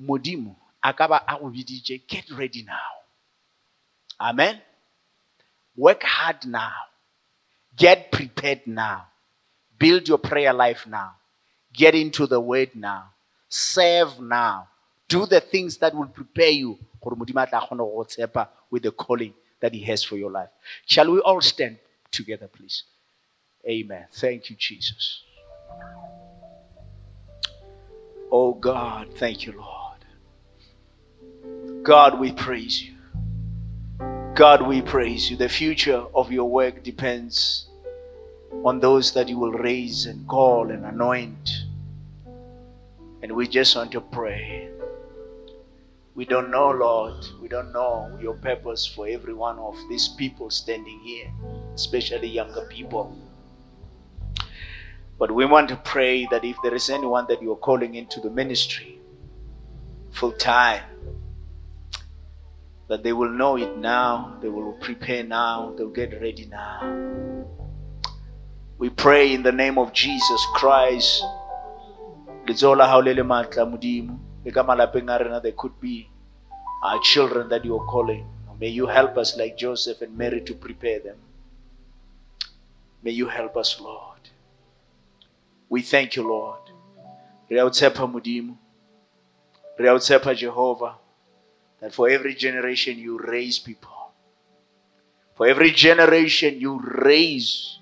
Modimu, 0.00 0.54
Akaba 0.82 1.22
DJ, 1.28 2.00
get 2.06 2.30
ready 2.30 2.62
now. 2.62 2.78
Amen. 4.20 4.60
Work 5.76 6.02
hard 6.04 6.46
now. 6.46 6.72
Get 7.76 8.12
prepared 8.12 8.66
now. 8.66 9.06
Build 9.78 10.08
your 10.08 10.18
prayer 10.18 10.52
life 10.52 10.86
now. 10.86 11.12
Get 11.72 11.94
into 11.94 12.26
the 12.26 12.40
word 12.40 12.70
now. 12.74 13.06
Serve 13.48 14.20
now. 14.20 14.68
Do 15.08 15.26
the 15.26 15.40
things 15.40 15.78
that 15.78 15.94
will 15.94 16.06
prepare 16.06 16.50
you 16.50 16.78
with 17.02 18.82
the 18.82 18.92
calling 18.92 19.34
that 19.60 19.74
He 19.74 19.82
has 19.84 20.02
for 20.02 20.16
your 20.16 20.30
life. 20.30 20.48
Shall 20.86 21.10
we 21.10 21.20
all 21.20 21.40
stand 21.40 21.78
together, 22.10 22.48
please? 22.48 22.84
Amen. 23.68 24.06
Thank 24.12 24.50
you, 24.50 24.56
Jesus. 24.56 25.22
Oh 28.32 28.54
God, 28.54 29.08
thank 29.16 29.46
you, 29.46 29.52
Lord. 29.52 30.04
God, 31.82 32.20
we 32.20 32.32
praise 32.32 32.82
you. 32.82 32.94
God, 34.34 34.66
we 34.66 34.80
praise 34.80 35.30
you. 35.30 35.36
The 35.36 35.48
future 35.48 36.04
of 36.14 36.30
your 36.30 36.48
work 36.48 36.82
depends 36.82 37.66
on 38.64 38.80
those 38.80 39.12
that 39.12 39.28
you 39.28 39.38
will 39.38 39.52
raise 39.52 40.06
and 40.06 40.26
call 40.28 40.70
and 40.70 40.84
anoint. 40.84 41.64
And 43.22 43.32
we 43.32 43.48
just 43.48 43.76
want 43.76 43.92
to 43.92 44.00
pray 44.00 44.70
we 46.20 46.26
don't 46.26 46.50
know, 46.50 46.70
Lord. 46.70 47.14
We 47.40 47.48
don't 47.48 47.72
know 47.72 48.14
your 48.20 48.34
purpose 48.34 48.84
for 48.84 49.08
every 49.08 49.32
one 49.32 49.58
of 49.58 49.74
these 49.88 50.06
people 50.06 50.50
standing 50.50 51.00
here, 51.00 51.32
especially 51.74 52.28
younger 52.28 52.66
people. 52.66 53.16
But 55.18 55.30
we 55.30 55.46
want 55.46 55.70
to 55.70 55.76
pray 55.76 56.28
that 56.30 56.44
if 56.44 56.58
there 56.62 56.74
is 56.74 56.90
anyone 56.90 57.24
that 57.30 57.40
you 57.40 57.50
are 57.52 57.56
calling 57.56 57.94
into 57.94 58.20
the 58.20 58.28
ministry 58.28 59.00
full 60.10 60.32
time, 60.32 60.82
that 62.88 63.02
they 63.02 63.14
will 63.14 63.30
know 63.30 63.56
it 63.56 63.78
now, 63.78 64.36
they 64.42 64.50
will 64.50 64.74
prepare 64.74 65.24
now, 65.24 65.72
they'll 65.78 65.88
get 65.88 66.20
ready 66.20 66.44
now. 66.44 66.82
We 68.76 68.90
pray 68.90 69.32
in 69.32 69.42
the 69.42 69.52
name 69.52 69.78
of 69.78 69.94
Jesus 69.94 70.46
Christ. 70.52 71.24
There 72.46 72.56
could 75.56 75.80
be 75.80 76.09
our 76.82 77.00
children 77.00 77.48
that 77.48 77.64
you 77.64 77.76
are 77.78 77.86
calling. 77.86 78.26
May 78.58 78.68
you 78.68 78.86
help 78.86 79.16
us, 79.16 79.36
like 79.36 79.56
Joseph 79.56 80.02
and 80.02 80.16
Mary, 80.16 80.40
to 80.42 80.54
prepare 80.54 81.00
them. 81.00 81.16
May 83.02 83.12
you 83.12 83.28
help 83.28 83.56
us, 83.56 83.80
Lord. 83.80 84.20
We 85.68 85.82
thank 85.82 86.16
you, 86.16 86.28
Lord. 86.28 86.60
Re 87.48 87.58
a 87.58 87.64
o 87.64 87.70
tshepa 87.70 88.06
modimo. 88.10 88.56
Re 89.78 89.88
a 89.88 89.94
o 89.94 90.96
that 91.80 91.94
for 91.94 92.10
every 92.10 92.34
generation 92.34 92.98
you 92.98 93.18
raise 93.18 93.58
people. 93.58 94.12
For 95.34 95.46
every 95.46 95.70
generation 95.70 96.60
you 96.60 96.78
raise 96.80 97.78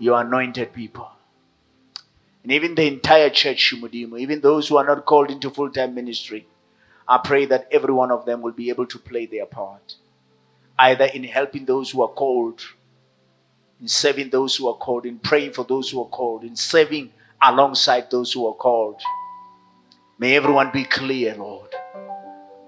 your 0.00 0.20
anointed 0.20 0.72
people. 0.72 1.08
And 2.42 2.50
even 2.50 2.74
the 2.74 2.86
entire 2.86 3.30
church, 3.30 3.72
Shumudimu, 3.72 4.18
even 4.18 4.40
those 4.40 4.68
who 4.68 4.78
are 4.78 4.84
not 4.84 5.06
called 5.06 5.30
into 5.30 5.50
full 5.50 5.70
time 5.70 5.94
ministry, 5.94 6.46
I 7.10 7.18
pray 7.18 7.44
that 7.46 7.66
every 7.72 7.92
one 7.92 8.12
of 8.12 8.24
them 8.24 8.40
will 8.40 8.52
be 8.52 8.68
able 8.70 8.86
to 8.86 8.98
play 8.98 9.26
their 9.26 9.44
part, 9.44 9.96
either 10.78 11.06
in 11.06 11.24
helping 11.24 11.64
those 11.64 11.90
who 11.90 12.02
are 12.02 12.08
called, 12.08 12.60
in 13.80 13.88
serving 13.88 14.30
those 14.30 14.54
who 14.54 14.68
are 14.68 14.76
called, 14.76 15.06
in 15.06 15.18
praying 15.18 15.54
for 15.54 15.64
those 15.64 15.90
who 15.90 16.00
are 16.00 16.08
called, 16.08 16.44
in 16.44 16.54
serving 16.54 17.10
alongside 17.42 18.12
those 18.12 18.32
who 18.32 18.46
are 18.46 18.54
called. 18.54 19.02
May 20.20 20.36
everyone 20.36 20.70
be 20.72 20.84
clear, 20.84 21.34
Lord. 21.34 21.74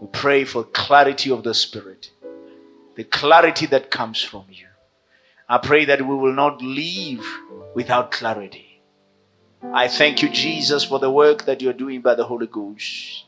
We 0.01 0.09
pray 0.09 0.45
for 0.45 0.65
clarity 0.65 1.31
of 1.31 1.45
the 1.45 1.55
Spirit, 1.55 2.11
the 2.97 3.05
clarity 3.05 3.67
that 3.67 3.93
comes 3.93 4.21
from 4.21 4.47
you. 4.51 4.67
I 5.49 5.59
pray 5.59 5.85
that 5.85 6.03
we 6.03 6.17
will 6.17 6.33
not 6.33 6.61
leave 6.61 7.25
without 7.77 8.11
clarity. 8.11 8.81
I 9.73 9.87
thank 9.87 10.21
you, 10.21 10.31
Jesus, 10.31 10.83
for 10.83 10.99
the 10.99 11.13
work 11.13 11.45
that 11.45 11.63
you're 11.63 11.73
doing 11.73 12.01
by 12.01 12.17
the 12.17 12.25
Holy 12.25 12.49
Ghost. 12.49 13.27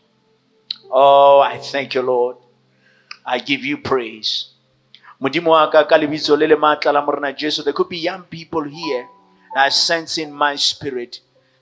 Oh, 0.90 1.40
I 1.40 1.58
thank 1.58 1.94
you, 1.94 2.02
Lord. 2.02 2.36
I 3.24 3.38
give 3.38 3.64
you 3.64 3.78
praise. 3.78 4.50
There 5.20 5.30
could 7.72 7.88
be 7.88 7.98
young 7.98 8.22
people 8.24 8.62
here. 8.64 9.08
I 9.56 9.68
sense 9.68 10.18
in 10.18 10.32
my 10.32 10.56
spirit 10.56 11.20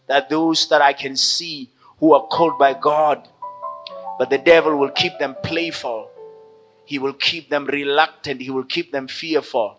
that 0.08 0.28
those 0.30 0.68
that 0.68 0.82
I 0.82 0.92
can 0.92 1.16
see 1.16 1.70
who 1.98 2.14
are 2.14 2.26
called 2.26 2.58
by 2.58 2.74
God, 2.74 3.28
but 4.18 4.30
the 4.30 4.38
devil 4.38 4.76
will 4.76 4.90
keep 4.90 5.18
them 5.18 5.36
playful. 5.42 6.10
He 6.84 6.98
will 6.98 7.12
keep 7.12 7.48
them 7.48 7.66
reluctant. 7.66 8.40
He 8.40 8.50
will 8.50 8.64
keep 8.64 8.90
them 8.90 9.06
fearful. 9.08 9.78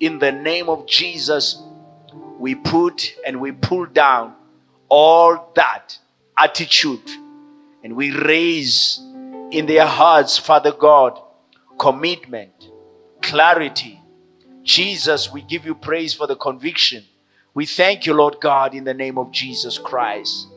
In 0.00 0.18
the 0.18 0.32
name 0.32 0.68
of 0.68 0.86
Jesus, 0.86 1.62
we 2.38 2.54
put 2.54 3.14
and 3.26 3.40
we 3.40 3.52
pull 3.52 3.86
down 3.86 4.34
all 4.88 5.52
that 5.56 5.98
attitude 6.36 7.08
and 7.82 7.94
we 7.96 8.10
raise 8.10 9.00
in 9.50 9.66
their 9.66 9.86
hearts, 9.86 10.38
Father 10.38 10.72
God, 10.72 11.20
commitment, 11.78 12.70
clarity. 13.22 14.00
Jesus, 14.62 15.32
we 15.32 15.42
give 15.42 15.64
you 15.64 15.74
praise 15.74 16.12
for 16.12 16.26
the 16.26 16.36
conviction. 16.36 17.04
We 17.54 17.66
thank 17.66 18.06
you, 18.06 18.14
Lord 18.14 18.36
God, 18.40 18.74
in 18.74 18.84
the 18.84 18.94
name 18.94 19.18
of 19.18 19.32
Jesus 19.32 19.78
Christ. 19.78 20.48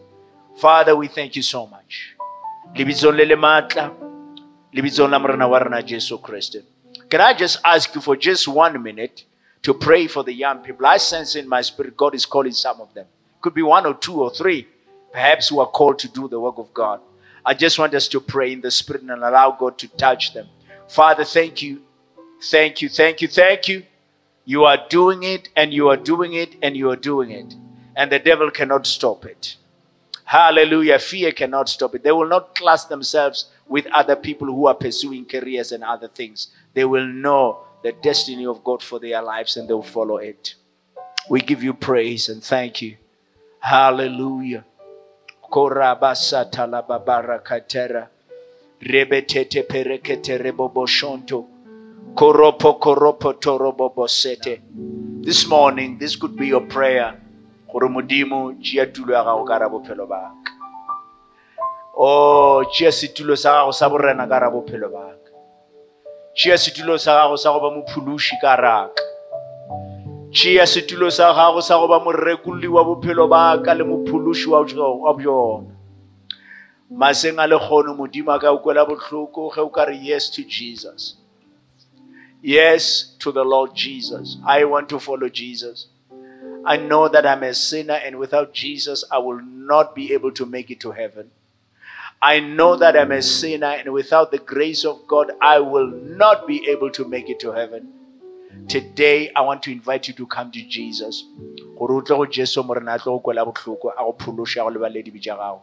Father, 0.57 0.95
we 0.95 1.07
thank 1.07 1.35
you 1.35 1.41
so 1.41 1.65
much. 1.65 2.15
Kriste. 6.19 6.63
Can 7.09 7.21
I 7.21 7.33
just 7.33 7.59
ask 7.65 7.93
you 7.95 8.01
for 8.01 8.15
just 8.15 8.47
one 8.47 8.81
minute 8.81 9.25
to 9.63 9.73
pray 9.73 10.07
for 10.07 10.23
the 10.23 10.33
young 10.33 10.59
people? 10.59 10.85
I 10.85 10.97
sense 10.97 11.35
in 11.35 11.47
my 11.47 11.61
spirit 11.61 11.97
God 11.97 12.15
is 12.15 12.25
calling 12.25 12.53
some 12.53 12.79
of 12.79 12.93
them. 12.93 13.05
Could 13.41 13.53
be 13.53 13.61
one 13.61 13.85
or 13.85 13.95
two 13.95 14.21
or 14.21 14.29
three, 14.29 14.67
perhaps, 15.11 15.49
who 15.49 15.59
are 15.59 15.67
called 15.67 15.99
to 15.99 16.07
do 16.07 16.27
the 16.27 16.39
work 16.39 16.57
of 16.57 16.73
God. 16.73 17.01
I 17.45 17.53
just 17.53 17.79
want 17.79 17.93
us 17.93 18.07
to 18.09 18.19
pray 18.19 18.53
in 18.53 18.61
the 18.61 18.71
spirit 18.71 19.01
and 19.01 19.11
allow 19.11 19.51
God 19.51 19.77
to 19.79 19.87
touch 19.87 20.33
them. 20.33 20.47
Father, 20.87 21.23
thank 21.23 21.61
you. 21.61 21.81
Thank 22.43 22.81
you. 22.81 22.89
Thank 22.89 23.21
you. 23.21 23.27
Thank 23.27 23.67
you. 23.67 23.83
You 24.45 24.65
are 24.65 24.77
doing 24.89 25.23
it 25.23 25.49
and 25.55 25.73
you 25.73 25.89
are 25.89 25.97
doing 25.97 26.33
it 26.33 26.55
and 26.61 26.75
you 26.75 26.89
are 26.89 26.95
doing 26.95 27.31
it. 27.31 27.53
And 27.95 28.11
the 28.11 28.19
devil 28.19 28.49
cannot 28.51 28.87
stop 28.87 29.25
it. 29.25 29.55
Hallelujah. 30.23 30.97
Fear 30.99 31.33
cannot 31.33 31.69
stop 31.69 31.95
it. 31.95 32.03
They 32.03 32.11
will 32.11 32.27
not 32.27 32.55
class 32.55 32.85
themselves 32.85 33.45
with 33.67 33.85
other 33.87 34.15
people 34.15 34.47
who 34.47 34.65
are 34.67 34.73
pursuing 34.73 35.25
careers 35.25 35.71
and 35.71 35.83
other 35.83 36.07
things. 36.07 36.47
They 36.73 36.85
will 36.85 37.05
know 37.05 37.59
the 37.83 37.91
destiny 37.91 38.45
of 38.45 38.63
God 38.63 38.81
for 38.81 38.99
their 38.99 39.21
lives 39.21 39.57
and 39.57 39.67
they 39.67 39.73
will 39.73 39.83
follow 39.83 40.17
it. 40.17 40.55
We 41.29 41.41
give 41.41 41.63
you 41.63 41.73
praise 41.73 42.29
and 42.29 42.43
thank 42.43 42.81
you. 42.81 42.97
Hallelujah. 43.59 44.65
Korabasata 45.51 46.65
la 46.65 46.81
babarakatera. 46.81 48.07
Rebetete 48.79 49.63
perekete 49.67 50.37
reboboshonto. 50.39 51.45
Koropo 52.15 52.79
koropo 52.79 53.33
torobobosete. 53.33 54.61
This 55.21 55.45
morning, 55.47 55.97
this 55.97 56.15
could 56.15 56.37
be 56.37 56.47
your 56.47 56.61
prayer. 56.61 57.19
Gore 57.71 57.89
modimo 57.89 58.53
tšea 58.61 58.85
tulo 58.93 59.13
ya 59.13 59.23
gago 59.23 59.45
ka 59.45 59.57
ra 59.57 59.69
bophelo 59.69 60.07
baka 60.07 60.51
o 61.95 62.07
oh, 62.07 62.63
tšea 62.65 62.91
setulo 62.91 63.35
sa 63.35 63.51
gago 63.51 63.71
sa 63.71 63.89
borena 63.89 64.27
ka 64.27 64.39
ra 64.39 64.49
baka 64.51 65.31
tšea 66.35 66.57
setulo 66.57 66.97
sa 66.99 67.15
gago 67.15 67.37
sa 67.37 67.51
go 67.51 67.59
ba 67.59 67.71
mophološi 67.71 68.35
ka 68.41 68.55
raka 68.55 69.10
tšea 70.31 70.65
setulo 70.67 71.11
sa 71.11 71.33
gago 71.33 71.61
sa 71.61 71.77
go 71.77 71.87
ba 71.87 71.99
morekolli 71.99 72.67
wa 72.67 72.83
bophelo 72.83 73.27
baka 73.27 73.73
le 73.73 73.83
mophološi 73.83 74.47
wa 74.49 75.13
bjona 75.13 75.71
maseng 76.91 77.39
a 77.39 77.47
lekgono 77.47 77.95
modimo 77.95 78.31
a 78.31 78.39
ka 78.39 78.51
o 78.51 78.59
kwela 78.63 78.85
bohloko 78.87 79.51
ge 79.53 79.61
o 79.61 79.69
ka 79.69 79.85
re 79.85 79.95
yes 79.95 80.29
to 80.31 80.43
jesus 80.43 81.15
yes 82.41 83.15
to 83.19 83.31
the 83.31 83.43
lord 83.43 83.75
jesus 83.75 84.37
i 84.47 84.63
want 84.63 84.87
to 84.89 84.99
follow 84.99 85.29
jesus 85.29 85.87
I 86.63 86.77
know 86.77 87.07
that 87.07 87.25
I'm 87.25 87.41
a 87.41 87.53
sinner, 87.55 87.95
and 87.95 88.17
without 88.17 88.53
Jesus, 88.53 89.03
I 89.09 89.17
will 89.17 89.41
not 89.41 89.95
be 89.95 90.13
able 90.13 90.31
to 90.33 90.45
make 90.45 90.69
it 90.69 90.79
to 90.81 90.91
heaven. 90.91 91.31
I 92.21 92.39
know 92.39 92.75
that 92.75 92.95
I'm 92.95 93.11
a 93.11 93.21
sinner, 93.21 93.65
and 93.65 93.91
without 93.91 94.29
the 94.29 94.37
grace 94.37 94.85
of 94.85 95.07
God, 95.07 95.31
I 95.41 95.57
will 95.59 95.87
not 95.87 96.45
be 96.45 96.69
able 96.69 96.91
to 96.91 97.07
make 97.07 97.29
it 97.29 97.39
to 97.39 97.51
heaven. 97.51 98.00
Today, 98.67 99.31
I 99.35 99.41
want 99.41 99.63
to 99.63 99.71
invite 99.71 100.07
you 100.07 100.13
to 100.15 100.25
come 100.25 100.51
to 100.51 100.61
Jesus. 100.61 101.25
Gore 101.77 101.91
o 101.93 102.01
tle 102.01 102.17
go 102.17 102.25
Jesu 102.25 102.61
a 102.61 102.63
tlo 102.63 103.03
go 103.03 103.19
kwela 103.19 103.45
botlhoko, 103.45 103.91
a 103.93 104.03
go 104.03 104.15
phološe, 104.17 104.57
a 104.57 104.71
go 104.73 104.79
gago. 104.79 105.61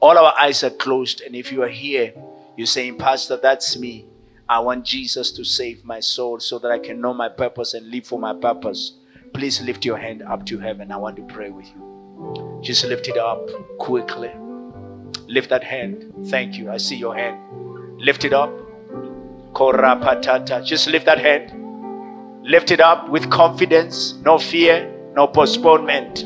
All 0.00 0.18
our 0.18 0.34
eyes 0.40 0.62
are 0.62 0.70
closed, 0.70 1.22
and 1.22 1.34
if 1.34 1.50
you 1.50 1.62
are 1.62 1.68
here, 1.68 2.12
you're 2.56 2.66
saying, 2.66 2.98
Pastor, 2.98 3.38
that's 3.42 3.76
me. 3.78 4.06
I 4.48 4.60
want 4.60 4.84
Jesus 4.84 5.32
to 5.32 5.44
save 5.44 5.84
my 5.84 6.00
soul 6.00 6.38
so 6.38 6.58
that 6.60 6.70
I 6.70 6.78
can 6.78 7.00
know 7.00 7.12
my 7.12 7.28
purpose 7.28 7.74
and 7.74 7.90
live 7.90 8.06
for 8.06 8.18
my 8.18 8.34
purpose. 8.34 8.92
Please 9.34 9.60
lift 9.62 9.84
your 9.84 9.96
hand 9.96 10.22
up 10.22 10.46
to 10.46 10.58
heaven. 10.58 10.92
I 10.92 10.96
want 10.98 11.16
to 11.16 11.22
pray 11.22 11.50
with 11.50 11.66
you. 11.66 12.60
Just 12.62 12.84
lift 12.84 13.08
it 13.08 13.18
up 13.18 13.40
quickly. 13.78 14.30
Lift 15.26 15.50
that 15.50 15.64
hand. 15.64 16.12
Thank 16.28 16.56
you. 16.56 16.70
I 16.70 16.76
see 16.76 16.96
your 16.96 17.14
hand. 17.16 18.00
Lift 18.00 18.24
it 18.24 18.32
up. 18.32 18.50
Just 20.64 20.86
lift 20.86 21.06
that 21.06 21.18
hand. 21.18 21.65
Lift 22.46 22.70
it 22.70 22.80
up 22.80 23.08
with 23.08 23.28
confidence, 23.28 24.14
no 24.22 24.38
fear, 24.38 24.88
no 25.16 25.26
postponement, 25.26 26.24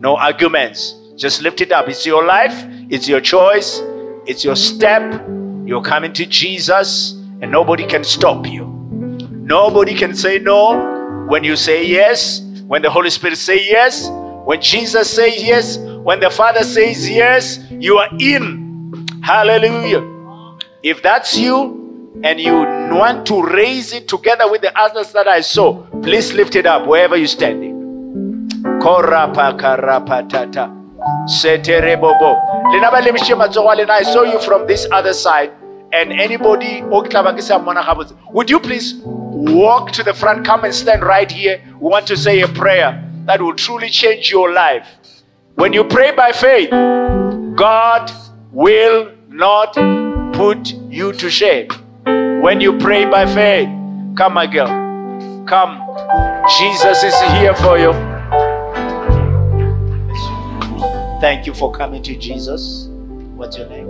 no 0.00 0.16
arguments. 0.16 0.94
Just 1.16 1.42
lift 1.42 1.60
it 1.60 1.72
up. 1.72 1.88
It's 1.88 2.06
your 2.06 2.24
life, 2.24 2.64
it's 2.88 3.08
your 3.08 3.20
choice, 3.20 3.82
it's 4.24 4.44
your 4.44 4.54
step. 4.54 5.02
You're 5.66 5.82
coming 5.82 6.12
to 6.12 6.26
Jesus, 6.26 7.14
and 7.40 7.50
nobody 7.50 7.84
can 7.84 8.04
stop 8.04 8.46
you. 8.46 8.66
Nobody 9.32 9.94
can 9.94 10.14
say 10.14 10.38
no 10.38 11.26
when 11.28 11.42
you 11.42 11.56
say 11.56 11.84
yes, 11.84 12.40
when 12.68 12.82
the 12.82 12.90
Holy 12.90 13.10
Spirit 13.10 13.36
say 13.36 13.58
yes, 13.68 14.08
when 14.44 14.62
Jesus 14.62 15.10
says 15.10 15.42
yes, 15.42 15.76
when 15.76 16.20
the 16.20 16.30
Father 16.30 16.62
says 16.62 17.10
yes, 17.10 17.58
you 17.68 17.98
are 17.98 18.08
in. 18.20 19.04
Hallelujah. 19.22 20.06
If 20.84 21.02
that's 21.02 21.36
you 21.36 22.20
and 22.22 22.38
you 22.38 22.77
want 22.92 23.26
to 23.26 23.42
raise 23.42 23.92
it 23.92 24.08
together 24.08 24.50
with 24.50 24.62
the 24.62 24.76
others 24.78 25.12
that 25.12 25.28
I 25.28 25.40
saw, 25.40 25.82
please 26.02 26.32
lift 26.32 26.56
it 26.56 26.66
up 26.66 26.86
wherever 26.86 27.16
you're 27.16 27.26
standing. 27.26 27.76
I 33.90 34.02
saw 34.02 34.22
you 34.22 34.40
from 34.40 34.66
this 34.66 34.86
other 34.90 35.12
side. 35.12 35.52
And 35.92 36.12
anybody, 36.12 36.82
would 36.82 38.50
you 38.50 38.60
please 38.60 38.94
walk 39.04 39.92
to 39.92 40.02
the 40.02 40.12
front, 40.12 40.44
come 40.44 40.64
and 40.64 40.74
stand 40.74 41.02
right 41.02 41.30
here. 41.30 41.62
We 41.80 41.88
want 41.88 42.06
to 42.08 42.16
say 42.16 42.40
a 42.42 42.48
prayer 42.48 43.04
that 43.26 43.40
will 43.40 43.54
truly 43.54 43.88
change 43.88 44.30
your 44.30 44.52
life. 44.52 44.86
When 45.54 45.72
you 45.72 45.84
pray 45.84 46.12
by 46.14 46.32
faith, 46.32 46.70
God 47.56 48.10
will 48.52 49.12
not 49.28 49.74
put 50.34 50.72
you 50.90 51.12
to 51.12 51.30
shame. 51.30 51.68
When 52.42 52.60
you 52.60 52.78
pray 52.78 53.04
by 53.04 53.26
faith, 53.26 53.68
come, 54.16 54.34
my 54.34 54.46
girl, 54.46 54.68
come. 55.46 55.84
Jesus 56.58 57.02
is 57.02 57.20
here 57.32 57.54
for 57.56 57.76
you. 57.76 57.92
Thank 61.20 61.46
you 61.46 61.52
for 61.52 61.72
coming 61.72 62.00
to 62.04 62.16
Jesus. 62.16 62.86
What's 63.34 63.58
your 63.58 63.68
name? 63.68 63.88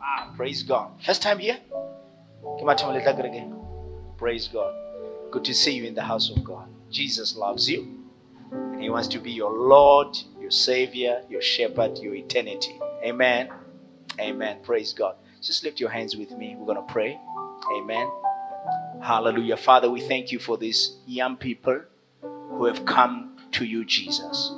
Ah, 0.00 0.32
praise 0.36 0.62
God. 0.62 0.92
First 1.04 1.20
time 1.20 1.40
here? 1.40 1.58
Praise 4.16 4.46
God. 4.46 4.72
Good 5.32 5.44
to 5.46 5.52
see 5.52 5.72
you 5.72 5.84
in 5.84 5.94
the 5.94 6.02
house 6.02 6.30
of 6.30 6.44
God. 6.44 6.68
Jesus 6.90 7.34
loves 7.36 7.68
you. 7.68 8.01
And 8.52 8.82
He 8.82 8.90
wants 8.90 9.08
to 9.08 9.18
be 9.18 9.30
your 9.30 9.52
Lord, 9.52 10.16
your 10.40 10.50
Savior, 10.50 11.22
your 11.28 11.42
Shepherd, 11.42 11.98
your 11.98 12.14
eternity. 12.14 12.78
Amen. 13.04 13.50
Amen. 14.20 14.58
Praise 14.62 14.92
God. 14.92 15.16
Just 15.40 15.64
lift 15.64 15.80
your 15.80 15.90
hands 15.90 16.16
with 16.16 16.30
me. 16.32 16.54
We're 16.56 16.66
going 16.66 16.86
to 16.86 16.92
pray. 16.92 17.18
Amen. 17.76 18.10
Hallelujah. 19.00 19.56
Father, 19.56 19.90
we 19.90 20.00
thank 20.00 20.30
you 20.30 20.38
for 20.38 20.56
these 20.56 20.96
young 21.06 21.36
people 21.36 21.80
who 22.22 22.66
have 22.66 22.84
come 22.84 23.36
to 23.52 23.64
you, 23.64 23.84
Jesus. 23.84 24.52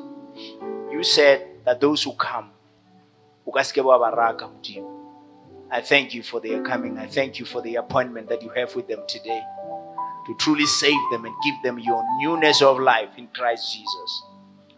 You 0.91 1.03
said 1.03 1.47
that 1.65 1.81
those 1.81 2.03
who 2.03 2.13
come. 2.15 2.51
I 5.71 5.81
thank 5.81 6.15
you 6.15 6.23
for 6.23 6.41
their 6.41 6.63
coming. 6.63 6.99
I 6.99 7.07
thank 7.07 7.39
you 7.39 7.45
for 7.45 7.63
the 7.63 7.77
appointment 7.77 8.29
that 8.29 8.43
you 8.43 8.51
have 8.51 8.75
with 8.75 8.89
them 8.89 9.03
today 9.07 9.43
to 10.27 10.35
truly 10.37 10.67
save 10.67 11.01
them 11.11 11.25
and 11.25 11.35
give 11.45 11.55
them 11.63 11.79
your 11.79 12.03
newness 12.21 12.63
of 12.63 12.79
life 12.79 13.11
in 13.17 13.29
Christ 13.29 13.73
Jesus. 13.75 14.23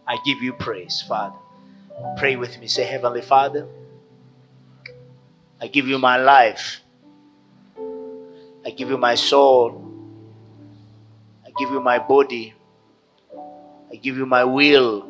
I 0.05 0.17
give 0.25 0.41
you 0.41 0.53
praise, 0.53 1.03
Father. 1.07 1.35
Pray 2.17 2.35
with 2.35 2.59
me. 2.59 2.67
Say, 2.67 2.83
Heavenly 2.83 3.21
Father, 3.21 3.67
I 5.59 5.67
give 5.67 5.87
you 5.87 5.97
my 5.97 6.17
life. 6.17 6.81
I 8.65 8.71
give 8.71 8.89
you 8.89 8.97
my 8.97 9.15
soul. 9.15 9.83
I 11.45 11.49
give 11.57 11.71
you 11.71 11.81
my 11.81 11.99
body. 11.99 12.53
I 13.91 13.95
give 13.95 14.17
you 14.17 14.25
my 14.25 14.43
will. 14.43 15.07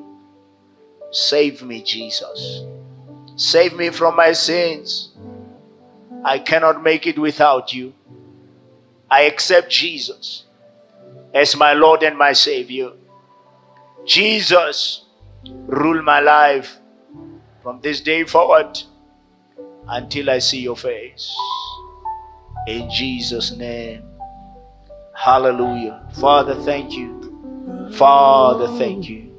Save 1.12 1.64
me, 1.64 1.82
Jesus. 1.82 2.64
Save 3.36 3.76
me 3.76 3.90
from 3.90 4.16
my 4.16 4.34
sins. 4.34 5.10
I 6.24 6.40
cannot 6.40 6.84
make 6.84 7.08
it 7.08 7.18
without 7.18 7.74
you. 7.74 7.94
I 9.10 9.22
accept 9.24 9.72
Jesus 9.72 10.46
as 11.34 11.56
my 11.56 11.74
Lord 11.74 12.04
and 12.04 12.18
my 12.18 12.34
Savior. 12.34 12.92
Jesus, 14.06 15.06
rule 15.68 16.02
my 16.02 16.20
life 16.20 16.78
from 17.62 17.80
this 17.82 18.02
day 18.02 18.24
forward 18.24 18.80
until 19.88 20.30
I 20.30 20.40
see 20.40 20.62
your 20.62 20.78
face. 20.78 21.36
In 22.68 22.90
Jesus' 22.90 23.56
name. 23.56 24.04
Hallelujah. 25.16 26.08
Father, 26.20 26.56
thank 26.64 26.94
you. 26.94 27.90
Father, 27.94 28.68
thank 28.78 29.10
you 29.10 29.34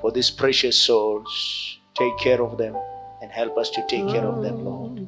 for 0.00 0.12
these 0.12 0.30
precious 0.30 0.78
souls. 0.78 1.78
Take 1.94 2.16
care 2.18 2.42
of 2.42 2.58
them 2.58 2.76
and 3.22 3.30
help 3.32 3.56
us 3.58 3.70
to 3.70 3.80
take 3.88 4.06
care 4.08 4.24
of 4.24 4.42
them, 4.42 4.64
Lord. 4.64 5.06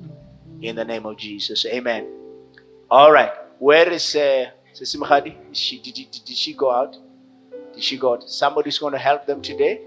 In 0.62 0.76
the 0.76 0.84
name 0.84 1.06
of 1.06 1.16
Jesus. 1.16 1.64
Amen. 1.66 2.06
All 2.90 3.12
right. 3.12 3.32
Where 3.60 3.90
is 3.92 4.16
uh, 4.16 4.52
Sisi 4.74 4.96
Mahadi? 4.98 5.36
She, 5.52 5.80
did, 5.82 5.94
did, 5.94 6.12
did 6.12 6.36
she 6.36 6.54
go 6.54 6.72
out? 6.72 6.96
Did 7.74 7.84
she 7.84 7.98
go 7.98 8.14
out? 8.14 8.30
Somebody's 8.30 8.78
going 8.78 8.94
to 8.94 8.98
help 8.98 9.26
them 9.26 9.42
today? 9.42 9.82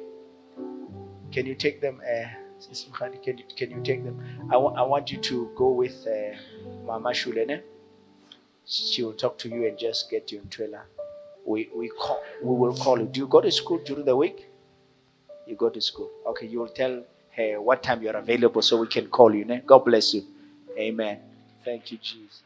Can 1.31 1.47
you 1.47 1.55
take 1.55 1.81
them? 1.81 2.01
Uh, 2.01 2.27
Sisi 2.61 2.89
Mahadi, 2.91 3.23
can 3.23 3.39
you, 3.39 3.45
can 3.57 3.71
you 3.71 3.81
take 3.83 4.05
them? 4.05 4.21
I, 4.51 4.57
wa- 4.57 4.75
I 4.77 4.83
want 4.83 5.11
you 5.11 5.19
to 5.19 5.51
go 5.57 5.69
with 5.71 6.07
uh, 6.07 6.37
Mama 6.85 7.11
Shulene. 7.11 7.61
She 8.65 9.03
will 9.03 9.13
talk 9.13 9.39
to 9.39 9.49
you 9.49 9.67
and 9.67 9.79
just 9.79 10.11
get 10.11 10.31
you 10.31 10.39
in 10.41 10.49
trailer. 10.49 10.83
We, 11.45 11.69
we, 11.75 11.89
call, 11.89 12.21
we 12.43 12.55
will 12.55 12.75
call 12.77 12.99
you. 12.99 13.07
Do 13.07 13.21
you 13.21 13.27
go 13.27 13.41
to 13.41 13.51
school 13.51 13.79
during 13.83 14.05
the 14.05 14.15
week? 14.15 14.47
You 15.47 15.55
go 15.57 15.69
to 15.71 15.81
school. 15.81 16.11
Okay, 16.27 16.47
you 16.47 16.59
will 16.59 16.69
tell 16.69 17.03
her 17.37 17.61
what 17.61 17.83
time 17.83 18.03
you're 18.03 18.17
available 18.17 18.61
so 18.61 18.79
we 18.79 18.87
can 18.87 19.07
call 19.07 19.35
you. 19.35 19.45
Ne? 19.45 19.63
God 19.65 19.79
bless 19.85 20.13
you. 20.13 20.23
Amen. 20.77 21.19
Thank 21.65 21.91
you, 21.91 21.99
Jesus. 21.99 22.42